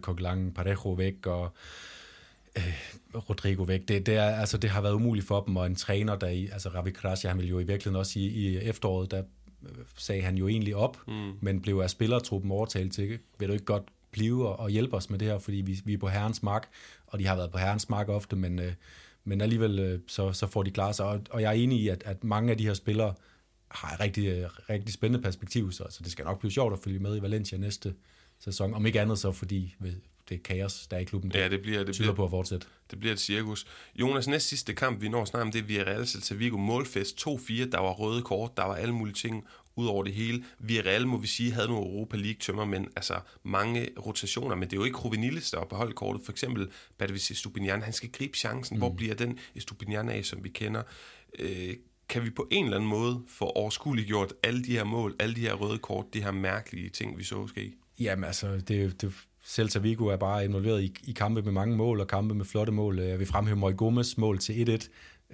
Coquelin, 0.00 0.52
Parejo 0.54 0.92
væk 0.92 1.26
og 1.26 1.52
øh, 2.56 2.74
Rodrigo 3.14 3.62
væk. 3.62 3.88
Det, 3.88 4.06
det, 4.06 4.14
er, 4.14 4.30
altså, 4.30 4.58
det 4.58 4.70
har 4.70 4.80
været 4.80 4.94
umuligt 4.94 5.26
for 5.26 5.40
dem, 5.40 5.56
og 5.56 5.66
en 5.66 5.76
træner, 5.76 6.16
der 6.16 6.28
i, 6.28 6.48
altså 6.52 6.68
Ravi 6.68 6.90
Krasja, 6.90 7.28
han 7.28 7.38
ville 7.38 7.50
jo 7.50 7.58
i 7.58 7.64
virkeligheden 7.64 7.96
også 7.96 8.18
i, 8.18 8.22
i 8.22 8.56
efteråret, 8.56 9.10
der 9.10 9.22
øh, 9.62 9.84
sagde 9.96 10.22
han 10.22 10.36
jo 10.36 10.48
egentlig 10.48 10.76
op, 10.76 10.98
mm. 11.08 11.32
men 11.40 11.62
blev 11.62 11.78
af 11.78 11.90
spillertruppen 11.90 12.50
overtalt 12.50 12.92
til, 12.92 13.18
vil 13.38 13.48
du 13.48 13.52
ikke 13.52 13.64
godt 13.64 13.82
blive 14.10 14.48
og, 14.48 14.58
og 14.58 14.70
hjælpe 14.70 14.96
os 14.96 15.10
med 15.10 15.18
det 15.18 15.28
her, 15.28 15.38
fordi 15.38 15.56
vi, 15.56 15.80
vi 15.84 15.92
er 15.92 15.98
på 15.98 16.08
herrens 16.08 16.42
mark, 16.42 16.68
og 17.06 17.18
de 17.18 17.26
har 17.26 17.36
været 17.36 17.50
på 17.50 17.58
herrens 17.58 17.88
mark 17.88 18.08
ofte, 18.08 18.36
men 18.36 18.58
øh, 18.58 18.72
men 19.26 19.40
alligevel 19.40 19.78
øh, 19.78 20.00
så, 20.06 20.32
så 20.32 20.46
får 20.46 20.62
de 20.62 20.70
klar 20.70 20.92
sig. 20.92 21.06
Og, 21.06 21.20
og 21.30 21.42
jeg 21.42 21.48
er 21.48 21.52
enig 21.52 21.80
i, 21.80 21.88
at, 21.88 22.02
at 22.06 22.24
mange 22.24 22.50
af 22.50 22.58
de 22.58 22.66
her 22.66 22.74
spillere 22.74 23.14
har 23.68 23.94
et 23.94 24.00
rigtig, 24.00 24.26
øh, 24.26 24.50
rigtig 24.70 24.94
spændende 24.94 25.22
perspektiv, 25.22 25.72
så, 25.72 25.84
så 25.90 26.00
det 26.02 26.12
skal 26.12 26.24
nok 26.24 26.38
blive 26.38 26.52
sjovt 26.52 26.72
at 26.72 26.78
følge 26.78 26.98
med 26.98 27.16
i 27.16 27.22
Valencia 27.22 27.58
næste 27.58 27.94
sæson. 28.38 28.74
Om 28.74 28.86
ikke 28.86 29.00
andet 29.00 29.18
så, 29.18 29.32
fordi 29.32 29.74
det 30.28 30.34
er 30.34 30.38
kaos, 30.44 30.86
der 30.86 30.96
er 30.96 31.00
i 31.00 31.04
klubben, 31.04 31.32
ja, 31.34 31.48
det 31.48 31.62
bliver, 31.62 31.84
det 31.84 31.94
tyder 31.94 32.04
bliver, 32.04 32.14
på 32.14 32.24
at 32.24 32.30
fortsætte. 32.30 32.66
Det 32.90 33.00
bliver 33.00 33.12
et 33.12 33.20
cirkus. 33.20 33.66
Jonas, 33.94 34.28
næste 34.28 34.48
sidste 34.48 34.74
kamp, 34.74 35.02
vi 35.02 35.08
når 35.08 35.24
snart 35.24 35.42
om 35.42 35.52
det, 35.52 35.68
vi 35.68 35.76
er 35.76 35.84
Real 35.84 36.06
Celta 36.06 36.34
Vigo 36.34 36.56
målfest 36.56 37.28
2-4, 37.28 37.70
der 37.70 37.78
var 37.78 37.90
røde 37.90 38.22
kort, 38.22 38.56
der 38.56 38.64
var 38.64 38.74
alle 38.74 38.94
mulige 38.94 39.14
ting 39.14 39.46
ud 39.76 39.86
over 39.86 40.04
det 40.04 40.12
hele. 40.12 40.44
Real, 40.70 41.06
må 41.06 41.18
vi 41.18 41.26
sige, 41.26 41.52
havde 41.52 41.68
nogle 41.68 41.86
Europa 41.86 42.16
League 42.16 42.38
tømmer, 42.40 42.64
men 42.64 42.88
altså 42.96 43.14
mange 43.42 43.88
rotationer, 44.06 44.56
men 44.56 44.68
det 44.68 44.72
er 44.72 44.80
jo 44.80 44.84
ikke 44.84 44.98
Rovinilis, 44.98 45.50
der 45.50 45.58
har 45.58 45.66
beholdt 45.66 45.94
kortet. 45.94 46.22
For 46.24 46.32
eksempel 46.32 46.68
Badvis 46.98 47.30
Estupinian, 47.30 47.82
han 47.82 47.92
skal 47.92 48.10
gribe 48.12 48.38
chancen. 48.38 48.76
Mm. 48.76 48.78
Hvor 48.78 48.90
bliver 48.90 49.14
den 49.14 49.38
Estupinian 49.54 50.08
af, 50.08 50.24
som 50.24 50.44
vi 50.44 50.48
kender? 50.48 50.82
Øh, 51.38 51.74
kan 52.08 52.24
vi 52.24 52.30
på 52.30 52.48
en 52.50 52.64
eller 52.64 52.76
anden 52.76 52.90
måde 52.90 53.22
få 53.28 53.44
overskueligt 53.44 54.06
gjort 54.06 54.32
alle 54.42 54.64
de 54.64 54.72
her 54.72 54.84
mål, 54.84 55.16
alle 55.18 55.34
de 55.34 55.40
her 55.40 55.54
røde 55.54 55.78
kort, 55.78 56.14
de 56.14 56.22
her 56.22 56.30
mærkelige 56.30 56.88
ting, 56.88 57.18
vi 57.18 57.24
så 57.24 57.46
ske? 57.46 57.72
Jamen 58.00 58.24
altså, 58.24 58.60
det, 58.68 59.02
det 59.02 59.12
Celta 59.46 59.78
Vigo 59.78 60.06
er 60.06 60.16
bare 60.16 60.44
involveret 60.44 60.82
i, 60.82 60.94
i 61.04 61.12
kampe 61.12 61.42
med 61.42 61.52
mange 61.52 61.76
mål 61.76 62.00
og 62.00 62.06
kampe 62.06 62.34
med 62.34 62.44
flotte 62.44 62.72
mål. 62.72 62.98
Jeg 62.98 63.18
vil 63.18 63.26
fremhæve 63.26 63.56
Moi 63.56 63.72
Gomes 63.72 64.18
mål 64.18 64.38
til 64.38 64.78
1-1 64.82 64.88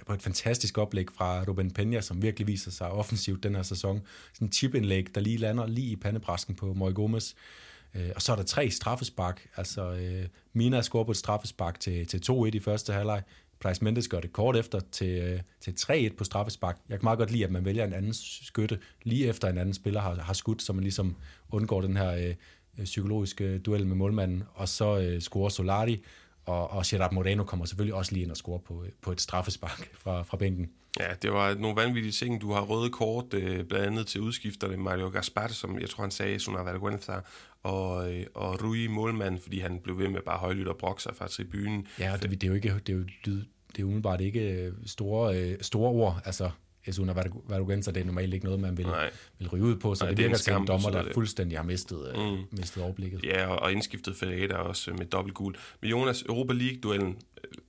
på 0.07 0.12
et 0.12 0.22
fantastisk 0.22 0.78
oplæg 0.78 1.07
fra 1.16 1.44
Ruben 1.48 1.72
Peña, 1.78 2.00
som 2.00 2.22
virkelig 2.22 2.46
viser 2.46 2.70
sig 2.70 2.90
offensivt 2.90 3.42
den 3.42 3.55
her 3.55 3.62
sæson. 3.62 4.02
Sådan 4.33 4.48
en 4.48 4.52
chip-indlæg, 4.52 5.14
der 5.14 5.20
lige 5.20 5.37
lander 5.37 5.66
lige 5.66 5.92
i 5.92 5.96
pandebræsken 5.96 6.55
på 6.55 6.74
Moy 6.74 6.92
Gomez. 6.94 7.35
Øh, 7.94 8.11
og 8.14 8.22
så 8.22 8.33
er 8.33 8.37
der 8.37 8.42
tre 8.42 8.70
straffespark. 8.70 9.48
Altså, 9.57 9.92
øh, 9.92 10.26
Mina 10.52 10.83
scorer 10.83 11.05
på 11.05 11.11
et 11.11 11.16
straffespark 11.16 11.81
til, 11.81 12.07
til 12.07 12.22
2-1 12.31 12.46
i 12.46 12.61
første 12.61 12.92
halvleg. 12.92 13.22
Price 13.61 13.85
Mendes 13.85 14.09
gør 14.09 14.20
det 14.20 14.33
kort 14.33 14.57
efter 14.57 14.81
til, 14.92 15.09
øh, 15.09 15.40
til 15.61 15.74
3-1 15.81 16.16
på 16.16 16.24
straffespark. 16.24 16.78
Jeg 16.88 16.98
kan 16.98 17.07
meget 17.07 17.18
godt 17.18 17.31
lide, 17.31 17.44
at 17.44 17.50
man 17.50 17.64
vælger 17.64 17.85
en 17.85 17.92
anden 17.92 18.12
skytte 18.14 18.78
lige 19.02 19.26
efter 19.26 19.48
en 19.48 19.59
anden 19.59 19.74
spiller 19.74 20.00
har, 20.00 20.14
har 20.14 20.33
skudt, 20.33 20.62
så 20.62 20.72
man 20.72 20.83
ligesom 20.83 21.16
undgår 21.50 21.81
den 21.81 21.96
her 21.96 22.11
øh, 22.11 22.35
øh 22.78 22.85
psykologiske 22.85 23.59
duel 23.59 23.87
med 23.87 23.96
målmanden. 23.96 24.42
Og 24.55 24.68
så 24.68 24.98
øh, 24.98 25.20
scorer 25.20 25.48
Solari, 25.48 26.02
og, 26.46 26.70
og 26.70 26.85
Gerard 26.87 27.12
Moreno 27.12 27.44
kommer 27.44 27.66
selvfølgelig 27.66 27.94
også 27.94 28.12
lige 28.12 28.22
ind 28.22 28.31
og 28.31 28.37
score 28.37 28.61
på, 28.61 28.85
på 29.02 29.12
et 29.12 29.20
straffespark 29.20 29.88
fra, 30.02 30.22
fra 30.22 30.37
bænken. 30.37 30.70
Ja, 31.00 31.07
det 31.22 31.33
var 31.33 31.55
nogle 31.55 31.76
vanvittige 31.76 32.12
ting. 32.12 32.40
Du 32.40 32.52
har 32.52 32.61
røde 32.61 32.90
kort, 32.90 33.35
øh, 33.35 33.64
blandt 33.64 33.87
andet 33.87 34.07
til 34.07 34.20
udskifterne 34.20 34.76
Mario 34.76 35.09
Gaspar, 35.09 35.48
som 35.48 35.81
jeg 35.81 35.90
tror 35.90 36.02
han 36.02 36.11
sagde, 36.11 36.38
Suna 36.38 36.59
Vergüenza, 36.59 37.20
og, 37.62 38.14
øh, 38.14 38.26
og 38.35 38.62
Rui 38.62 38.87
målmand, 38.87 39.40
fordi 39.40 39.59
han 39.59 39.78
blev 39.78 39.98
ved 39.98 40.09
med 40.09 40.20
bare 40.26 40.38
højlydt 40.38 40.68
og 40.68 40.76
brokke 40.76 41.02
sig 41.02 41.16
fra 41.16 41.28
tribunen. 41.28 41.87
Ja, 41.98 42.16
det, 42.22 42.31
det 42.31 42.44
er 42.44 42.48
jo 42.48 42.55
ikke, 42.55 42.74
det 42.87 42.92
er 42.92 42.96
jo, 42.96 43.05
det 43.76 43.78
er 43.78 43.85
umiddelbart 43.85 44.20
ikke 44.20 44.72
store, 44.87 45.57
store 45.61 45.90
ord. 45.90 46.22
Altså, 46.24 46.50
Esuna 46.86 47.12
Verdugenza, 47.48 47.90
det 47.90 48.00
er 48.00 48.04
normalt 48.04 48.34
ikke 48.34 48.44
noget, 48.44 48.60
man 48.60 48.78
vil, 48.78 48.86
vil 49.38 49.48
ryge 49.48 49.64
ud 49.64 49.76
på, 49.76 49.94
så 49.94 50.04
Nej, 50.04 50.10
det, 50.10 50.16
det 50.16 50.24
virker 50.24 50.38
til 50.38 50.52
en 50.52 50.66
dommer, 50.66 50.90
der 50.90 51.02
det. 51.02 51.14
fuldstændig 51.14 51.58
har 51.58 51.64
mistet, 51.64 52.12
øh, 52.14 52.32
mm. 52.32 52.38
mistet 52.50 52.82
overblikket. 52.82 53.24
Ja, 53.24 53.46
og, 53.46 53.58
og 53.58 53.72
indskiftet 53.72 54.16
Ferreira 54.16 54.54
også 54.54 54.92
med 54.98 55.06
dobbelt 55.06 55.34
gul. 55.34 55.54
Men 55.80 55.90
Jonas, 55.90 56.22
Europa 56.22 56.52
League-duellen 56.52 57.16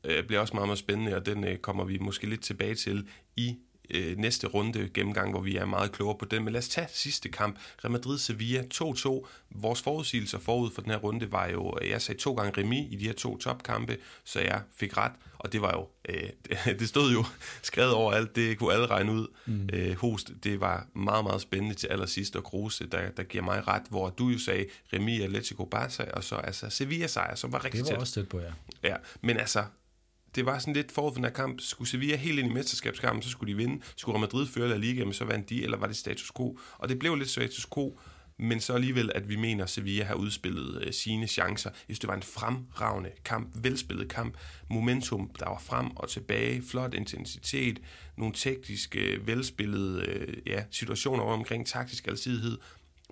øh, 0.03 0.23
bliver 0.23 0.39
også 0.39 0.53
meget, 0.53 0.67
meget 0.67 0.79
spændende, 0.79 1.15
og 1.15 1.25
den 1.25 1.43
øh, 1.43 1.57
kommer 1.57 1.83
vi 1.83 1.97
måske 1.97 2.29
lidt 2.29 2.41
tilbage 2.41 2.75
til 2.75 3.07
i 3.35 3.57
øh, 3.89 4.17
næste 4.17 4.47
runde 4.47 4.89
gennemgang, 4.93 5.31
hvor 5.31 5.41
vi 5.41 5.55
er 5.55 5.65
meget 5.65 5.91
klogere 5.91 6.17
på 6.17 6.25
den. 6.25 6.43
Men 6.43 6.53
lad 6.53 6.59
os 6.59 6.69
tage 6.69 6.87
sidste 6.91 7.29
kamp. 7.29 7.59
Real 7.83 7.91
Madrid-Sevilla 7.91 8.63
2-2. 8.73 9.27
Vores 9.49 9.81
forudsigelser 9.81 10.39
forud 10.39 10.71
for 10.71 10.81
den 10.81 10.91
her 10.91 10.97
runde 10.97 11.31
var 11.31 11.47
jo, 11.47 11.77
jeg 11.89 12.01
sagde 12.01 12.19
to 12.21 12.33
gange 12.33 12.61
remis 12.61 12.87
i 12.91 12.95
de 12.95 13.05
her 13.05 13.13
to 13.13 13.37
topkampe, 13.37 13.97
så 14.23 14.39
jeg 14.39 14.61
fik 14.75 14.97
ret. 14.97 15.11
Og 15.39 15.53
det 15.53 15.61
var 15.61 15.71
jo, 15.73 15.87
øh, 16.09 16.29
det 16.79 16.89
stod 16.89 17.11
jo 17.11 17.25
skrevet 17.61 17.93
over 17.93 18.13
alt, 18.13 18.35
det 18.35 18.57
kunne 18.57 18.73
alle 18.73 18.85
regne 18.85 19.11
ud. 19.11 19.27
Mm. 19.45 19.69
Øh, 19.73 19.95
host, 19.95 20.31
det 20.43 20.59
var 20.59 20.87
meget, 20.95 21.23
meget 21.23 21.41
spændende 21.41 21.75
til 21.75 21.87
allersidst, 21.87 22.35
og 22.35 22.43
Kruse, 22.43 22.87
der, 22.87 23.09
der 23.09 23.23
giver 23.23 23.43
mig 23.43 23.67
ret, 23.67 23.83
hvor 23.89 24.09
du 24.09 24.29
jo 24.29 24.39
sagde 24.39 24.65
remis 24.93 25.21
Atletico 25.21 25.65
Barca, 25.65 26.03
og 26.13 26.23
så 26.23 26.35
altså 26.35 26.69
Sevilla 26.69 27.07
sejr, 27.07 27.35
som 27.35 27.51
var 27.51 27.65
rigtig 27.65 27.79
tæt. 27.79 27.85
Det 27.85 27.91
var 27.91 27.97
tæt. 27.97 28.01
også 28.01 28.13
tæt 28.13 28.29
på, 28.29 28.39
ja. 28.39 28.51
Ja, 28.83 28.95
men 29.21 29.37
altså, 29.37 29.63
det 30.35 30.45
var 30.45 30.59
sådan 30.59 30.73
lidt 30.73 30.91
forud 30.91 31.11
for 31.11 31.15
den 31.15 31.23
her 31.23 31.31
kamp. 31.31 31.61
Skulle 31.61 31.89
Sevilla 31.89 32.15
helt 32.15 32.39
ind 32.39 32.51
i 32.51 32.53
mesterskabskampen, 32.53 33.21
så 33.21 33.29
skulle 33.29 33.53
de 33.53 33.57
vinde. 33.57 33.83
Skulle 33.95 34.13
Real 34.13 34.21
Madrid 34.21 34.47
føre 34.47 34.69
La 34.69 34.77
Liga, 34.77 35.03
men 35.03 35.13
så 35.13 35.25
vandt 35.25 35.49
de, 35.49 35.63
eller 35.63 35.77
var 35.77 35.87
det 35.87 35.95
status 35.95 36.31
quo? 36.37 36.59
Og 36.77 36.89
det 36.89 36.99
blev 36.99 37.15
lidt 37.15 37.29
status 37.29 37.67
quo, 37.73 37.99
men 38.39 38.59
så 38.59 38.73
alligevel, 38.73 39.11
at 39.15 39.29
vi 39.29 39.35
mener, 39.35 39.63
at 39.63 39.69
Sevilla 39.69 40.05
har 40.05 40.15
udspillet 40.15 40.83
øh, 40.83 40.93
sine 40.93 41.27
chancer. 41.27 41.69
Jeg 41.69 41.79
synes, 41.85 41.99
det 41.99 42.07
var 42.07 42.15
en 42.15 42.23
fremragende 42.23 43.09
kamp, 43.25 43.49
velspillet 43.63 44.09
kamp. 44.09 44.37
Momentum, 44.69 45.31
der 45.39 45.45
var 45.45 45.59
frem 45.59 45.91
og 45.97 46.09
tilbage, 46.09 46.63
flot 46.69 46.93
intensitet, 46.93 47.79
nogle 48.17 48.33
tekniske, 48.33 48.99
øh, 48.99 49.27
velspillede 49.27 50.05
øh, 50.05 50.37
ja, 50.45 50.63
situationer 50.71 51.23
omkring 51.23 51.67
taktisk 51.67 52.07
alsidighed, 52.07 52.57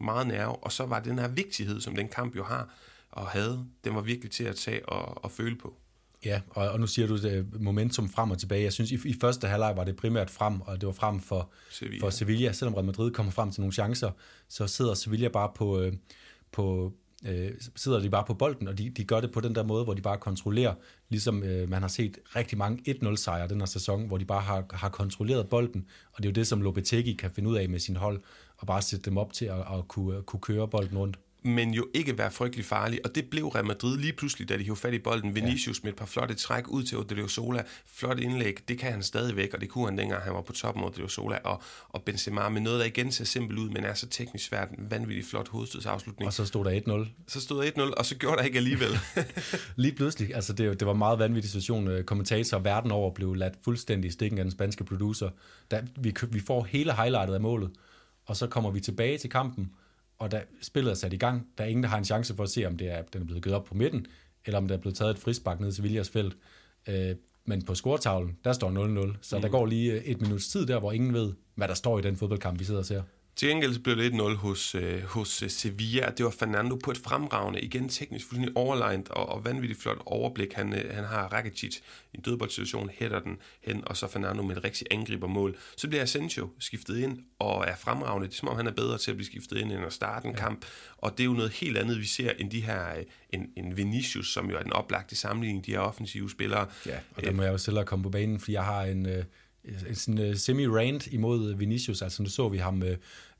meget 0.01 0.27
nerve, 0.27 0.55
og 0.55 0.71
så 0.71 0.85
var 0.85 0.99
den 0.99 1.19
her 1.19 1.27
vigtighed, 1.27 1.81
som 1.81 1.95
den 1.95 2.07
kamp 2.07 2.35
jo 2.35 2.43
har 2.43 2.69
og 3.11 3.27
havde, 3.27 3.65
den 3.83 3.95
var 3.95 4.01
virkelig 4.01 4.31
til 4.31 4.43
at 4.43 4.55
tage 4.55 4.89
og, 4.89 5.23
og 5.23 5.31
føle 5.31 5.55
på. 5.55 5.80
Ja, 6.25 6.41
og, 6.49 6.69
og 6.69 6.79
nu 6.79 6.87
siger 6.87 7.07
du 7.07 7.21
det, 7.21 7.61
momentum 7.61 8.09
frem 8.09 8.31
og 8.31 8.37
tilbage. 8.37 8.63
Jeg 8.63 8.73
synes, 8.73 8.91
i, 8.91 8.97
i 9.05 9.15
første 9.21 9.47
halvleg 9.47 9.77
var 9.77 9.83
det 9.83 9.95
primært 9.95 10.29
frem, 10.29 10.61
og 10.61 10.81
det 10.81 10.87
var 10.87 10.93
frem 10.93 11.19
for 11.19 11.51
Sevilla. 11.69 12.05
for 12.05 12.09
Sevilla. 12.09 12.51
Selvom 12.51 12.73
Real 12.73 12.85
Madrid 12.85 13.11
kommer 13.11 13.31
frem 13.31 13.51
til 13.51 13.61
nogle 13.61 13.73
chancer, 13.73 14.11
så 14.47 14.67
sidder 14.67 14.93
Sevilla 14.93 15.27
bare 15.27 15.51
på, 15.55 15.79
øh, 15.79 15.93
på 16.51 16.93
øh, 17.25 17.51
sidder 17.75 17.99
de 17.99 18.09
bare 18.09 18.23
på 18.27 18.33
bolden, 18.33 18.67
og 18.67 18.77
de, 18.77 18.89
de 18.89 19.03
gør 19.03 19.21
det 19.21 19.31
på 19.31 19.41
den 19.41 19.55
der 19.55 19.63
måde, 19.63 19.83
hvor 19.83 19.93
de 19.93 20.01
bare 20.01 20.17
kontrollerer, 20.17 20.73
ligesom 21.09 21.43
øh, 21.43 21.69
man 21.69 21.81
har 21.81 21.89
set 21.89 22.17
rigtig 22.35 22.57
mange 22.57 22.95
1-0-sejre 22.95 23.47
den 23.47 23.61
her 23.61 23.65
sæson, 23.65 24.07
hvor 24.07 24.17
de 24.17 24.25
bare 24.25 24.41
har, 24.41 24.65
har 24.71 24.89
kontrolleret 24.89 25.49
bolden, 25.49 25.85
og 26.13 26.23
det 26.23 26.25
er 26.25 26.29
jo 26.29 26.33
det, 26.33 26.47
som 26.47 26.61
Lopetegui 26.61 27.13
kan 27.13 27.31
finde 27.31 27.49
ud 27.49 27.55
af 27.55 27.69
med 27.69 27.79
sin 27.79 27.95
hold, 27.95 28.21
og 28.57 28.67
bare 28.67 28.81
sætte 28.81 29.05
dem 29.05 29.17
op 29.17 29.33
til 29.33 29.45
at, 29.45 29.59
at 29.59 29.87
kunne, 29.87 30.21
kunne 30.21 30.39
køre 30.39 30.67
bolden 30.67 30.97
rundt. 30.97 31.19
Men 31.43 31.73
jo 31.73 31.87
ikke 31.93 32.17
være 32.17 32.31
frygtelig 32.31 32.65
farlig. 32.65 32.99
Og 33.05 33.15
det 33.15 33.29
blev 33.29 33.47
Real 33.47 33.65
Madrid 33.65 33.97
lige 33.97 34.13
pludselig, 34.13 34.49
da 34.49 34.57
de 34.57 34.63
hævde 34.63 34.79
fat 34.79 34.93
i 34.93 34.99
bolden. 34.99 35.35
Vinicius 35.35 35.79
ja. 35.79 35.81
med 35.83 35.93
et 35.93 35.97
par 35.97 36.05
flotte 36.05 36.35
træk 36.35 36.67
ud 36.67 36.83
til 36.83 36.97
Odriozola. 36.97 37.63
Flot 37.85 38.19
indlæg, 38.19 38.57
det 38.67 38.79
kan 38.79 38.91
han 38.91 39.03
stadigvæk, 39.03 39.53
og 39.53 39.61
det 39.61 39.69
kunne 39.69 39.85
han 39.85 39.97
dengang, 39.97 40.23
han 40.23 40.33
var 40.33 40.41
på 40.41 40.53
toppen 40.53 40.83
af 40.83 40.87
Odriozola. 40.87 41.37
Og, 41.43 41.61
og 41.89 42.03
Benzema 42.03 42.49
med 42.49 42.61
noget, 42.61 42.79
der 42.79 42.85
igen 42.85 43.11
ser 43.11 43.25
simpelt 43.25 43.59
ud, 43.59 43.69
men 43.69 43.83
er 43.83 43.93
så 43.93 44.07
teknisk 44.07 44.45
svært. 44.45 44.69
En 44.69 44.91
vanvittig 44.91 45.25
flot 45.25 45.47
hovedstødsafslutning. 45.47 46.27
Og 46.27 46.33
så 46.33 46.45
stod 46.45 46.65
der 46.65 47.03
1-0. 47.05 47.09
Så 47.27 47.41
stod 47.41 47.65
der 47.65 47.71
1-0, 47.71 47.93
og 47.97 48.05
så 48.05 48.15
gjorde 48.15 48.37
der 48.37 48.43
ikke 48.43 48.57
alligevel. 48.57 48.99
lige 49.75 49.95
pludselig, 49.95 50.35
altså 50.35 50.53
det, 50.53 50.79
det 50.79 50.87
var 50.87 50.93
meget 50.93 51.19
vanvittig 51.19 51.51
situation. 51.51 51.87
Øh, 51.87 52.03
kommentator 52.03 52.59
verden 52.59 52.91
over 52.91 53.13
blev 53.13 53.33
ladt 53.33 53.53
fuldstændig 53.63 54.09
i 54.09 54.11
stikken 54.11 54.39
af 54.39 54.43
den 54.45 54.51
spanske 54.51 54.83
producer. 54.83 55.29
Da 55.71 55.83
vi, 55.95 56.15
vi 56.29 56.39
får 56.39 56.63
hele 56.63 56.93
highlightet 56.93 57.33
af 57.33 57.41
målet, 57.41 57.71
og 58.25 58.37
så 58.37 58.47
kommer 58.47 58.71
vi 58.71 58.79
tilbage 58.79 59.17
til 59.17 59.29
kampen, 59.29 59.71
og 60.21 60.31
da 60.31 60.43
spillet 60.61 60.91
er 60.91 60.95
sat 60.95 61.13
i 61.13 61.17
gang, 61.17 61.47
der 61.57 61.63
er 61.63 61.67
ingen, 61.67 61.83
der 61.83 61.89
har 61.89 61.97
en 61.97 62.05
chance 62.05 62.35
for 62.35 62.43
at 62.43 62.49
se, 62.49 62.65
om 62.65 62.77
det 62.77 62.91
er, 62.91 63.01
den 63.01 63.21
er 63.21 63.25
blevet 63.25 63.43
givet 63.43 63.55
op 63.55 63.63
på 63.63 63.75
midten, 63.75 64.05
eller 64.45 64.57
om 64.57 64.67
der 64.67 64.75
er 64.75 64.79
blevet 64.79 64.97
taget 64.97 65.11
et 65.11 65.19
frispark 65.19 65.59
ned 65.59 65.71
til 65.71 65.83
Viljas 65.83 66.09
felt. 66.09 66.37
Øh, 66.87 67.15
men 67.45 67.65
på 67.65 67.75
scoretavlen, 67.75 68.37
der 68.43 68.53
står 68.53 69.11
0-0, 69.11 69.17
så 69.21 69.35
mm. 69.35 69.41
der 69.41 69.49
går 69.49 69.65
lige 69.65 69.93
øh, 69.93 70.01
et 70.03 70.21
minuts 70.21 70.47
tid 70.47 70.65
der, 70.65 70.79
hvor 70.79 70.91
ingen 70.91 71.13
ved, 71.13 71.33
hvad 71.55 71.67
der 71.67 71.73
står 71.73 71.99
i 71.99 72.01
den 72.01 72.17
fodboldkamp, 72.17 72.59
vi 72.59 72.63
sidder 72.63 72.79
og 72.79 72.85
ser. 72.85 73.01
Til 73.35 73.49
gengæld 73.49 73.79
blev 73.79 73.97
det 73.97 74.11
1-0 74.11 74.35
hos, 74.35 74.75
øh, 74.75 75.03
hos 75.03 75.43
øh, 75.43 75.49
Sevilla. 75.49 76.09
Det 76.17 76.25
var 76.25 76.31
Fernando 76.31 76.75
på 76.75 76.91
et 76.91 76.97
fremragende, 76.97 77.61
igen 77.61 77.89
teknisk 77.89 78.27
fuldstændig 78.27 78.57
overlegnet 78.57 79.09
og, 79.09 79.29
og 79.29 79.45
vanvittigt 79.45 79.81
flot 79.81 79.97
overblik. 80.05 80.53
Han, 80.53 80.73
øh, 80.73 80.95
han 80.95 81.03
har 81.03 81.27
Rakitic 81.27 81.77
i 82.13 82.17
en 82.17 82.21
dødboldsituation, 82.21 82.89
hætter 82.93 83.19
den 83.19 83.37
hen, 83.61 83.83
og 83.85 83.97
så 83.97 84.07
Fernando 84.07 84.43
med 84.43 84.57
et 84.57 84.63
rigtig 84.63 84.87
angribermål. 84.91 85.57
Så 85.77 85.87
bliver 85.87 86.03
Asensio 86.03 86.49
skiftet 86.59 86.97
ind 86.97 87.19
og 87.39 87.65
er 87.67 87.75
fremragende. 87.75 88.27
Det 88.27 88.33
er 88.33 88.37
som 88.37 88.47
om, 88.47 88.55
han 88.57 88.67
er 88.67 88.71
bedre 88.71 88.97
til 88.97 89.11
at 89.11 89.17
blive 89.17 89.25
skiftet 89.25 89.57
ind 89.57 89.71
end 89.71 89.85
at 89.85 89.93
starte 89.93 90.27
en 90.27 90.33
ja. 90.33 90.39
kamp. 90.39 90.65
Og 90.97 91.11
det 91.11 91.19
er 91.19 91.25
jo 91.25 91.33
noget 91.33 91.51
helt 91.51 91.77
andet, 91.77 91.99
vi 91.99 92.05
ser 92.05 92.31
end 92.39 92.51
de 92.51 92.61
her, 92.61 92.95
øh, 92.97 93.03
en, 93.29 93.49
en 93.57 93.77
Vinicius, 93.77 94.33
som 94.33 94.49
jo 94.49 94.57
er 94.57 94.63
den 94.63 94.73
oplagte 94.73 95.15
sammenligning, 95.15 95.65
de 95.65 95.71
her 95.71 95.79
offensive 95.79 96.29
spillere. 96.29 96.67
Ja, 96.85 96.97
og 97.15 97.23
der 97.23 97.31
må 97.31 97.43
jeg 97.43 97.51
jo 97.51 97.57
selv 97.57 97.83
komme 97.83 98.03
på 98.03 98.09
banen, 98.09 98.39
fordi 98.39 98.53
jeg 98.53 98.63
har 98.63 98.83
en... 98.83 99.05
Øh 99.05 99.23
sådan 99.93 100.29
uh, 100.29 100.35
semi-rant 100.35 101.07
imod 101.07 101.51
øh, 101.51 101.59
Vinicius. 101.59 102.01
Altså 102.01 102.23
nu 102.23 102.29
så 102.29 102.49
vi 102.49 102.57
ham 102.57 102.83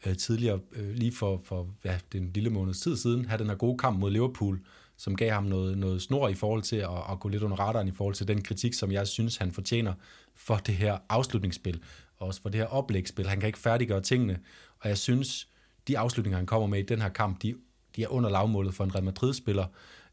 uh, 0.05 0.13
tidligere, 0.13 0.59
uh, 0.79 0.91
lige 0.91 1.11
for, 1.11 1.41
for 1.43 1.67
ja, 1.85 1.99
den 2.11 2.31
lille 2.33 2.49
måneds 2.49 2.79
tid 2.79 2.97
siden, 2.97 3.25
have 3.25 3.37
den 3.37 3.47
her 3.47 3.55
gode 3.55 3.77
kamp 3.77 3.99
mod 3.99 4.11
Liverpool, 4.11 4.59
som 4.97 5.15
gav 5.15 5.31
ham 5.31 5.43
noget, 5.43 5.77
noget 5.77 6.01
snor 6.01 6.27
i 6.27 6.33
forhold 6.33 6.61
til 6.61 6.75
at, 6.75 6.89
at 7.11 7.19
gå 7.19 7.29
lidt 7.29 7.43
under 7.43 7.57
radaren 7.57 7.87
i 7.87 7.91
forhold 7.91 8.15
til 8.15 8.27
den 8.27 8.41
kritik, 8.41 8.73
som 8.73 8.91
jeg 8.91 9.07
synes, 9.07 9.37
han 9.37 9.51
fortjener 9.51 9.93
for 10.35 10.55
det 10.55 10.75
her 10.75 10.97
afslutningsspil, 11.09 11.81
og 12.17 12.27
også 12.27 12.41
for 12.41 12.49
det 12.49 12.59
her 12.59 12.67
oplægsspil. 12.67 13.27
Han 13.27 13.39
kan 13.39 13.47
ikke 13.47 13.59
færdiggøre 13.59 14.01
tingene, 14.01 14.39
og 14.79 14.89
jeg 14.89 14.97
synes, 14.97 15.47
de 15.87 15.97
afslutninger, 15.97 16.37
han 16.37 16.45
kommer 16.45 16.67
med 16.67 16.79
i 16.79 16.85
den 16.85 17.01
her 17.01 17.09
kamp, 17.09 17.41
de, 17.41 17.55
de 17.95 18.03
er 18.03 18.07
under 18.07 18.29
lavmålet 18.29 18.73
for 18.73 18.83
en 18.83 18.95
Real 18.95 19.03
Madrid-spiller, 19.03 19.65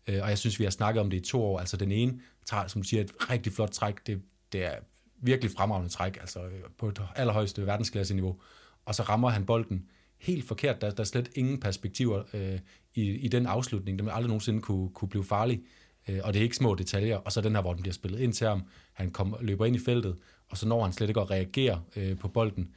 og 0.06 0.14
jeg 0.28 0.38
synes, 0.38 0.58
vi 0.58 0.64
har 0.64 0.70
snakket 0.70 1.00
om 1.00 1.10
det 1.10 1.16
i 1.16 1.20
to 1.20 1.42
år. 1.42 1.58
Altså 1.58 1.76
den 1.76 1.92
ene, 1.92 2.20
som 2.66 2.84
siger 2.84 3.02
et 3.02 3.30
rigtig 3.30 3.52
flot 3.52 3.70
træk, 3.70 4.06
det, 4.06 4.22
det 4.52 4.64
er 4.64 4.74
virkelig 5.22 5.50
fremragende 5.50 5.90
træk, 5.90 6.16
altså 6.20 6.40
øh, 6.40 6.60
på 6.78 6.88
et 6.88 7.02
allerhøjeste 7.16 7.66
verdensklasse-niveau. 7.66 8.40
Og 8.84 8.94
så 8.94 9.02
rammer 9.02 9.28
han 9.28 9.46
bolden 9.46 9.86
helt 10.18 10.44
forkert. 10.44 10.80
Der, 10.80 10.90
der 10.90 11.00
er 11.00 11.04
slet 11.04 11.30
ingen 11.34 11.60
perspektiver 11.60 12.22
øh, 12.34 12.58
i, 12.94 13.02
i 13.02 13.28
den 13.28 13.46
afslutning. 13.46 13.98
Den 13.98 14.06
vil 14.06 14.12
aldrig 14.12 14.28
nogensinde 14.28 14.60
kunne, 14.60 14.90
kunne 14.90 15.08
blive 15.08 15.24
farlig. 15.24 15.62
Øh, 16.08 16.20
og 16.24 16.32
det 16.32 16.38
er 16.38 16.42
ikke 16.42 16.56
små 16.56 16.74
detaljer. 16.74 17.16
Og 17.16 17.32
så 17.32 17.40
den 17.40 17.54
her, 17.54 17.62
hvor 17.62 17.72
den 17.72 17.82
bliver 17.82 17.94
spillet 17.94 18.20
ind 18.20 18.32
til 18.32 18.46
ham. 18.46 18.62
Han 18.92 19.10
kom, 19.10 19.36
løber 19.40 19.66
ind 19.66 19.76
i 19.76 19.78
feltet, 19.78 20.16
og 20.48 20.56
så 20.58 20.68
når 20.68 20.82
han 20.82 20.92
slet 20.92 21.08
ikke 21.08 21.20
at 21.20 21.30
reagere 21.30 21.82
øh, 21.96 22.18
på 22.18 22.28
bolden. 22.28 22.70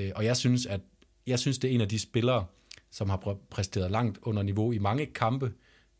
Øh, 0.00 0.10
og 0.14 0.24
jeg 0.24 0.36
synes, 0.36 0.66
at 0.66 0.80
jeg 1.26 1.38
synes, 1.38 1.58
det 1.58 1.70
er 1.70 1.74
en 1.74 1.80
af 1.80 1.88
de 1.88 1.98
spillere, 1.98 2.46
som 2.90 3.10
har 3.10 3.36
præsteret 3.50 3.90
langt 3.90 4.18
under 4.22 4.42
niveau 4.42 4.72
i 4.72 4.78
mange 4.78 5.06
kampe, 5.06 5.52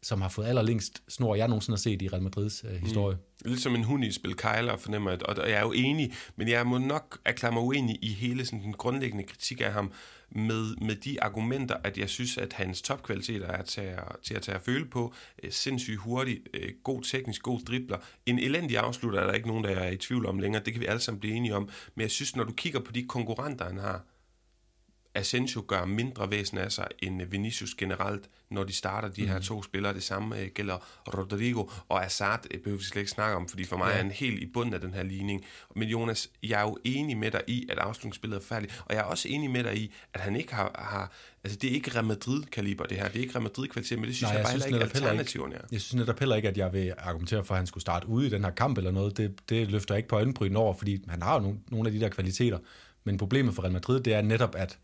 som 0.03 0.21
har 0.21 0.29
fået 0.29 0.47
allerlængst 0.47 1.03
snor, 1.09 1.35
jeg 1.35 1.49
nogensinde 1.49 1.77
har 1.77 1.81
set 1.81 2.03
i 2.03 2.09
Real 2.09 2.23
Madrids 2.23 2.65
øh, 2.65 2.81
historie. 2.81 3.17
Mm. 3.17 3.51
Ligesom 3.51 3.75
en 3.75 3.85
hund 3.85 4.05
i 4.05 4.13
spil 4.13 4.37
Kejler, 4.37 4.77
fornemmer 4.77 5.11
jeg, 5.11 5.27
og 5.27 5.37
jeg 5.37 5.59
er 5.59 5.61
jo 5.61 5.73
enig, 5.73 6.13
men 6.37 6.49
jeg 6.49 6.67
må 6.67 6.79
nok 6.79 7.19
erklære 7.25 7.53
mig 7.53 7.63
uenig 7.63 7.99
i 8.03 8.13
hele 8.13 8.45
sådan, 8.47 8.63
den 8.63 8.73
grundlæggende 8.73 9.25
kritik 9.25 9.61
af 9.61 9.73
ham, 9.73 9.93
med, 10.35 10.77
med 10.77 10.97
de 10.97 11.23
argumenter, 11.23 11.77
at 11.85 11.99
jeg 11.99 12.09
synes, 12.09 12.39
at 12.39 12.53
hans 12.53 12.83
topkvaliteter 12.83 13.47
er 13.47 13.63
til 13.63 13.81
at, 13.81 14.05
til 14.23 14.35
at 14.35 14.43
tage 14.43 14.57
at 14.57 14.63
føle 14.63 14.87
på. 14.87 15.15
Øh, 15.43 15.53
sindssygt 15.53 15.99
hurtig, 15.99 16.41
øh, 16.55 16.73
god 16.85 17.03
teknisk, 17.03 17.43
god 17.43 17.61
dribler. 17.61 17.99
En 18.27 18.39
elendig 18.39 18.79
afslutter 18.79 19.21
er 19.21 19.27
der 19.27 19.33
ikke 19.33 19.49
nogen, 19.49 19.65
der 19.65 19.71
er 19.71 19.91
i 19.91 19.97
tvivl 19.97 20.27
om 20.27 20.39
længere. 20.39 20.63
Det 20.65 20.73
kan 20.73 20.81
vi 20.81 20.87
alle 20.87 21.01
sammen 21.01 21.21
blive 21.21 21.35
enige 21.35 21.55
om. 21.55 21.69
Men 21.95 22.03
jeg 22.03 22.11
synes, 22.11 22.37
når 22.37 22.45
du 22.45 22.53
kigger 22.53 22.81
på 22.81 22.93
de 22.93 23.03
konkurrenter, 23.03 23.65
han 23.65 23.79
har, 23.79 24.05
Asensio 25.15 25.65
gør 25.67 25.85
mindre 25.85 26.31
væsen 26.31 26.59
af 26.59 26.73
sig 26.73 26.89
end 26.99 27.23
Vinicius 27.23 27.75
generelt, 27.75 28.29
når 28.51 28.65
de 28.65 28.73
starter 28.73 29.09
de 29.09 29.27
her 29.27 29.37
mm. 29.37 29.43
to 29.43 29.63
spillere. 29.63 29.95
Det 29.95 30.03
samme 30.03 30.37
uh, 30.37 30.47
gælder 30.55 30.77
Rodrigo 31.19 31.65
og 31.89 32.05
Assad, 32.05 32.39
behøver 32.65 32.79
vi 32.79 32.85
slet 32.85 33.01
ikke 33.01 33.11
snakke 33.11 33.37
om, 33.37 33.49
fordi 33.49 33.65
for 33.65 33.77
mig 33.77 33.87
ja. 33.87 33.93
er 33.93 33.97
han 33.97 34.11
helt 34.11 34.43
i 34.43 34.47
bunden 34.47 34.75
af 34.75 34.81
den 34.81 34.95
her 34.95 35.03
ligning. 35.03 35.45
Men 35.77 35.89
Jonas, 35.89 36.31
jeg 36.43 36.61
er 36.61 36.63
jo 36.63 36.79
enig 36.85 37.17
med 37.17 37.31
dig 37.31 37.43
i, 37.47 37.67
at 37.71 37.79
afslutningsspillet 37.79 38.37
er 38.37 38.43
færdigt, 38.43 38.83
og 38.87 38.95
jeg 38.95 39.01
er 39.01 39.05
også 39.05 39.29
enig 39.29 39.51
med 39.51 39.65
dig 39.65 39.79
i, 39.79 39.93
at 40.15 40.21
han 40.21 40.37
ikke 40.37 40.55
har, 40.55 40.71
har 40.79 41.13
altså 41.45 41.59
det 41.59 41.71
er 41.71 41.75
ikke 41.75 41.91
Real 41.95 42.05
Madrid-kaliber 42.05 42.85
det 42.85 42.97
her, 42.97 43.09
det 43.09 43.17
er 43.17 43.21
ikke 43.21 43.35
Real 43.35 43.43
Madrid-kvalitet, 43.43 43.99
men 43.99 44.07
det 44.09 44.17
synes 44.17 44.23
Nej, 44.23 44.33
jeg, 44.33 44.39
jeg 44.39 44.45
bare 44.45 44.51
synes 44.51 44.65
heller 44.65 44.87
ikke 44.87 44.97
alternativerne 44.97 45.55
er. 45.55 45.61
Jeg 45.73 45.81
synes 45.81 45.95
netop 45.95 46.19
heller 46.19 46.37
ikke, 46.37 46.49
at 46.49 46.57
jeg 46.57 46.73
vil 46.73 46.95
argumentere 46.99 47.45
for, 47.45 47.55
at 47.55 47.59
han 47.59 47.67
skulle 47.67 47.83
starte 47.83 48.09
ude 48.09 48.27
i 48.27 48.31
den 48.31 48.45
her 48.45 48.51
kamp 48.51 48.79
eller 48.79 48.91
noget. 48.91 49.17
Det, 49.17 49.49
det 49.49 49.71
løfter 49.71 49.95
ikke 49.95 50.09
på 50.09 50.17
øjenbryn 50.17 50.57
over, 50.57 50.75
fordi 50.75 51.05
han 51.09 51.23
har 51.23 51.35
jo 51.35 51.41
nogle, 51.41 51.59
nogle 51.71 51.89
af 51.89 51.93
de 51.93 52.01
der 52.01 52.09
kvaliteter. 52.09 52.59
Men 53.05 53.19
problemet 53.19 53.55
for 53.55 53.63
Real 53.63 53.73
Madrid, 53.73 54.01
det 54.01 54.15
er 54.15 54.23
netop, 54.23 54.55
at 54.55 54.79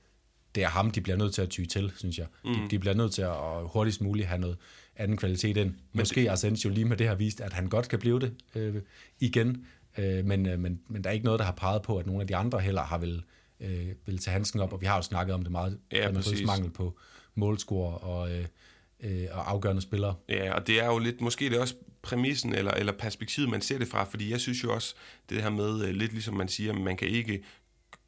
det 0.59 0.65
er 0.65 0.69
ham, 0.69 0.91
de 0.91 1.01
bliver 1.01 1.17
nødt 1.17 1.35
til 1.35 1.43
at 1.43 1.49
ty 1.49 1.65
til, 1.65 1.93
synes 1.97 2.19
jeg. 2.19 2.27
Mm. 2.45 2.55
De, 2.55 2.71
de 2.71 2.79
bliver 2.79 2.95
nødt 2.95 3.13
til 3.13 3.23
at 3.23 3.35
hurtigst 3.73 4.01
muligt 4.01 4.29
have 4.29 4.41
noget 4.41 4.57
anden 4.97 5.17
kvalitet 5.17 5.57
ind. 5.57 5.75
Måske 5.93 6.21
det... 6.21 6.31
Asensio 6.31 6.71
lige 6.71 6.85
med 6.85 6.97
det 6.97 7.09
har 7.09 7.15
vist, 7.15 7.41
at 7.41 7.53
han 7.53 7.69
godt 7.69 7.89
kan 7.89 7.99
blive 7.99 8.21
det 8.21 8.35
øh, 8.55 8.75
igen, 9.21 9.67
øh, 9.99 10.25
men, 10.25 10.47
øh, 10.47 10.59
men, 10.59 10.81
men 10.89 11.05
der 11.05 11.11
er 11.11 11.15
ikke 11.15 11.25
noget, 11.25 11.39
der 11.39 11.45
har 11.45 11.53
peget 11.53 11.83
på, 11.83 11.99
at 11.99 12.07
nogle 12.07 12.21
af 12.21 12.27
de 12.27 12.37
andre 12.37 12.61
heller 12.61 12.83
har 12.83 12.99
vil, 12.99 13.23
øh, 13.61 13.87
vil 14.07 14.19
tage 14.19 14.33
handsken 14.33 14.61
op, 14.61 14.73
og 14.73 14.81
vi 14.81 14.87
har 14.87 14.97
jo 14.97 15.03
snakket 15.03 15.35
om 15.35 15.43
det 15.43 15.53
meget, 15.53 15.79
ja, 15.93 16.11
mangel 16.47 16.71
på 16.71 16.99
målscore 17.35 17.99
og, 17.99 18.31
øh, 18.33 18.45
øh, 19.01 19.27
og 19.31 19.51
afgørende 19.51 19.83
spillere. 19.83 20.15
Ja, 20.29 20.55
og 20.55 20.67
det 20.67 20.83
er 20.83 20.87
jo 20.87 20.99
lidt, 20.99 21.21
måske 21.21 21.45
det 21.45 21.57
er 21.57 21.61
også 21.61 21.75
præmissen 22.03 22.55
eller, 22.55 22.71
eller 22.71 22.93
perspektivet, 22.93 23.49
man 23.49 23.61
ser 23.61 23.79
det 23.79 23.89
fra, 23.89 24.05
fordi 24.05 24.31
jeg 24.31 24.41
synes 24.41 24.65
jo 24.65 24.75
også, 24.75 24.95
det 25.29 25.43
her 25.43 25.51
med, 25.51 25.85
øh, 25.85 25.95
lidt 25.95 26.13
ligesom 26.13 26.35
man 26.35 26.49
siger, 26.49 26.73
man 26.73 26.97
kan 26.97 27.09
ikke 27.09 27.43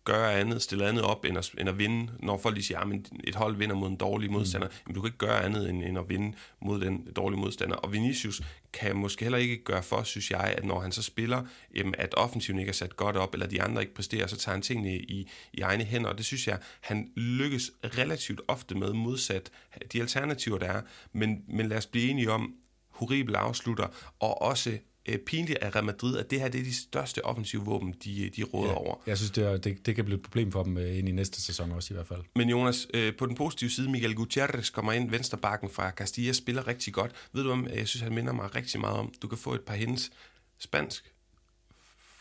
gøre 0.05 0.35
andet, 0.35 0.63
stille 0.63 0.89
andet 0.89 1.05
op, 1.05 1.25
end 1.25 1.39
at, 1.39 1.51
end 1.59 1.69
at 1.69 1.79
vinde. 1.79 2.13
Når 2.19 2.39
folk 2.39 2.57
de 2.57 2.63
siger, 2.63 2.79
at 2.79 2.87
et 3.25 3.35
hold 3.35 3.57
vinder 3.57 3.77
mod 3.77 3.89
en 3.89 3.97
dårlig 3.97 4.33
modstander, 4.33 4.69
mm. 4.69 4.75
men 4.87 4.95
du 4.95 5.01
kan 5.01 5.09
ikke 5.09 5.19
gøre 5.19 5.45
andet, 5.45 5.71
end, 5.71 5.85
end 5.85 5.99
at 5.99 6.09
vinde 6.09 6.37
mod 6.61 6.81
den 6.81 7.09
dårlige 7.17 7.41
modstander. 7.41 7.77
Og 7.77 7.93
Vinicius 7.93 8.43
kan 8.73 8.97
måske 8.97 9.25
heller 9.25 9.39
ikke 9.39 9.65
gøre 9.65 9.83
for, 9.83 10.03
synes 10.03 10.31
jeg, 10.31 10.55
at 10.57 10.65
når 10.65 10.81
han 10.81 10.93
så 10.93 11.03
spiller, 11.03 11.43
jamen, 11.75 11.95
at 11.99 12.15
offensiven 12.15 12.59
ikke 12.59 12.71
er 12.71 12.75
sat 12.75 12.97
godt 12.97 13.17
op, 13.17 13.35
eller 13.35 13.47
de 13.47 13.63
andre 13.63 13.83
ikke 13.83 13.95
præsterer, 13.95 14.27
så 14.27 14.37
tager 14.37 14.55
han 14.55 14.63
tingene 14.63 14.97
i, 14.97 15.31
i 15.53 15.61
egne 15.61 15.85
hænder. 15.85 16.11
Og 16.11 16.19
det 16.19 16.27
synes 16.27 16.49
jeg, 16.49 16.59
han 16.81 17.11
lykkes 17.17 17.71
relativt 17.85 18.41
ofte 18.49 18.75
med 18.75 18.93
modsat 18.93 19.51
de 19.93 20.01
alternativer, 20.01 20.59
der 20.59 20.67
er. 20.67 20.83
Men, 21.13 21.45
men 21.49 21.69
lad 21.69 21.77
os 21.77 21.87
blive 21.87 22.11
enige 22.11 22.31
om, 22.31 22.55
horrible 22.91 23.39
afslutter, 23.39 23.87
og 24.19 24.43
også 24.43 24.79
øh, 25.07 25.19
pinligt 25.19 25.59
af 25.59 25.75
Real 25.75 25.85
Madrid, 25.85 26.17
at 26.17 26.31
det 26.31 26.41
her 26.41 26.49
det 26.49 26.61
er 26.61 26.65
de 26.65 26.75
største 26.75 27.25
offensive 27.25 27.65
våben, 27.65 27.95
de, 28.05 28.31
de 28.37 28.43
råder 28.43 28.71
ja, 28.71 28.77
over. 28.77 28.95
Jeg 29.07 29.17
synes, 29.17 29.31
det, 29.31 29.45
er, 29.45 29.57
det, 29.57 29.87
det 29.87 29.97
kan 29.97 30.05
blive 30.05 30.17
et 30.17 30.23
problem 30.23 30.53
for 30.53 30.63
dem 30.63 30.79
øh, 30.79 30.99
ind 30.99 31.09
i 31.09 31.13
næste 31.13 31.43
sæson 31.43 31.73
også 31.73 31.95
i 31.95 31.97
hvert 31.97 32.07
fald. 32.07 32.21
Men 32.35 32.49
Jonas, 32.49 32.87
øh, 32.95 33.17
på 33.17 33.27
den 33.27 33.35
positive 33.35 33.71
side, 33.71 33.91
Miguel 33.91 34.15
Gutierrez 34.15 34.71
kommer 34.71 34.93
ind, 34.93 35.11
venstrebakken 35.11 35.71
fra 35.71 35.91
Castilla, 35.91 36.33
spiller 36.33 36.67
rigtig 36.67 36.93
godt. 36.93 37.13
Ved 37.33 37.45
du 37.45 37.51
om, 37.51 37.69
jeg 37.69 37.89
synes, 37.89 38.03
han 38.03 38.15
minder 38.15 38.33
mig 38.33 38.55
rigtig 38.55 38.81
meget 38.81 38.97
om, 38.97 39.13
du 39.23 39.29
kan 39.29 39.39
få 39.39 39.55
et 39.55 39.61
par 39.61 39.75
hendes 39.75 40.11
spansk 40.59 41.13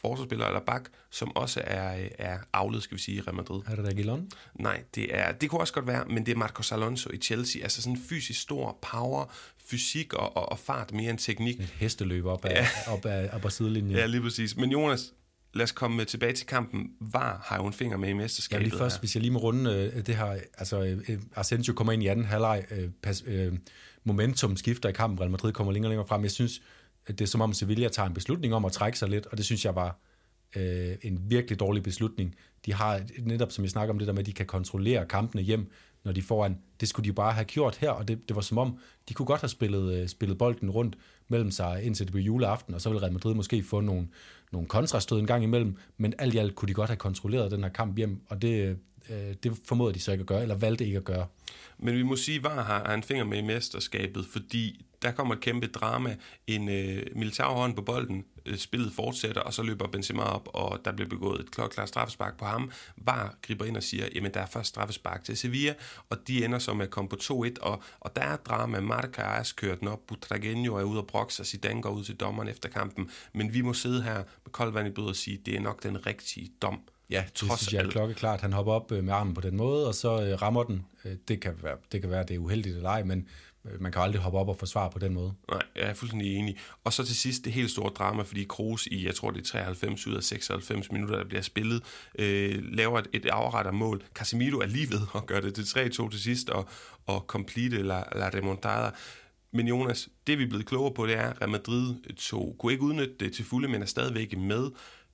forsvarsspiller 0.01 0.45
eller 0.45 0.59
bak, 0.59 0.89
som 1.09 1.35
også 1.35 1.61
er, 1.63 2.07
er 2.17 2.37
afledt, 2.53 2.83
skal 2.83 2.97
vi 2.97 3.01
sige, 3.01 3.17
i 3.17 3.21
Real 3.21 3.35
Madrid. 3.35 3.61
Er 3.67 3.75
det 3.75 3.85
Reguilon? 3.85 4.31
Nej, 4.55 4.83
det, 4.95 5.17
er, 5.17 5.31
det 5.31 5.49
kunne 5.49 5.61
også 5.61 5.73
godt 5.73 5.87
være, 5.87 6.05
men 6.05 6.25
det 6.25 6.31
er 6.31 6.35
Marcos 6.35 6.71
Alonso 6.71 7.09
i 7.13 7.17
Chelsea. 7.17 7.61
Altså 7.63 7.81
sådan 7.81 7.97
en 7.97 8.03
fysisk 8.09 8.41
stor 8.41 8.77
power, 8.81 9.33
fysik 9.69 10.13
og, 10.13 10.38
og, 10.38 10.51
og 10.51 10.60
fart 10.60 10.93
mere 10.93 11.10
end 11.10 11.17
teknik. 11.17 11.60
Et 11.60 11.65
hesteløb 11.65 12.25
op 12.25 12.45
ad, 12.45 12.51
ja. 12.51 12.67
op 12.88 13.05
ad, 13.05 13.29
op 13.29 13.45
ad 13.45 13.49
sidelinjen. 13.49 13.95
Ja, 13.95 14.05
lige 14.05 14.21
præcis. 14.21 14.58
Men 14.58 14.71
Jonas, 14.71 15.13
lad 15.53 15.63
os 15.63 15.71
komme 15.71 16.05
tilbage 16.05 16.34
til 16.34 16.47
kampen. 16.47 16.89
Var 16.99 17.41
har 17.45 17.58
jo 17.58 17.67
en 17.67 17.73
finger 17.73 17.97
med 17.97 18.10
i 18.10 18.13
mesterskabet. 18.13 18.63
Ja, 18.63 18.69
lige 18.69 18.77
først, 18.77 18.95
her. 18.95 18.99
hvis 18.99 19.15
jeg 19.15 19.21
lige 19.21 19.32
må 19.32 19.39
runde 19.39 19.91
øh, 19.96 20.06
det 20.06 20.15
her. 20.15 20.37
Altså, 20.58 20.83
øh, 20.83 21.19
Asensio 21.35 21.73
kommer 21.73 21.93
ind 21.93 22.04
i 22.04 22.08
anden 22.08 22.25
halvleg. 22.25 22.65
Øh, 22.71 22.89
pas, 23.04 23.23
øh, 23.27 23.54
momentum 24.04 24.58
skifter 24.58 24.89
i 24.89 24.91
kampen. 24.91 25.19
Real 25.19 25.31
Madrid 25.31 25.54
kommer 25.54 25.73
længere 25.73 25.87
og 25.87 25.91
længere 25.91 26.08
frem. 26.08 26.23
Jeg 26.23 26.31
synes, 26.31 26.62
det 27.08 27.21
er 27.21 27.25
som 27.25 27.41
om 27.41 27.54
Sevilla 27.54 27.87
tager 27.87 28.08
en 28.08 28.13
beslutning 28.13 28.54
om 28.54 28.65
at 28.65 28.71
trække 28.71 29.00
sig 29.00 29.10
lidt, 29.10 29.25
og 29.25 29.37
det 29.37 29.46
synes 29.46 29.65
jeg 29.65 29.75
var 29.75 30.00
øh, 30.56 30.96
en 31.02 31.19
virkelig 31.29 31.60
dårlig 31.60 31.83
beslutning. 31.83 32.35
De 32.65 32.73
har 32.73 33.02
netop, 33.19 33.52
som 33.52 33.63
jeg 33.63 33.71
snakker 33.71 33.93
om 33.93 34.00
det 34.00 34.08
der 34.08 34.13
med, 34.13 34.19
at 34.19 34.25
de 34.25 34.33
kan 34.33 34.46
kontrollere 34.46 35.06
kampene 35.06 35.41
hjem, 35.41 35.71
når 36.04 36.12
de 36.12 36.21
foran. 36.21 36.58
Det 36.79 36.89
skulle 36.89 37.10
de 37.10 37.13
bare 37.13 37.33
have 37.33 37.45
gjort 37.45 37.75
her, 37.75 37.89
og 37.89 38.08
det, 38.08 38.27
det 38.27 38.35
var 38.35 38.41
som 38.41 38.58
om, 38.58 38.77
de 39.10 39.13
kunne 39.13 39.25
godt 39.25 39.41
have 39.41 39.50
spillet, 39.50 39.93
øh, 39.93 40.08
spillet 40.08 40.37
bolden 40.37 40.69
rundt 40.69 40.97
mellem 41.27 41.52
sig, 41.52 41.83
indtil 41.83 42.06
det 42.06 42.13
blev 42.13 42.23
juleaften, 42.23 42.73
og 42.73 42.81
så 42.81 42.89
ville 42.89 43.02
Real 43.02 43.13
Madrid 43.13 43.33
måske 43.33 43.63
få 43.63 43.81
nogle, 43.81 44.08
nogle 44.52 44.67
kontrastød 44.67 45.19
en 45.19 45.27
gang 45.27 45.43
imellem, 45.43 45.77
men 45.97 46.13
alt 46.19 46.33
i 46.33 46.37
alt 46.37 46.56
kunne 46.56 46.69
de 46.69 46.73
godt 46.73 46.89
have 46.89 46.97
kontrolleret 46.97 47.52
den 47.52 47.63
her 47.63 47.69
kamp 47.69 47.97
hjem, 47.97 48.21
og 48.27 48.41
det, 48.41 48.77
øh, 49.10 49.35
det 49.43 49.60
formåede 49.65 49.93
de 49.93 50.00
så 50.00 50.12
ikke 50.12 50.21
at 50.21 50.27
gøre, 50.27 50.41
eller 50.41 50.56
valgte 50.56 50.85
ikke 50.85 50.97
at 50.97 51.04
gøre. 51.04 51.27
Men 51.77 51.95
vi 51.95 52.04
må 52.04 52.15
sige, 52.15 52.43
VAR 52.43 52.63
har 52.63 52.93
en 52.93 53.04
finger 53.04 53.23
med 53.23 53.37
i 53.37 53.41
mesterskabet, 53.41 54.25
fordi 54.25 54.85
der 55.02 55.12
kommer 55.12 55.35
et 55.35 55.41
kæmpe 55.41 55.67
drama. 55.67 56.17
En 56.47 56.69
øh, 56.69 57.04
militær 57.15 57.43
hånd 57.43 57.75
på 57.75 57.81
bolden, 57.81 58.25
øh, 58.45 58.58
spillet 58.58 58.93
fortsætter, 58.93 59.41
og 59.41 59.54
så 59.54 59.63
løber 59.63 59.87
Benzema 59.87 60.23
op, 60.23 60.50
og 60.54 60.79
der 60.85 60.91
bliver 60.91 61.10
begået 61.10 61.39
et 61.39 61.52
klokklart 61.52 61.89
straffespark 61.89 62.37
på 62.37 62.45
ham. 62.45 62.71
VAR 62.97 63.35
griber 63.41 63.65
ind 63.65 63.77
og 63.77 63.83
siger, 63.83 64.08
jamen 64.15 64.33
der 64.33 64.39
er 64.39 64.45
først 64.45 64.69
straffespark 64.69 65.23
til 65.23 65.37
Sevilla, 65.37 65.73
og 66.10 66.17
de 66.27 66.45
ender 66.45 66.60
så 66.60 66.73
med 66.73 66.85
at 66.85 66.91
komme 66.91 67.10
på 67.10 67.15
2-1, 67.15 67.62
og, 67.62 67.83
og 68.00 68.15
der 68.15 68.21
er 68.21 68.35
drama. 68.35 68.79
Marca 68.79 69.21
er 69.21 69.54
kørt 69.56 69.79
den 69.79 69.87
op, 69.87 70.00
Butragenio 70.08 70.75
er 70.75 70.83
ude 70.83 71.00
og 71.00 71.08
brokse, 71.08 71.41
og 71.41 71.45
Zidane 71.45 71.81
går 71.81 71.89
ud 71.89 72.04
til 72.04 72.15
dommeren 72.15 72.50
efter 72.50 72.69
kampen. 72.69 73.10
Men 73.33 73.54
vi 73.54 73.62
må 73.62 73.73
sidde 73.73 74.04
her 74.04 74.15
med 74.15 74.52
koldt 74.52 74.73
vand 74.73 74.87
i 74.87 74.91
blod 74.91 75.10
og 75.10 75.15
sige, 75.15 75.37
det 75.45 75.56
er 75.56 75.60
nok 75.60 75.83
den 75.83 76.06
rigtige 76.06 76.52
dom. 76.62 76.79
Ja, 77.10 77.23
det 77.25 77.33
trods 77.33 77.60
synes 77.60 77.73
jeg 77.73 77.85
er 77.85 77.89
klokkeklart. 77.89 78.41
Han 78.41 78.54
hopper 78.54 78.73
op 78.73 78.91
øh, 78.91 79.04
med 79.04 79.13
armen 79.13 79.33
på 79.33 79.41
den 79.41 79.58
måde, 79.58 79.87
og 79.87 79.95
så 79.95 80.25
øh, 80.25 80.41
rammer 80.41 80.63
den. 80.63 80.85
Øh, 81.06 81.15
det 81.27 81.41
kan 81.41 81.54
være, 81.63 81.77
det 81.91 82.02
kan 82.02 82.10
være, 82.10 82.23
det 82.23 82.35
er 82.35 82.39
uheldigt 82.39 82.75
eller 82.75 82.89
ej, 82.89 83.04
men 83.04 83.27
man 83.79 83.91
kan 83.91 84.01
aldrig 84.01 84.21
hoppe 84.21 84.39
op 84.39 84.49
og 84.49 84.57
forsvare 84.57 84.89
på 84.91 84.99
den 84.99 85.13
måde. 85.13 85.33
Nej, 85.51 85.62
jeg 85.75 85.83
er 85.83 85.93
fuldstændig 85.93 86.35
enig. 86.35 86.57
Og 86.83 86.93
så 86.93 87.05
til 87.05 87.15
sidst 87.15 87.45
det 87.45 87.53
helt 87.53 87.71
store 87.71 87.89
drama, 87.89 88.23
fordi 88.23 88.43
Kroos 88.43 88.87
i, 88.87 89.05
jeg 89.05 89.15
tror 89.15 89.31
det 89.31 89.39
er 89.39 89.43
93 89.43 90.07
ud 90.07 90.15
af 90.15 90.23
96 90.23 90.91
minutter, 90.91 91.17
der 91.17 91.25
bliver 91.25 91.41
spillet, 91.41 91.83
øh, 92.19 92.63
laver 92.63 92.99
et, 92.99 93.07
et 93.13 93.25
afretter 93.25 93.71
mål. 93.71 94.03
Casemiro 94.13 94.60
er 94.60 94.65
lige 94.65 94.91
ved 94.91 95.01
at 95.15 95.25
gøre 95.25 95.41
det 95.41 95.55
til 95.55 95.63
3-2 95.63 96.10
til 96.10 96.19
sidst, 96.19 96.49
og, 96.49 96.69
og 97.05 97.25
complete 97.27 97.81
la, 97.81 98.03
la 98.15 98.29
remontada. 98.29 98.91
Men 99.51 99.67
Jonas, 99.67 100.10
det 100.27 100.37
vi 100.37 100.43
er 100.43 100.47
blevet 100.47 100.65
klogere 100.65 100.93
på, 100.93 101.07
det 101.07 101.15
er, 101.15 101.29
at 101.29 101.41
Real 101.41 101.49
Madrid 101.49 101.95
tog, 102.17 102.55
kunne 102.60 102.71
ikke 102.71 102.83
udnytte 102.83 103.13
det 103.19 103.33
til 103.33 103.45
fulde, 103.45 103.67
men 103.67 103.81
er 103.81 103.85
stadigvæk 103.85 104.37
med. 104.37 104.69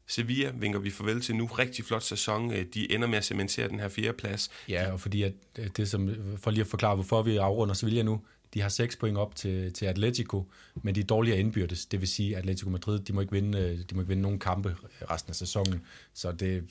Sevilla 0.07 0.51
vinker 0.55 0.79
vi 0.79 0.91
farvel 0.91 1.21
til 1.21 1.35
nu. 1.35 1.45
Rigtig 1.45 1.85
flot 1.85 2.03
sæson. 2.03 2.51
Øh, 2.51 2.65
de 2.73 2.91
ender 2.91 3.07
med 3.07 3.17
at 3.17 3.25
cementere 3.25 3.67
den 3.67 3.79
her 3.79 3.89
fjerdeplads. 3.89 4.49
Ja, 4.69 4.91
og 4.91 4.99
fordi 4.99 5.23
at 5.23 5.33
øh, 5.59 5.67
det 5.77 5.89
som, 5.89 6.09
for 6.37 6.51
lige 6.51 6.61
at 6.61 6.67
forklare, 6.67 6.95
hvorfor 6.95 7.21
vi 7.21 7.37
afrunder 7.37 7.73
Sevilla 7.73 8.03
nu, 8.03 8.21
de 8.55 8.61
har 8.61 8.69
6 8.69 8.95
point 8.95 9.17
op 9.17 9.35
til, 9.35 9.73
til 9.73 9.85
Atletico, 9.85 10.51
men 10.75 10.95
de 10.95 10.99
er 10.99 11.03
dårligere 11.03 11.39
indbyrdes. 11.39 11.85
Det 11.85 12.01
vil 12.01 12.07
sige, 12.07 12.31
at 12.31 12.39
Atletico 12.39 12.69
Madrid, 12.69 12.99
de 12.99 13.13
må 13.13 13.21
ikke 13.21 13.33
vinde, 13.33 13.59
øh, 13.59 13.79
de 13.89 13.95
må 13.95 14.01
ikke 14.01 14.07
vinde 14.07 14.21
nogen 14.21 14.39
kampe 14.39 14.75
resten 15.11 15.31
af 15.31 15.35
sæsonen. 15.35 15.81
Så 16.13 16.31
det, 16.31 16.63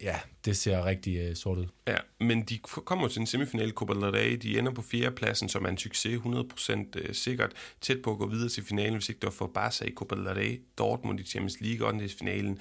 ja, 0.00 0.16
det 0.44 0.56
ser 0.56 0.84
rigtig 0.84 1.30
uh, 1.30 1.36
sort 1.36 1.58
ud. 1.58 1.66
Ja, 1.86 1.96
men 2.20 2.42
de 2.42 2.58
kommer 2.58 3.08
til 3.08 3.20
en 3.20 3.26
semifinal 3.26 3.70
Copa 3.70 3.94
del 3.94 4.10
Rey. 4.10 4.32
De 4.36 4.58
ender 4.58 4.72
på 4.72 4.82
fjerdepladsen, 4.82 5.48
som 5.48 5.64
er 5.64 5.68
en 5.68 5.78
succes, 5.78 6.20
100% 6.20 7.12
sikkert. 7.12 7.52
Tæt 7.80 8.02
på 8.02 8.12
at 8.12 8.18
gå 8.18 8.26
videre 8.26 8.48
til 8.48 8.64
finalen, 8.64 8.94
hvis 8.94 9.08
ikke 9.08 9.20
det 9.20 9.26
var 9.26 9.30
for 9.30 9.50
Barca 9.54 9.84
i 9.84 9.94
Copa 9.94 10.14
del 10.14 10.28
Rey. 10.28 10.62
Dortmund 10.78 11.20
i 11.20 11.22
Champions 11.22 11.60
League, 11.60 12.08
finalen. 12.18 12.58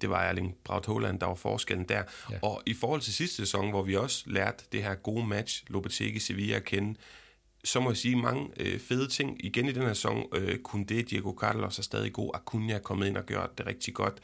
Det 0.00 0.10
var 0.10 0.22
Erling 0.22 0.56
Braut 0.64 0.86
Haaland, 0.86 1.20
der 1.20 1.26
var 1.26 1.34
forskellen 1.34 1.88
der. 1.88 2.02
Ja. 2.30 2.38
Og 2.42 2.62
i 2.66 2.74
forhold 2.74 3.00
til 3.00 3.14
sidste 3.14 3.36
sæson, 3.36 3.70
hvor 3.70 3.82
vi 3.82 3.96
også 3.96 4.24
lærte 4.26 4.64
det 4.72 4.82
her 4.82 4.94
gode 4.94 5.26
match, 5.26 5.64
Lopetegi-Sevilla 5.68 6.56
at 6.56 6.64
kende, 6.64 6.98
så 7.64 7.80
må 7.80 7.90
jeg 7.90 7.96
sige 7.96 8.16
mange 8.16 8.50
øh, 8.60 8.80
fede 8.80 9.08
ting. 9.08 9.44
Igen 9.44 9.68
i 9.68 9.72
den 9.72 9.82
her 9.82 9.94
sæson 9.94 10.24
øh, 10.34 10.58
kunne 10.58 10.84
det, 10.84 11.10
Diego 11.10 11.32
Carlos 11.40 11.78
er 11.78 11.82
stadig 11.82 12.12
god, 12.12 12.30
Acuna 12.34 12.74
er 12.74 12.78
kommet 12.78 13.06
ind 13.06 13.16
og 13.16 13.26
gjort 13.26 13.58
det 13.58 13.66
rigtig 13.66 13.94
godt. 13.94 14.14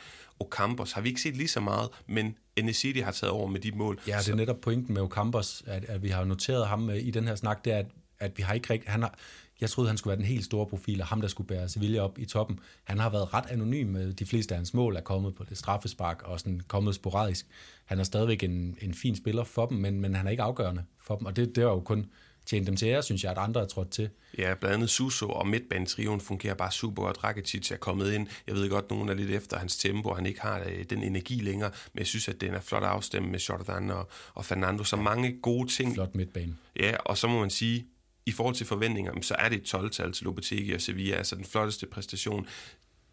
Ocampos 0.40 0.92
har 0.92 1.00
vi 1.00 1.08
ikke 1.08 1.20
set 1.20 1.36
lige 1.36 1.48
så 1.48 1.60
meget, 1.60 1.88
men 2.06 2.38
Enesidi 2.56 3.00
har 3.00 3.12
taget 3.12 3.32
over 3.32 3.46
med 3.46 3.60
de 3.60 3.72
mål. 3.72 4.00
Ja, 4.06 4.18
det 4.18 4.28
er 4.28 4.34
netop 4.34 4.60
pointen 4.60 4.94
med 4.94 5.02
Ocampos, 5.02 5.62
at, 5.66 5.84
at 5.84 6.02
vi 6.02 6.08
har 6.08 6.24
noteret 6.24 6.66
ham 6.66 6.90
øh, 6.90 6.96
i 6.96 7.10
den 7.10 7.26
her 7.26 7.34
snak, 7.34 7.64
det 7.64 7.72
er, 7.72 7.78
at, 7.78 7.86
at 8.18 8.38
vi 8.38 8.42
har 8.42 8.54
ikke 8.54 8.72
rigtig... 8.72 8.90
Han 8.90 9.02
har, 9.02 9.18
jeg 9.60 9.70
troede, 9.70 9.88
han 9.88 9.96
skulle 9.98 10.10
være 10.10 10.18
den 10.18 10.24
helt 10.24 10.44
store 10.44 10.66
profil, 10.66 11.00
og 11.00 11.06
ham, 11.06 11.20
der 11.20 11.28
skulle 11.28 11.48
bære 11.48 11.68
Sevilla 11.68 12.00
op 12.00 12.18
i 12.18 12.24
toppen. 12.24 12.60
Han 12.84 12.98
har 12.98 13.10
været 13.10 13.34
ret 13.34 13.46
anonym 13.50 13.86
med 13.86 14.12
de 14.12 14.26
fleste 14.26 14.54
af 14.54 14.58
hans 14.58 14.74
mål, 14.74 14.96
er 14.96 15.00
kommet 15.00 15.34
på 15.34 15.44
det 15.44 15.58
straffespark 15.58 16.22
og 16.22 16.40
sådan 16.40 16.60
kommet 16.68 16.94
sporadisk. 16.94 17.46
Han 17.84 17.98
er 17.98 18.04
stadigvæk 18.04 18.42
en, 18.42 18.76
en 18.80 18.94
fin 18.94 19.16
spiller 19.16 19.44
for 19.44 19.66
dem, 19.66 19.78
men, 19.78 20.00
men 20.00 20.14
han 20.14 20.26
er 20.26 20.30
ikke 20.30 20.42
afgørende 20.42 20.84
for 21.00 21.16
dem, 21.16 21.26
og 21.26 21.36
det, 21.36 21.56
det 21.56 21.64
var 21.64 21.70
jo 21.70 21.80
kun 21.80 22.06
tjene 22.48 22.66
dem 22.66 22.76
til 22.76 22.88
ære, 22.88 23.02
synes 23.02 23.24
jeg, 23.24 23.32
at 23.32 23.38
andre 23.38 23.60
er 23.60 23.66
trådt 23.66 23.90
til. 23.90 24.10
Ja, 24.38 24.54
blandt 24.54 24.74
andet 24.74 24.90
Suso 24.90 25.28
og 25.28 25.46
midtbanetrioen 25.46 26.20
fungerer 26.20 26.54
bare 26.54 26.72
super 26.72 27.02
godt. 27.02 27.24
Rakitic 27.24 27.70
er 27.70 27.76
kommet 27.76 28.12
ind. 28.12 28.26
Jeg 28.46 28.54
ved 28.54 28.70
godt, 28.70 28.90
nogen 28.90 29.08
er 29.08 29.14
lidt 29.14 29.30
efter 29.30 29.58
hans 29.58 29.76
tempo, 29.76 30.08
og 30.08 30.16
han 30.16 30.26
ikke 30.26 30.40
har 30.40 30.62
øh, 30.66 30.84
den 30.90 31.02
energi 31.02 31.34
længere, 31.34 31.70
men 31.92 31.98
jeg 31.98 32.06
synes, 32.06 32.28
at 32.28 32.40
den 32.40 32.54
er 32.54 32.60
flot 32.60 32.82
afstemt 32.82 33.30
med 33.30 33.38
Jordan 33.38 33.90
og, 33.90 34.08
og 34.34 34.44
Fernando. 34.44 34.84
Så 34.84 34.96
mange 34.96 35.40
gode 35.42 35.68
ting. 35.68 35.94
Flot 35.94 36.14
midtbane. 36.14 36.56
Ja, 36.80 36.96
og 36.96 37.18
så 37.18 37.28
må 37.28 37.40
man 37.40 37.50
sige, 37.50 37.86
i 38.26 38.32
forhold 38.32 38.54
til 38.54 38.66
forventninger, 38.66 39.12
så 39.22 39.34
er 39.38 39.48
det 39.48 39.56
et 39.56 39.74
12-tal 39.74 40.12
til 40.12 40.24
Lopetegi 40.24 40.72
og 40.72 40.80
Sevilla, 40.80 41.16
altså 41.16 41.36
den 41.36 41.44
flotteste 41.44 41.86
præstation. 41.86 42.46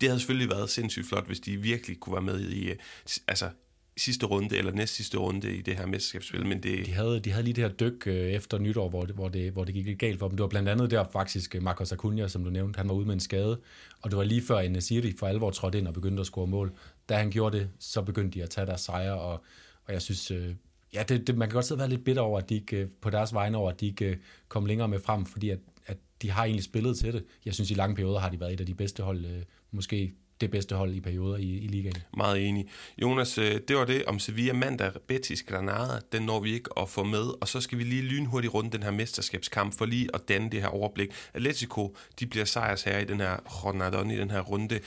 Det 0.02 0.10
havde 0.10 0.20
selvfølgelig 0.20 0.50
været 0.50 0.70
sindssygt 0.70 1.08
flot, 1.08 1.28
hvis 1.28 1.40
de 1.40 1.58
virkelig 1.58 2.00
kunne 2.00 2.14
være 2.14 2.22
med 2.22 2.50
i, 2.50 2.70
øh, 2.70 2.76
altså 3.28 3.50
sidste 3.98 4.26
runde, 4.26 4.58
eller 4.58 4.72
næst 4.72 4.96
sidste 4.96 5.18
runde 5.18 5.56
i 5.56 5.62
det 5.62 5.76
her 5.76 5.86
mesterskabsspil, 5.86 6.46
men 6.46 6.64
det... 6.64 6.86
De 6.86 6.92
havde, 6.92 7.20
de 7.20 7.32
havde 7.32 7.44
lige 7.44 7.54
det 7.54 7.64
her 7.64 7.72
dyk 7.72 8.08
øh, 8.08 8.32
efter 8.32 8.58
nytår, 8.58 8.90
hvor 8.90 9.06
det, 9.06 9.16
hvor, 9.16 9.30
det, 9.30 9.52
hvor 9.52 9.64
det 9.64 9.74
gik 9.74 9.86
lidt 9.86 10.00
galt 10.00 10.20
for 10.20 10.28
dem. 10.28 10.38
Det 10.38 10.42
var 10.42 10.50
blandt 10.50 10.70
andet 10.70 10.92
der 10.92 11.04
faktisk 11.14 11.56
øh, 11.56 11.64
Marcos 11.64 11.92
Acuna, 11.92 12.28
som 12.28 12.44
du 12.44 12.50
nævnte, 12.50 12.78
han 12.78 12.90
var 12.90 12.96
ude 12.96 13.06
med 13.06 13.14
en 13.14 13.20
skade, 13.20 13.60
og 14.02 14.12
det 14.12 14.18
var 14.18 14.24
lige 14.24 14.42
før 14.42 14.70
Nasiri 14.70 15.08
øh, 15.08 15.14
for 15.20 15.28
alvor 15.28 15.52
trådte 15.52 15.78
ind 15.78 15.88
og 15.88 15.94
begyndte 15.94 16.22
at 16.22 16.26
score 16.26 16.48
mål. 16.48 16.72
Da 17.10 17.16
han 17.16 17.32
gjorde 17.32 17.58
det, 17.58 17.70
så 17.80 18.02
begyndte 18.02 18.40
de 18.40 18.44
at 18.44 18.50
tage 18.50 18.68
deres 18.68 18.82
sejre, 18.82 19.20
og, 19.20 19.44
og 19.86 19.94
jeg 19.94 20.02
synes, 20.02 20.32
ja, 20.94 21.04
det, 21.04 21.28
det, 21.28 21.38
man 21.38 21.48
kan 21.50 21.54
godt 21.54 21.66
sidde 21.66 21.78
og 21.78 21.80
være 21.80 21.90
lidt 21.90 22.04
bitter 22.04 22.22
over, 22.22 22.40
at 22.40 22.50
de 22.50 22.56
ikke, 22.56 22.88
på 23.02 23.10
deres 23.10 23.34
vegne 23.34 23.58
over, 23.58 23.72
at 23.72 23.80
de 23.80 23.86
ikke 23.86 24.20
kom 24.48 24.66
længere 24.66 24.88
med 24.88 25.00
frem, 25.00 25.26
fordi 25.26 25.50
at, 25.50 25.60
at 25.86 25.98
de 26.22 26.32
har 26.32 26.44
egentlig 26.44 26.64
spillet 26.64 26.98
til 26.98 27.14
det. 27.14 27.24
Jeg 27.46 27.54
synes, 27.54 27.72
i 27.72 27.74
lange 27.74 27.96
perioder 27.96 28.20
har 28.20 28.30
de 28.30 28.40
været 28.40 28.54
et 28.54 28.60
af 28.60 28.66
de 28.66 28.74
bedste 28.74 29.04
hold, 29.04 29.26
måske 29.72 30.14
det 30.42 30.52
bedste 30.52 30.76
hold 30.76 30.94
i 30.94 31.00
perioder 31.00 31.38
i, 31.38 31.58
i 31.58 31.68
ligaen. 31.68 31.98
Meget 32.18 32.48
enig. 32.48 32.68
Jonas, 33.02 33.38
øh, 33.38 33.60
det 33.68 33.76
var 33.76 33.86
det 33.86 34.06
om 34.06 34.20
Sevilla 34.20 34.54
mandag, 34.54 34.92
Betis 35.08 35.44
Granada. 35.44 36.00
Den 36.12 36.22
når 36.22 36.40
vi 36.40 36.54
ikke 36.54 36.70
at 36.78 36.90
få 36.90 37.04
med, 37.04 37.42
og 37.42 37.48
så 37.48 37.62
skal 37.62 37.78
vi 37.78 37.84
lige 37.84 38.02
lynhurtigt 38.02 38.54
runde 38.54 38.72
den 38.72 38.84
her 38.84 38.92
mesterskabskamp 38.92 39.78
for 39.78 39.86
lige 39.86 40.10
at 40.14 40.22
danne 40.28 40.50
det 40.50 40.62
her 40.62 40.68
overblik. 40.68 41.10
Atletico, 41.34 41.96
de 42.20 42.26
bliver 42.26 42.46
sejrs 42.46 42.84
her 42.84 43.00
i 43.00 43.06
den 43.06 43.20
her 43.20 43.38
Ronaldon 43.38 44.12
i 44.12 44.18
den 44.18 44.32
her 44.32 44.42
runde. 44.42 44.80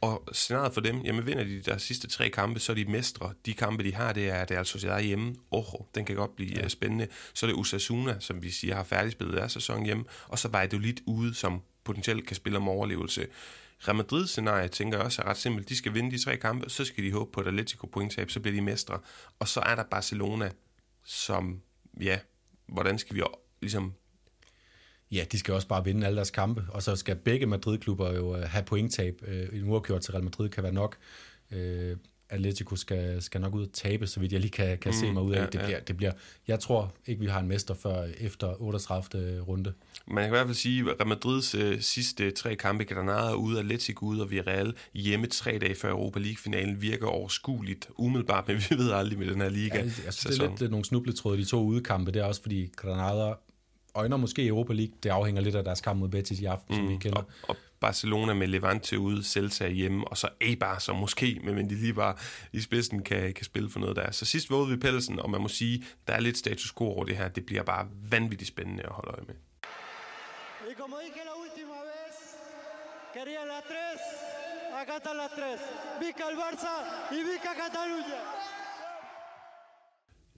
Og 0.00 0.24
scenariet 0.32 0.74
for 0.74 0.80
dem, 0.80 1.00
jamen 1.00 1.26
vinder 1.26 1.44
de 1.44 1.60
der 1.60 1.78
sidste 1.78 2.08
tre 2.08 2.28
kampe, 2.28 2.60
så 2.60 2.72
er 2.72 2.76
de 2.76 2.84
mestre. 2.84 3.32
De 3.46 3.54
kampe, 3.54 3.84
de 3.84 3.94
har, 3.94 4.12
det 4.12 4.28
er 4.28 4.50
Real 4.50 4.66
Sociedad 4.66 5.02
hjemme. 5.02 5.34
Ojo, 5.50 5.86
den 5.94 6.04
kan 6.04 6.16
godt 6.16 6.36
blive 6.36 6.50
ja. 6.56 6.64
Øh, 6.64 6.70
spændende. 6.70 7.06
Så 7.34 7.46
er 7.46 7.50
det 7.50 7.56
Usasuna, 7.56 8.16
som 8.20 8.42
vi 8.42 8.50
siger 8.50 8.74
har 8.74 8.84
færdigspillet 8.84 9.36
deres 9.36 9.52
sæson 9.52 9.84
hjemme. 9.84 10.04
Og 10.28 10.38
så 10.38 10.48
Valladolid 10.48 10.96
ude, 11.06 11.34
som 11.34 11.62
potentielt 11.84 12.26
kan 12.26 12.36
spille 12.36 12.58
om 12.58 12.68
overlevelse. 12.68 13.26
Real 13.88 13.96
Madrid-scenarie, 13.96 14.68
tænker 14.68 14.98
jeg 14.98 15.04
også 15.04 15.22
er 15.22 15.26
ret 15.26 15.36
simpelt. 15.36 15.68
De 15.68 15.76
skal 15.76 15.94
vinde 15.94 16.10
de 16.10 16.24
tre 16.24 16.36
kampe, 16.36 16.70
så 16.70 16.84
skal 16.84 17.04
de 17.04 17.12
håbe 17.12 17.32
på 17.32 17.40
et 17.40 17.46
Atletico 17.46 17.86
pointtab, 17.86 18.30
så 18.30 18.40
bliver 18.40 18.54
de 18.54 18.60
mestre. 18.60 18.98
Og 19.38 19.48
så 19.48 19.60
er 19.60 19.74
der 19.74 19.84
Barcelona, 19.90 20.50
som, 21.04 21.62
ja, 22.00 22.18
hvordan 22.66 22.98
skal 22.98 23.16
vi 23.16 23.22
ligesom 23.60 23.94
Ja, 25.10 25.24
de 25.32 25.38
skal 25.38 25.54
også 25.54 25.68
bare 25.68 25.84
vinde 25.84 26.06
alle 26.06 26.16
deres 26.16 26.30
kampe, 26.30 26.64
og 26.68 26.82
så 26.82 26.96
skal 26.96 27.16
begge 27.16 27.46
Madrid-klubber 27.46 28.12
jo 28.12 28.36
øh, 28.36 28.42
have 28.42 28.64
pointtab. 28.64 29.22
Øh, 29.26 29.48
en 29.52 29.64
uafgjort 29.64 30.02
til 30.02 30.12
Real 30.12 30.24
Madrid 30.24 30.48
kan 30.48 30.62
være 30.62 30.72
nok. 30.72 30.96
Øh, 31.50 31.96
Atletico 32.34 32.76
skal, 32.76 33.22
skal 33.22 33.40
nok 33.40 33.54
ud 33.54 33.62
og 33.62 33.72
tabe, 33.72 34.06
så 34.06 34.20
vidt 34.20 34.32
jeg 34.32 34.40
lige 34.40 34.50
kan, 34.50 34.78
kan 34.78 34.90
mm, 34.90 35.00
se 35.00 35.12
mig 35.12 35.22
ud 35.22 35.32
af. 35.32 35.38
Ja, 35.38 35.42
det, 35.42 35.50
bliver, 35.50 35.68
ja. 35.68 35.78
det 35.86 35.96
bliver, 35.96 36.12
jeg 36.48 36.60
tror 36.60 36.92
ikke, 37.06 37.20
vi 37.20 37.26
har 37.26 37.40
en 37.40 37.48
mester 37.48 37.74
før 37.74 38.06
efter 38.18 38.62
38. 38.62 39.40
runde. 39.40 39.72
Man 40.06 40.24
kan 40.24 40.28
i 40.28 40.30
hvert 40.30 40.46
fald 40.46 40.56
sige, 40.56 40.80
at 40.80 40.86
Real 40.86 41.08
Madrids 41.08 41.54
øh, 41.54 41.80
sidste 41.80 42.30
tre 42.30 42.56
kampe, 42.56 42.84
Granada 42.84 43.32
ude, 43.32 43.58
Atletico 43.58 44.06
ude 44.06 44.22
og 44.22 44.30
Villarreal 44.30 44.74
hjemme 44.94 45.26
tre 45.26 45.58
dage 45.58 45.74
før 45.74 45.90
Europa 45.90 46.18
League-finalen, 46.18 46.82
virker 46.82 47.06
overskueligt 47.06 47.88
umiddelbart, 47.96 48.48
men 48.48 48.56
vi 48.56 48.76
ved 48.76 48.90
aldrig 48.90 49.18
med 49.18 49.26
den 49.26 49.40
her 49.40 49.48
liga. 49.48 49.78
Ja, 49.78 49.82
altså, 50.06 50.28
det 50.28 50.40
er 50.40 50.56
lidt 50.60 50.70
nogle 50.70 50.84
snubletråde, 50.84 51.38
de 51.38 51.44
to 51.44 51.64
udekampe. 51.64 52.12
Det 52.12 52.20
er 52.20 52.24
også 52.24 52.42
fordi 52.42 52.70
Granada 52.76 53.34
øjner 53.94 54.16
måske 54.16 54.46
Europa 54.46 54.72
League. 54.72 54.94
Det 55.02 55.10
afhænger 55.10 55.42
lidt 55.42 55.54
af 55.54 55.64
deres 55.64 55.80
kamp 55.80 56.00
mod 56.00 56.08
Betis 56.08 56.40
i 56.40 56.44
aften, 56.44 56.76
mm, 56.76 56.82
som 56.82 56.88
vi 56.88 56.96
kender. 56.96 57.18
Og, 57.18 57.26
og 57.48 57.56
Barcelona 57.86 58.34
med 58.34 58.46
Levante 58.46 58.98
ude, 58.98 59.24
Celta 59.24 59.68
hjemme, 59.68 60.08
og 60.08 60.16
så 60.16 60.28
Eibar, 60.40 60.78
som 60.78 60.96
måske, 60.96 61.40
men 61.44 61.70
de 61.70 61.74
lige 61.74 61.94
bare 61.94 62.14
i 62.52 62.60
spidsen 62.60 63.02
kan, 63.02 63.34
kan 63.34 63.44
spille 63.44 63.70
for 63.70 63.80
noget 63.80 63.96
der. 63.96 64.10
Så 64.10 64.24
sidst 64.24 64.50
vågede 64.50 64.70
vi 64.70 64.76
pelsen, 64.76 65.20
og 65.20 65.30
man 65.30 65.40
må 65.40 65.48
sige, 65.48 65.84
der 66.06 66.12
er 66.14 66.20
lidt 66.20 66.38
status 66.38 66.72
quo 66.78 66.86
over 66.86 67.04
det 67.04 67.16
her. 67.16 67.28
Det 67.28 67.46
bliver 67.46 67.62
bare 67.62 67.86
vanvittigt 68.10 68.48
spændende 68.48 68.82
at 68.82 68.92
holde 68.92 69.10
øje 69.10 69.24
med. 69.26 69.34
Y 70.70 70.74
como 70.80 70.96
dije 71.02 71.24
la 71.30 71.34
última 71.44 71.78
vez, 71.90 72.16
quería 73.14 73.42
la 73.52 73.60
tres, 73.70 74.00
acá 74.80 74.94
está 75.00 75.12
la 75.22 75.28
tres. 75.36 75.60
Vica 76.02 76.24
el 76.30 76.36
Barça 76.42 76.74
y 77.16 77.18
Vica 77.30 77.52
Catalunya. 77.62 78.20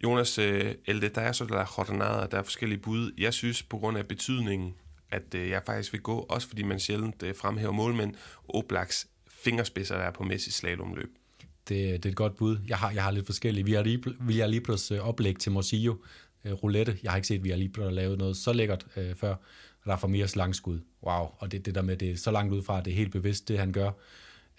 Jonas, 0.04 0.38
øh, 0.38 0.74
Elde, 0.86 1.08
der 1.08 1.20
er 1.20 1.32
så 1.32 1.44
der 1.44 1.74
jornada, 1.78 2.26
der 2.30 2.38
er 2.38 2.42
forskellige 2.42 2.80
bud. 2.80 3.12
Jeg 3.18 3.34
synes, 3.34 3.62
på 3.62 3.78
grund 3.78 3.98
af 3.98 4.06
betydningen 4.08 4.74
at 5.10 5.34
øh, 5.34 5.48
jeg 5.48 5.62
faktisk 5.66 5.92
vil 5.92 6.00
gå, 6.00 6.18
også 6.18 6.48
fordi 6.48 6.62
man 6.62 6.80
sjældent 6.80 7.22
øh, 7.22 7.34
fremhæver 7.34 7.72
målmænd, 7.72 8.14
Oblaks 8.48 9.06
fingerspidser, 9.28 9.96
der 9.96 10.04
er 10.04 10.10
på 10.10 10.22
Messi 10.22 10.50
slalomløb. 10.50 11.10
det, 11.68 12.02
det 12.02 12.04
er 12.04 12.10
et 12.10 12.16
godt 12.16 12.36
bud. 12.36 12.58
Jeg 12.68 12.76
har, 12.76 12.90
jeg 12.90 13.04
har 13.04 13.10
lidt 13.10 13.26
forskellige. 13.26 14.02
Villalibros 14.20 14.90
øh, 14.90 15.08
oplæg 15.08 15.38
til 15.38 15.52
Morsillo, 15.52 15.94
øh, 16.44 16.52
roulette. 16.52 16.98
Jeg 17.02 17.12
har 17.12 17.16
ikke 17.16 17.28
set 17.28 17.44
Villalibro 17.44 17.82
der 17.82 17.90
lavet 17.90 18.18
noget 18.18 18.36
så 18.36 18.52
lækkert 18.52 18.86
øh, 18.96 19.14
før. 19.14 19.34
Rafa 19.88 20.06
Mirs 20.06 20.36
langskud. 20.36 20.80
Wow. 21.02 21.26
Og 21.38 21.52
det, 21.52 21.66
det 21.66 21.74
der 21.74 21.82
med, 21.82 21.96
det 21.96 22.10
er 22.10 22.16
så 22.16 22.30
langt 22.30 22.54
ud 22.54 22.62
fra, 22.62 22.80
det 22.80 22.90
er 22.90 22.96
helt 22.96 23.12
bevidst, 23.12 23.48
det 23.48 23.58
han 23.58 23.72
gør. 23.72 23.90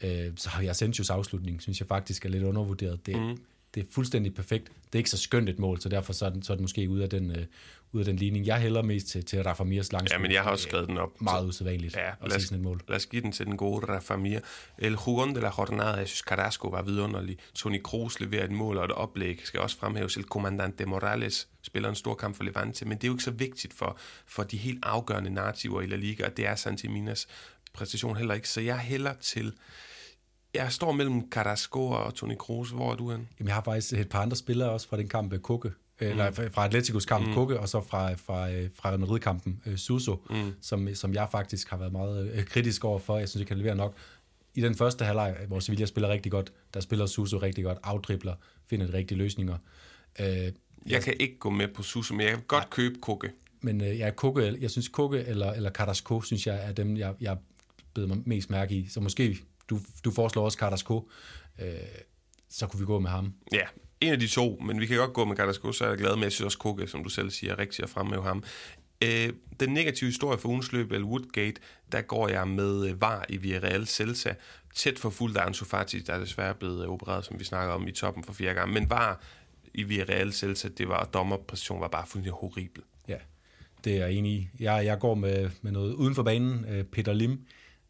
Øh, 0.04 0.32
så 0.36 0.50
har 0.50 0.70
Asensios 0.70 1.10
afslutning, 1.10 1.62
synes 1.62 1.80
jeg 1.80 1.88
faktisk 1.88 2.26
er 2.26 2.30
lidt 2.30 2.44
undervurderet. 2.44 3.06
Det, 3.06 3.16
mm. 3.16 3.38
Det 3.76 3.84
er 3.84 3.88
fuldstændig 3.92 4.34
perfekt. 4.34 4.68
Det 4.68 4.96
er 4.96 4.98
ikke 4.98 5.10
så 5.10 5.18
skønt 5.18 5.50
et 5.50 5.60
mål, 5.60 5.82
så 5.82 5.90
derfor 5.90 6.14
så 6.14 6.26
er, 6.26 6.30
den, 6.30 6.44
så 6.44 6.54
er 6.54 6.56
den 6.56 6.64
måske 6.64 6.90
ude 6.90 7.04
af 7.04 7.10
den, 7.10 7.32
øh, 7.32 7.46
ud 7.92 8.00
af 8.00 8.06
den 8.06 8.16
ligning. 8.16 8.46
Jeg 8.46 8.60
hælder 8.60 8.82
mest 8.82 9.08
til, 9.08 9.26
til 9.26 9.44
Rafa 9.44 9.64
Mirs 9.64 9.92
langskud. 9.92 10.16
Ja, 10.16 10.22
men 10.22 10.32
jeg 10.32 10.44
har 10.44 10.52
også 10.52 10.64
skrevet 10.64 10.88
den 10.88 10.98
op. 10.98 11.22
Meget 11.22 11.48
usædvanligt 11.48 11.96
ja, 11.96 12.10
at 12.26 12.32
se 12.34 12.42
sådan 12.42 12.58
et 12.58 12.64
mål. 12.64 12.82
Lad 12.88 12.96
os 12.96 13.06
give 13.06 13.22
den 13.22 13.32
til 13.32 13.46
den 13.46 13.58
gode 13.58 13.86
Rafa 13.86 14.16
Mir. 14.16 14.40
El 14.78 14.98
Jugon 15.08 15.36
de 15.36 15.42
la 15.42 15.52
Jornada, 15.58 15.92
jeg 15.92 16.08
synes 16.08 16.20
Carrasco 16.20 16.68
var 16.68 16.82
vidunderlig. 16.82 17.38
Toni 17.54 17.78
Kroos 17.78 18.20
leverer 18.20 18.44
et 18.44 18.52
mål 18.52 18.78
og 18.78 18.86
et 18.86 18.92
oplæg. 18.92 19.42
Skal 19.44 19.60
også 19.60 19.78
fremhæves 19.78 20.18
El 20.18 20.24
Comandante 20.24 20.86
Morales, 20.86 21.48
spiller 21.62 21.90
en 21.90 21.96
stor 21.96 22.14
kamp 22.14 22.36
for 22.36 22.44
Levante, 22.44 22.86
men 22.86 22.98
det 22.98 23.04
er 23.04 23.08
jo 23.08 23.14
ikke 23.14 23.24
så 23.24 23.32
vigtigt 23.32 23.74
for, 23.74 23.98
for 24.26 24.44
de 24.44 24.58
helt 24.58 24.80
afgørende 24.84 25.30
narrativer 25.30 25.82
i 25.82 25.86
La 25.86 25.96
Liga, 25.96 26.26
og 26.26 26.38
det 26.38 26.48
er 26.48 26.56
Santiminas 26.56 27.28
præstation 27.74 28.18
heller 28.18 28.34
ikke. 28.34 28.50
Så 28.50 28.62
jeg 28.62 28.80
hælder 28.80 29.14
til 29.14 29.54
jeg 30.58 30.72
står 30.72 30.92
mellem 30.92 31.30
Carrasco 31.30 31.88
og 31.88 32.14
Toni 32.14 32.36
Kroos. 32.36 32.70
Hvor 32.70 32.92
er 32.92 32.96
du 32.96 33.12
hen? 33.12 33.28
Jamen, 33.40 33.48
jeg 33.48 33.56
har 33.56 33.62
faktisk 33.62 33.94
et 33.94 34.10
par 34.10 34.22
andre 34.22 34.36
spillere 34.36 34.70
også 34.70 34.88
fra 34.88 34.98
den 34.98 35.08
kamp, 35.08 35.42
Kukke. 35.42 35.70
Mm. 36.02 36.08
Eller 36.08 36.32
fra 36.32 36.66
Atleticos 36.66 37.06
kamp, 37.06 37.28
mm. 37.28 37.34
Kukke, 37.34 37.60
og 37.60 37.70
så 37.70 37.82
fra, 37.82 38.14
fra, 38.14 38.48
fra 38.76 38.90
Real 38.90 39.00
Madrid-kampen, 39.00 39.62
Suso, 39.76 40.24
mm. 40.30 40.54
som, 40.62 40.96
som 40.96 41.14
jeg 41.14 41.28
faktisk 41.32 41.70
har 41.70 41.78
været 41.78 41.92
meget 41.92 42.32
øh, 42.32 42.46
kritisk 42.46 42.86
over 42.86 43.00
for. 43.00 43.18
Jeg 43.18 43.30
synes, 43.30 43.40
jeg 43.40 43.48
kan 43.48 43.58
levere 43.58 43.76
nok. 43.76 43.96
I 44.56 44.62
den 44.62 44.76
første 44.76 45.06
halvleg, 45.06 45.38
hvor 45.48 45.60
Sevilla 45.60 45.86
spiller 45.86 46.10
rigtig 46.10 46.32
godt, 46.32 46.54
der 46.74 46.80
spiller 46.80 47.06
Suso 47.06 47.38
rigtig 47.38 47.64
godt, 47.64 47.78
afdribler, 47.84 48.34
finder 48.70 48.88
de 48.88 48.94
rigtige 48.94 49.18
løsninger. 49.18 49.58
Øh, 50.20 50.28
jeg, 50.28 50.54
jeg 50.86 51.02
kan 51.02 51.14
ikke 51.20 51.40
gå 51.40 51.50
med 51.50 51.68
på 51.68 51.84
Suso, 51.84 52.14
men 52.14 52.22
jeg 52.22 52.32
kan 52.32 52.44
godt 52.48 52.64
nej, 52.64 52.70
købe 52.70 53.00
Kukke. 53.02 53.32
Men 53.62 53.82
øh, 53.82 54.00
ja, 54.00 54.12
Kukke, 54.12 54.58
jeg 54.62 54.72
synes 54.72 54.88
Kukke 54.88 55.20
eller, 55.20 55.52
eller 55.52 55.72
Carrasco, 55.72 56.22
synes 56.22 56.48
jeg 56.48 56.68
er 56.68 56.72
dem, 56.72 56.98
jeg, 56.98 57.14
jeg 57.22 57.38
beder 57.94 58.08
mig 58.08 58.18
mest 58.26 58.50
mærke 58.50 58.76
i. 58.76 58.88
Så 58.88 59.00
måske 59.00 59.38
du, 59.70 59.80
du 60.06 60.12
foreslår 60.12 60.46
også 60.46 60.58
Carrasco, 60.58 61.10
øh, 61.62 61.68
så 62.50 62.68
kunne 62.68 62.80
vi 62.80 62.86
gå 62.86 63.00
med 63.00 63.10
ham. 63.10 63.34
Ja, 63.52 63.66
en 64.02 64.14
af 64.14 64.20
de 64.20 64.28
to, 64.28 64.62
men 64.66 64.80
vi 64.80 64.86
kan 64.86 64.98
godt 64.98 65.14
gå 65.14 65.26
med 65.26 65.36
Carrasco, 65.36 65.72
så 65.72 65.86
er 65.86 65.90
jeg 65.90 65.98
glad 65.98 66.16
med, 66.16 66.22
at 66.22 66.24
jeg 66.24 66.32
synes 66.32 66.46
også 66.46 66.58
Koke, 66.58 66.88
som 66.88 67.04
du 67.04 67.10
selv 67.10 67.32
siger, 67.32 67.54
er 67.54 67.60
rigtig 67.60 67.84
at 67.84 67.90
fremme 67.90 68.24
ham. 68.24 68.44
Øh, 69.04 69.34
den 69.60 69.74
negative 69.74 70.08
historie 70.08 70.38
for 70.38 70.50
ugens 70.50 70.72
løb, 70.72 70.92
eller 70.92 71.08
Woodgate, 71.08 71.62
der 71.92 72.02
går 72.02 72.28
jeg 72.28 72.48
med 72.48 72.90
øh, 72.90 73.02
VAR 73.02 73.26
i 73.30 73.38
Villarreal 73.38 73.88
Celta, 73.88 74.36
tæt 74.76 75.00
for 75.00 75.10
fuldt 75.10 75.38
af 75.38 75.46
Ansu 75.46 75.66
Fati, 75.66 76.00
der 76.00 76.14
er 76.14 76.20
desværre 76.20 76.56
blevet 76.56 76.84
øh, 76.84 76.90
opereret, 76.90 77.26
som 77.26 77.40
vi 77.40 77.44
snakker 77.44 77.74
om 77.74 77.88
i 77.88 77.92
toppen 77.92 78.24
for 78.24 78.34
fire 78.34 78.54
gange. 78.54 78.74
Men 78.74 78.90
VAR 78.90 79.22
i 79.74 79.84
Villarreal 79.84 80.34
Celta, 80.34 80.68
det 80.68 80.90
var, 80.90 81.04
dommerpræcision 81.04 81.82
var 81.82 81.88
bare 81.88 82.04
fuldstændig 82.08 82.32
horribel. 82.32 82.84
Ja, 83.08 83.18
det 83.84 83.94
er 83.94 83.98
jeg 83.98 84.12
enig 84.12 84.32
i. 84.32 84.50
Jeg, 84.60 84.86
jeg 84.86 85.00
går 85.00 85.16
med, 85.16 85.50
med 85.62 85.72
noget 85.72 85.94
uden 85.94 86.16
for 86.16 86.24
banen. 86.24 86.66
Øh, 86.70 86.84
Peter 86.84 87.14
Lim, 87.14 87.46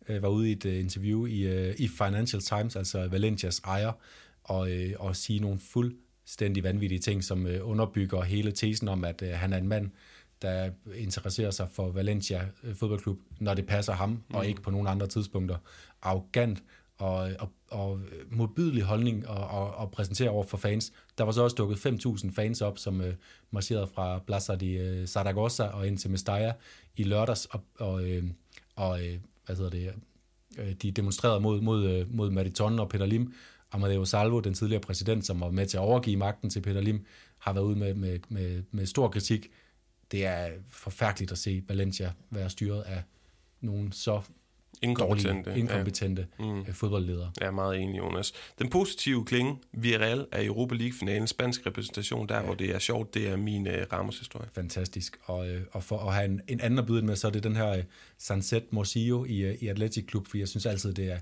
øh, 0.09 0.21
var 0.21 0.29
ude 0.29 0.49
i 0.49 0.51
et 0.51 0.65
uh, 0.65 0.73
interview 0.79 1.25
i, 1.25 1.69
uh, 1.69 1.75
i 1.77 1.87
Financial 1.87 2.41
Times, 2.41 2.75
altså 2.75 3.07
Valencias 3.07 3.59
ejer, 3.59 3.91
og, 4.43 4.59
uh, 4.59 5.05
og 5.05 5.15
sige 5.15 5.39
nogle 5.39 5.59
fuldstændig 5.59 6.63
vanvittige 6.63 6.99
ting, 6.99 7.23
som 7.23 7.45
uh, 7.45 7.69
underbygger 7.69 8.21
hele 8.21 8.51
tesen 8.51 8.87
om, 8.87 9.03
at 9.03 9.21
uh, 9.21 9.29
han 9.29 9.53
er 9.53 9.57
en 9.57 9.67
mand, 9.67 9.89
der 10.41 10.69
interesserer 10.95 11.51
sig 11.51 11.67
for 11.71 11.91
Valencia 11.91 12.47
fodboldklub, 12.73 13.19
når 13.39 13.53
det 13.53 13.65
passer 13.65 13.93
ham, 13.93 14.09
mm. 14.09 14.23
og 14.29 14.47
ikke 14.47 14.61
på 14.61 14.71
nogle 14.71 14.89
andre 14.89 15.07
tidspunkter. 15.07 15.57
Arrogant 16.01 16.63
og, 16.97 17.29
og, 17.39 17.51
og 17.71 17.99
modbydelig 18.31 18.83
holdning 18.83 19.27
og, 19.27 19.47
og, 19.47 19.75
og 19.75 19.91
præsentere 19.91 20.29
over 20.29 20.43
for 20.43 20.57
fans. 20.57 20.93
Der 21.17 21.23
var 21.23 21.31
så 21.31 21.43
også 21.43 21.55
dukket 21.55 21.85
5.000 21.85 22.31
fans 22.35 22.61
op, 22.61 22.77
som 22.77 22.99
uh, 22.99 23.07
marcherede 23.51 23.87
fra 23.87 24.19
Plaza 24.19 24.55
de 24.55 24.99
uh, 25.01 25.07
Zaragoza 25.07 25.63
og 25.63 25.87
ind 25.87 25.97
til 25.97 26.11
Mestalla 26.11 26.53
i 26.95 27.03
lørdags, 27.03 27.45
og, 27.45 27.61
og, 27.79 27.93
uh, 27.93 28.23
og 28.75 28.99
hvad 29.47 29.55
hedder 29.55 29.69
det, 29.69 29.93
øh, 30.57 30.73
de 30.73 30.91
demonstrerede 30.91 31.39
mod, 31.39 31.61
mod, 31.61 31.85
øh, 31.85 32.15
mod 32.15 32.31
Mariton 32.31 32.79
og 32.79 32.89
Peter 32.89 33.05
Lim. 33.05 33.33
Amadeo 33.71 34.05
Salvo, 34.05 34.39
den 34.39 34.53
tidligere 34.53 34.81
præsident, 34.81 35.25
som 35.25 35.41
var 35.41 35.51
med 35.51 35.65
til 35.65 35.77
at 35.77 35.81
overgive 35.81 36.17
magten 36.17 36.49
til 36.49 36.61
Peter 36.61 36.81
Lim, 36.81 37.05
har 37.37 37.53
været 37.53 37.65
ude 37.65 37.75
med, 37.75 37.93
med, 37.93 38.19
med, 38.29 38.63
med 38.71 38.85
stor 38.85 39.07
kritik. 39.07 39.47
Det 40.11 40.25
er 40.25 40.49
forfærdeligt 40.69 41.31
at 41.31 41.37
se 41.37 41.63
Valencia 41.67 42.11
være 42.29 42.49
styret 42.49 42.81
af 42.81 43.03
nogen 43.61 43.91
så 43.91 44.21
inkompetente, 44.81 45.49
dårlige, 45.49 45.59
inkompetente 45.59 46.27
ja. 46.39 46.45
mm. 46.45 46.73
fodboldledere. 46.73 47.31
Jeg 47.39 47.47
er 47.47 47.51
meget 47.51 47.79
enig, 47.79 47.97
Jonas. 47.97 48.33
Den 48.59 48.69
positive 48.69 49.25
klinge, 49.25 49.57
Villarreal 49.73 50.25
er 50.31 50.45
Europa 50.45 50.75
League-finalen, 50.75 51.27
spansk 51.27 51.65
repræsentation, 51.65 52.29
der 52.29 52.35
ja. 52.35 52.41
hvor 52.41 52.53
det 52.53 52.75
er 52.75 52.79
sjovt, 52.79 53.13
det 53.13 53.27
er 53.27 53.37
min 53.37 53.67
uh, 53.67 53.73
Ramos-historie. 53.93 54.49
Fantastisk. 54.53 55.17
Og, 55.23 55.39
uh, 55.39 55.61
og 55.71 55.83
for 55.83 55.97
at 55.97 56.13
have 56.13 56.25
en, 56.25 56.41
en 56.47 56.61
anden 56.61 56.79
at 56.79 56.85
byde 56.85 57.01
med, 57.01 57.15
så 57.15 57.27
er 57.27 57.31
det 57.31 57.43
den 57.43 57.55
her 57.55 57.77
uh, 57.77 57.83
Sunset 58.17 58.73
Morsillo 58.73 59.25
i, 59.25 59.49
uh, 59.49 59.63
i 59.63 59.67
Atletic 59.67 60.05
Klub, 60.05 60.27
for 60.27 60.37
jeg 60.37 60.47
synes 60.47 60.65
altid, 60.65 60.93
det 60.93 61.11
er, 61.11 61.17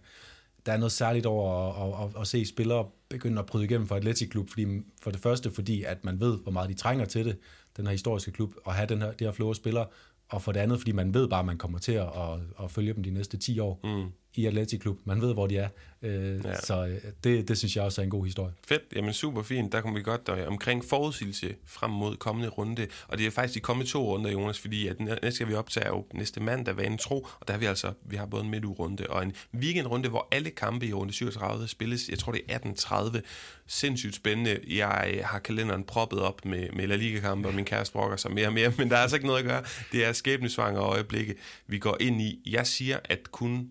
der 0.65 0.71
er 0.73 0.77
noget 0.77 0.91
særligt 0.91 1.25
over 1.25 1.73
at, 1.73 2.03
at, 2.03 2.15
at, 2.15 2.21
at 2.21 2.27
se 2.27 2.45
spillere 2.45 2.87
begynde 3.09 3.39
at 3.39 3.45
bryde 3.45 3.65
igennem 3.65 3.87
for 3.87 3.95
Atletic 3.95 4.29
Klub, 4.29 4.49
fordi, 4.49 4.65
for 5.01 5.11
det 5.11 5.19
første 5.19 5.51
fordi, 5.51 5.83
at 5.83 6.05
man 6.05 6.19
ved, 6.19 6.37
hvor 6.37 6.51
meget 6.51 6.69
de 6.69 6.73
trænger 6.73 7.05
til 7.05 7.25
det, 7.25 7.37
den 7.77 7.85
her 7.85 7.91
historiske 7.91 8.31
klub, 8.31 8.55
og 8.65 8.73
have 8.73 8.87
den 8.87 9.01
her, 9.01 9.11
det 9.11 9.27
her 9.27 9.31
flow 9.31 9.53
spillere, 9.53 9.85
og 10.29 10.41
for 10.41 10.51
det 10.51 10.59
andet, 10.59 10.79
fordi 10.79 10.91
man 10.91 11.13
ved 11.13 11.27
bare, 11.27 11.39
at 11.39 11.45
man 11.45 11.57
kommer 11.57 11.79
til 11.79 11.91
at, 11.91 12.07
at, 12.07 12.39
at 12.63 12.71
følge 12.71 12.93
dem 12.93 13.03
de 13.03 13.11
næste 13.11 13.37
10 13.37 13.59
år 13.59 13.79
mm 13.83 14.11
i 14.37 14.45
Atletic 14.45 14.81
Klub. 14.81 14.97
Man 15.05 15.21
ved, 15.21 15.33
hvor 15.33 15.47
de 15.47 15.57
er. 15.57 15.69
Øh, 16.01 16.45
ja. 16.45 16.61
Så 16.61 16.85
øh, 16.85 17.11
det, 17.23 17.47
det 17.47 17.57
synes 17.57 17.75
jeg 17.75 17.83
også 17.83 18.01
er 18.01 18.03
en 18.03 18.09
god 18.09 18.25
historie. 18.25 18.53
Fedt. 18.67 18.81
Jamen 18.95 19.13
super 19.13 19.41
fint. 19.41 19.71
Der 19.71 19.81
kommer 19.81 19.99
vi 19.99 20.03
godt 20.03 20.27
der, 20.27 20.47
omkring 20.47 20.85
forudsigelse 20.85 21.55
frem 21.65 21.91
mod 21.91 22.15
kommende 22.15 22.49
runde. 22.49 22.87
Og 23.07 23.17
det 23.17 23.25
er 23.25 23.31
faktisk 23.31 23.55
de 23.55 23.59
kommende 23.59 23.91
to 23.91 24.15
runder, 24.15 24.31
Jonas, 24.31 24.59
fordi 24.59 24.87
at 24.87 24.99
næste 24.99 25.31
skal 25.31 25.47
vi 25.47 25.53
optage 25.53 25.87
jo 25.87 26.05
næste 26.13 26.39
mandag, 26.39 26.77
vanen 26.77 26.97
tro. 26.97 27.27
Og 27.39 27.47
der 27.47 27.53
har 27.53 27.59
vi 27.59 27.65
altså, 27.65 27.93
vi 28.05 28.15
har 28.15 28.25
både 28.25 28.43
en 28.43 28.49
midtugrunde 28.49 29.07
og 29.09 29.23
en 29.23 29.33
weekendrunde, 29.55 30.09
hvor 30.09 30.27
alle 30.31 30.49
kampe 30.49 30.87
i 30.87 30.93
runde 30.93 31.13
37 31.13 31.67
spilles. 31.67 32.09
Jeg 32.09 32.19
tror, 32.19 32.31
det 32.31 32.41
er 32.49 32.59
18.30 32.59 33.19
sindssygt 33.67 34.15
spændende. 34.15 34.59
Jeg 34.67 35.21
har 35.23 35.39
kalenderen 35.39 35.83
proppet 35.83 36.19
op 36.19 36.45
med, 36.45 36.69
med 36.73 36.87
La 36.87 36.95
Liga-kampe, 36.95 37.47
og 37.47 37.53
min 37.53 37.65
kæreste 37.65 37.93
brokker 37.93 38.17
sig 38.17 38.31
mere 38.31 38.47
og 38.47 38.53
mere, 38.53 38.73
men 38.77 38.89
der 38.89 38.97
er 38.97 39.01
altså 39.01 39.15
ikke 39.15 39.27
noget 39.27 39.39
at 39.39 39.45
gøre. 39.45 39.63
Det 39.91 40.05
er 40.05 40.13
skæbnesvanger 40.13 40.81
øjeblikke, 40.81 41.35
vi 41.67 41.79
går 41.79 41.97
ind 41.99 42.21
i. 42.21 42.41
Jeg 42.45 42.67
siger, 42.67 42.99
at 43.03 43.31
kun 43.31 43.69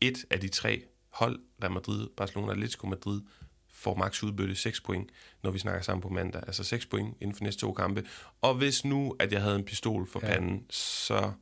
et 0.00 0.24
af 0.30 0.40
de 0.40 0.48
tre 0.48 0.82
hold, 1.08 1.40
Real 1.62 1.72
Madrid, 1.72 2.08
Barcelona 2.16 2.46
og 2.46 2.52
Atletico 2.52 2.86
Madrid, 2.86 3.20
får 3.68 3.94
max 3.94 4.22
udbytte 4.22 4.54
6 4.54 4.80
point, 4.80 5.10
når 5.42 5.50
vi 5.50 5.58
snakker 5.58 5.82
sammen 5.82 6.02
på 6.02 6.08
mandag. 6.08 6.42
Altså 6.46 6.64
6 6.64 6.86
point 6.86 7.16
inden 7.20 7.36
for 7.36 7.44
næste 7.44 7.60
to 7.60 7.72
kampe. 7.72 8.04
Og 8.40 8.54
hvis 8.54 8.84
nu, 8.84 9.16
at 9.18 9.32
jeg 9.32 9.42
havde 9.42 9.56
en 9.56 9.64
pistol 9.64 10.06
for 10.06 10.20
ja. 10.22 10.32
panden, 10.32 10.66
så 10.70 11.32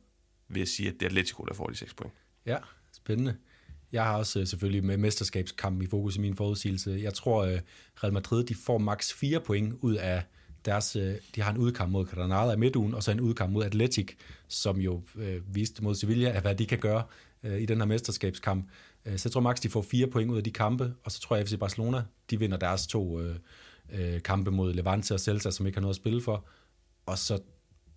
vil 0.47 0.59
jeg 0.59 0.67
sige, 0.67 0.89
at 0.89 0.93
det 0.93 1.01
er 1.01 1.05
Atletico, 1.05 1.43
der 1.43 1.53
får 1.53 1.67
de 1.67 1.75
6 1.75 1.93
point. 1.93 2.13
Ja, 2.45 2.57
spændende. 2.91 3.37
Jeg 3.91 4.03
har 4.03 4.17
også 4.17 4.39
øh, 4.39 4.47
selvfølgelig 4.47 4.83
med 4.83 4.97
mesterskabskampen 4.97 5.83
i 5.83 5.87
fokus 5.87 6.15
i 6.15 6.19
min 6.19 6.35
forudsigelse. 6.35 6.99
Jeg 7.01 7.13
tror, 7.13 7.43
at 7.43 7.53
øh, 7.53 7.61
Real 8.03 8.13
Madrid 8.13 8.43
de 8.43 8.55
får 8.55 8.77
maks 8.77 9.13
4 9.13 9.39
point 9.39 9.73
ud 9.81 9.95
af 9.95 10.23
deres... 10.65 10.95
Øh, 10.95 11.15
de 11.35 11.41
har 11.41 11.51
en 11.51 11.57
udkamp 11.57 11.91
mod 11.91 12.05
Granada 12.05 12.51
i 12.51 12.57
midtugen, 12.57 12.93
og 12.93 13.03
så 13.03 13.11
en 13.11 13.21
udkamp 13.21 13.53
mod 13.53 13.63
Atletic, 13.63 14.15
som 14.47 14.77
jo 14.77 15.01
øh, 15.15 15.55
viste 15.55 15.83
mod 15.83 15.95
Sevilla, 15.95 16.39
hvad 16.39 16.55
de 16.55 16.65
kan 16.65 16.79
gøre 16.79 17.03
øh, 17.43 17.61
i 17.61 17.65
den 17.65 17.77
her 17.77 17.85
mesterskabskamp. 17.85 18.69
Så 19.05 19.21
jeg 19.29 19.31
tror 19.31 19.41
maks, 19.41 19.59
de 19.59 19.69
får 19.69 19.81
fire 19.81 20.07
point 20.07 20.31
ud 20.31 20.37
af 20.37 20.43
de 20.43 20.51
kampe, 20.51 20.93
og 21.03 21.11
så 21.11 21.19
tror 21.19 21.35
jeg, 21.35 21.43
at 21.43 21.49
FC 21.49 21.59
Barcelona, 21.59 22.03
de 22.29 22.39
vinder 22.39 22.57
deres 22.57 22.87
to 22.87 23.19
øh, 23.19 23.35
øh, 23.89 24.21
kampe 24.21 24.51
mod 24.51 24.73
Levante 24.73 25.13
og 25.13 25.19
Celta, 25.19 25.51
som 25.51 25.67
ikke 25.67 25.77
har 25.77 25.81
noget 25.81 25.93
at 25.93 25.95
spille 26.01 26.21
for. 26.21 26.45
Og 27.05 27.17
så 27.17 27.39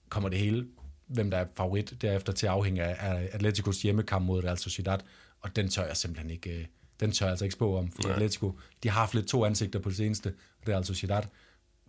kommer 0.09 0.29
det 0.29 0.39
hele, 0.39 0.67
hvem 1.07 1.31
der 1.31 1.39
er 1.39 1.47
favorit 1.57 1.95
derefter 2.03 2.33
til 2.33 2.47
at 2.47 2.53
afhænge 2.53 2.83
af 2.83 3.29
Atleticos 3.33 3.83
hjemmekamp 3.83 4.27
mod 4.27 4.45
Real 4.45 4.59
Sociedad, 4.59 4.99
og 5.41 5.57
den 5.57 5.69
tør 5.69 5.87
jeg 5.87 5.97
simpelthen 5.97 6.31
ikke, 6.31 6.59
øh, 6.59 6.65
den 7.01 7.13
tør 7.13 7.27
jeg 7.27 7.31
altså 7.31 7.45
ikke 7.45 7.53
spå 7.53 7.77
om, 7.77 7.93
for 7.93 8.09
Atletico, 8.09 8.59
de 8.83 8.89
har 8.89 9.01
haft 9.01 9.15
lidt 9.15 9.27
to 9.27 9.45
ansigter 9.45 9.79
på 9.79 9.89
det 9.89 9.97
seneste, 9.97 10.35
Real 10.69 10.85
Sociedad, 10.85 11.23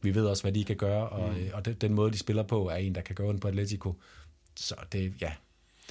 vi 0.01 0.15
ved 0.15 0.25
også, 0.25 0.43
hvad 0.43 0.51
de 0.51 0.63
kan 0.63 0.75
gøre, 0.75 1.09
og, 1.09 1.33
mm. 1.33 1.39
Øh, 1.39 1.49
og 1.53 1.65
den, 1.65 1.73
den 1.73 1.93
måde, 1.93 2.11
de 2.11 2.17
spiller 2.17 2.43
på, 2.43 2.69
er 2.69 2.75
en, 2.75 2.95
der 2.95 3.01
kan 3.01 3.15
gøre 3.15 3.27
ondt 3.27 3.41
på 3.41 3.47
Atletico. 3.47 4.01
Så 4.55 4.75
det, 4.91 5.13
ja, 5.21 5.33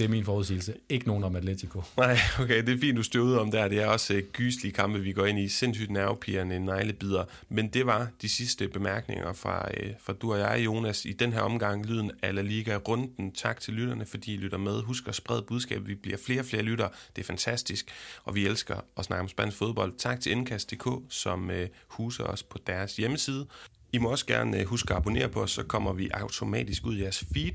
det 0.01 0.07
er 0.07 0.11
min 0.11 0.25
forudsigelse. 0.25 0.75
Ikke 0.89 1.07
nogen 1.07 1.25
om 1.25 1.37
Atletico. 1.37 1.83
Nej, 1.97 2.19
okay, 2.41 2.67
det 2.67 2.75
er 2.75 2.79
fint, 2.81 2.97
du 2.97 3.03
støvede 3.03 3.41
om 3.41 3.51
der. 3.51 3.69
Det 3.69 3.79
er 3.79 3.87
også 3.87 4.15
øh, 4.15 4.23
uh, 4.23 4.29
gyslige 4.33 4.73
kampe, 4.73 5.01
vi 5.01 5.13
går 5.13 5.27
ind 5.27 5.39
i. 5.39 5.49
Sindssygt 5.49 5.91
nervepirrende 5.91 6.59
neglebider. 6.59 7.25
Men 7.49 7.69
det 7.69 7.87
var 7.87 8.09
de 8.23 8.29
sidste 8.29 8.69
bemærkninger 8.69 9.33
fra, 9.33 9.69
uh, 9.69 9.91
fra 10.01 10.13
du 10.13 10.33
og 10.33 10.39
jeg, 10.39 10.63
Jonas, 10.65 11.05
i 11.05 11.13
den 11.13 11.33
her 11.33 11.41
omgang. 11.41 11.87
Lyden 11.87 12.11
af 12.23 12.35
La 12.35 12.43
Liga-runden. 12.43 13.33
Tak 13.33 13.61
til 13.61 13.75
lytterne, 13.75 14.07
fordi 14.07 14.35
I 14.35 14.37
lytter 14.37 14.59
med. 14.59 14.83
Husk 14.83 15.09
at 15.09 15.15
sprede 15.15 15.43
budskabet. 15.43 15.89
Vi 15.89 15.95
bliver 15.95 16.19
flere 16.19 16.41
og 16.41 16.47
flere 16.47 16.63
lyttere. 16.63 16.89
Det 17.17 17.23
er 17.23 17.27
fantastisk, 17.27 17.91
og 18.25 18.35
vi 18.35 18.47
elsker 18.47 18.77
at 18.97 19.05
snakke 19.05 19.23
om 19.23 19.29
spansk 19.29 19.57
fodbold. 19.57 19.93
Tak 19.99 20.21
til 20.21 20.33
Indkast.dk, 20.33 20.89
som 21.09 21.49
uh, 21.49 21.55
huser 21.89 22.25
os 22.25 22.43
på 22.43 22.59
deres 22.67 22.97
hjemmeside. 22.97 23.47
I 23.93 23.99
må 23.99 24.11
også 24.11 24.27
gerne 24.27 24.65
huske 24.65 24.91
at 24.95 24.97
abonnere 24.97 25.29
på 25.29 25.43
os, 25.43 25.51
så 25.51 25.63
kommer 25.63 25.93
vi 25.93 26.11
automatisk 26.15 26.87
ud 26.87 26.97
i 26.97 27.03
jeres 27.03 27.25
feed. 27.35 27.53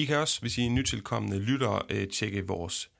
I 0.00 0.04
kan 0.04 0.16
også, 0.16 0.40
hvis 0.40 0.58
I 0.58 0.66
er 0.66 0.70
nytilkommende 0.70 1.38
lyttere, 1.38 1.82
øh, 1.90 2.08
tjekke 2.08 2.46
vores 2.46 2.90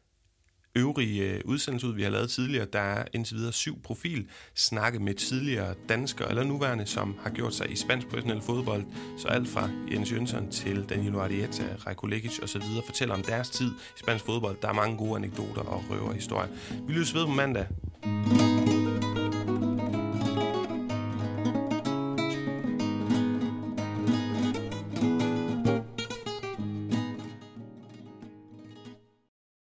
øvrige 0.76 1.22
øh, 1.22 1.40
udsendelser 1.44 1.88
ud, 1.88 1.94
vi 1.94 2.03
har 2.03 2.11
lavet 2.11 2.30
tidligere. 2.30 2.66
Der 2.72 2.80
er 2.80 3.05
indtil 3.12 3.36
videre 3.36 3.53
syv 3.53 3.82
profil. 3.82 4.28
Snakke 4.55 4.98
med 4.98 5.14
tidligere 5.14 5.74
danskere 5.88 6.28
eller 6.28 6.44
nuværende, 6.44 6.86
som 6.86 7.16
har 7.22 7.30
gjort 7.30 7.55
sig 7.55 7.70
i 7.70 7.76
spansk 7.76 8.07
professionel 8.07 8.42
fodbold. 8.42 8.84
Så 9.18 9.28
alt 9.28 9.48
fra 9.48 9.70
Jens 9.92 10.12
Jønsson 10.12 10.51
til 10.51 10.84
Danilo 10.88 11.20
Arrieta, 11.20 11.64
Rajko 11.86 12.07
Lekic 12.07 12.38
osv. 12.42 12.62
fortæller 12.86 13.14
om 13.14 13.22
deres 13.22 13.51
tid 13.51 13.70
i 13.70 13.98
spansk 13.98 14.24
fodbold. 14.24 14.57
Der 14.62 14.68
er 14.68 14.72
mange 14.72 14.96
gode 14.96 15.16
anekdoter 15.16 15.62
og 15.62 15.84
røverhistorier. 15.90 16.48
Vi 16.86 16.92
lyttes 16.92 17.14
ved 17.14 17.26
på 17.26 17.32
mandag. 17.32 17.66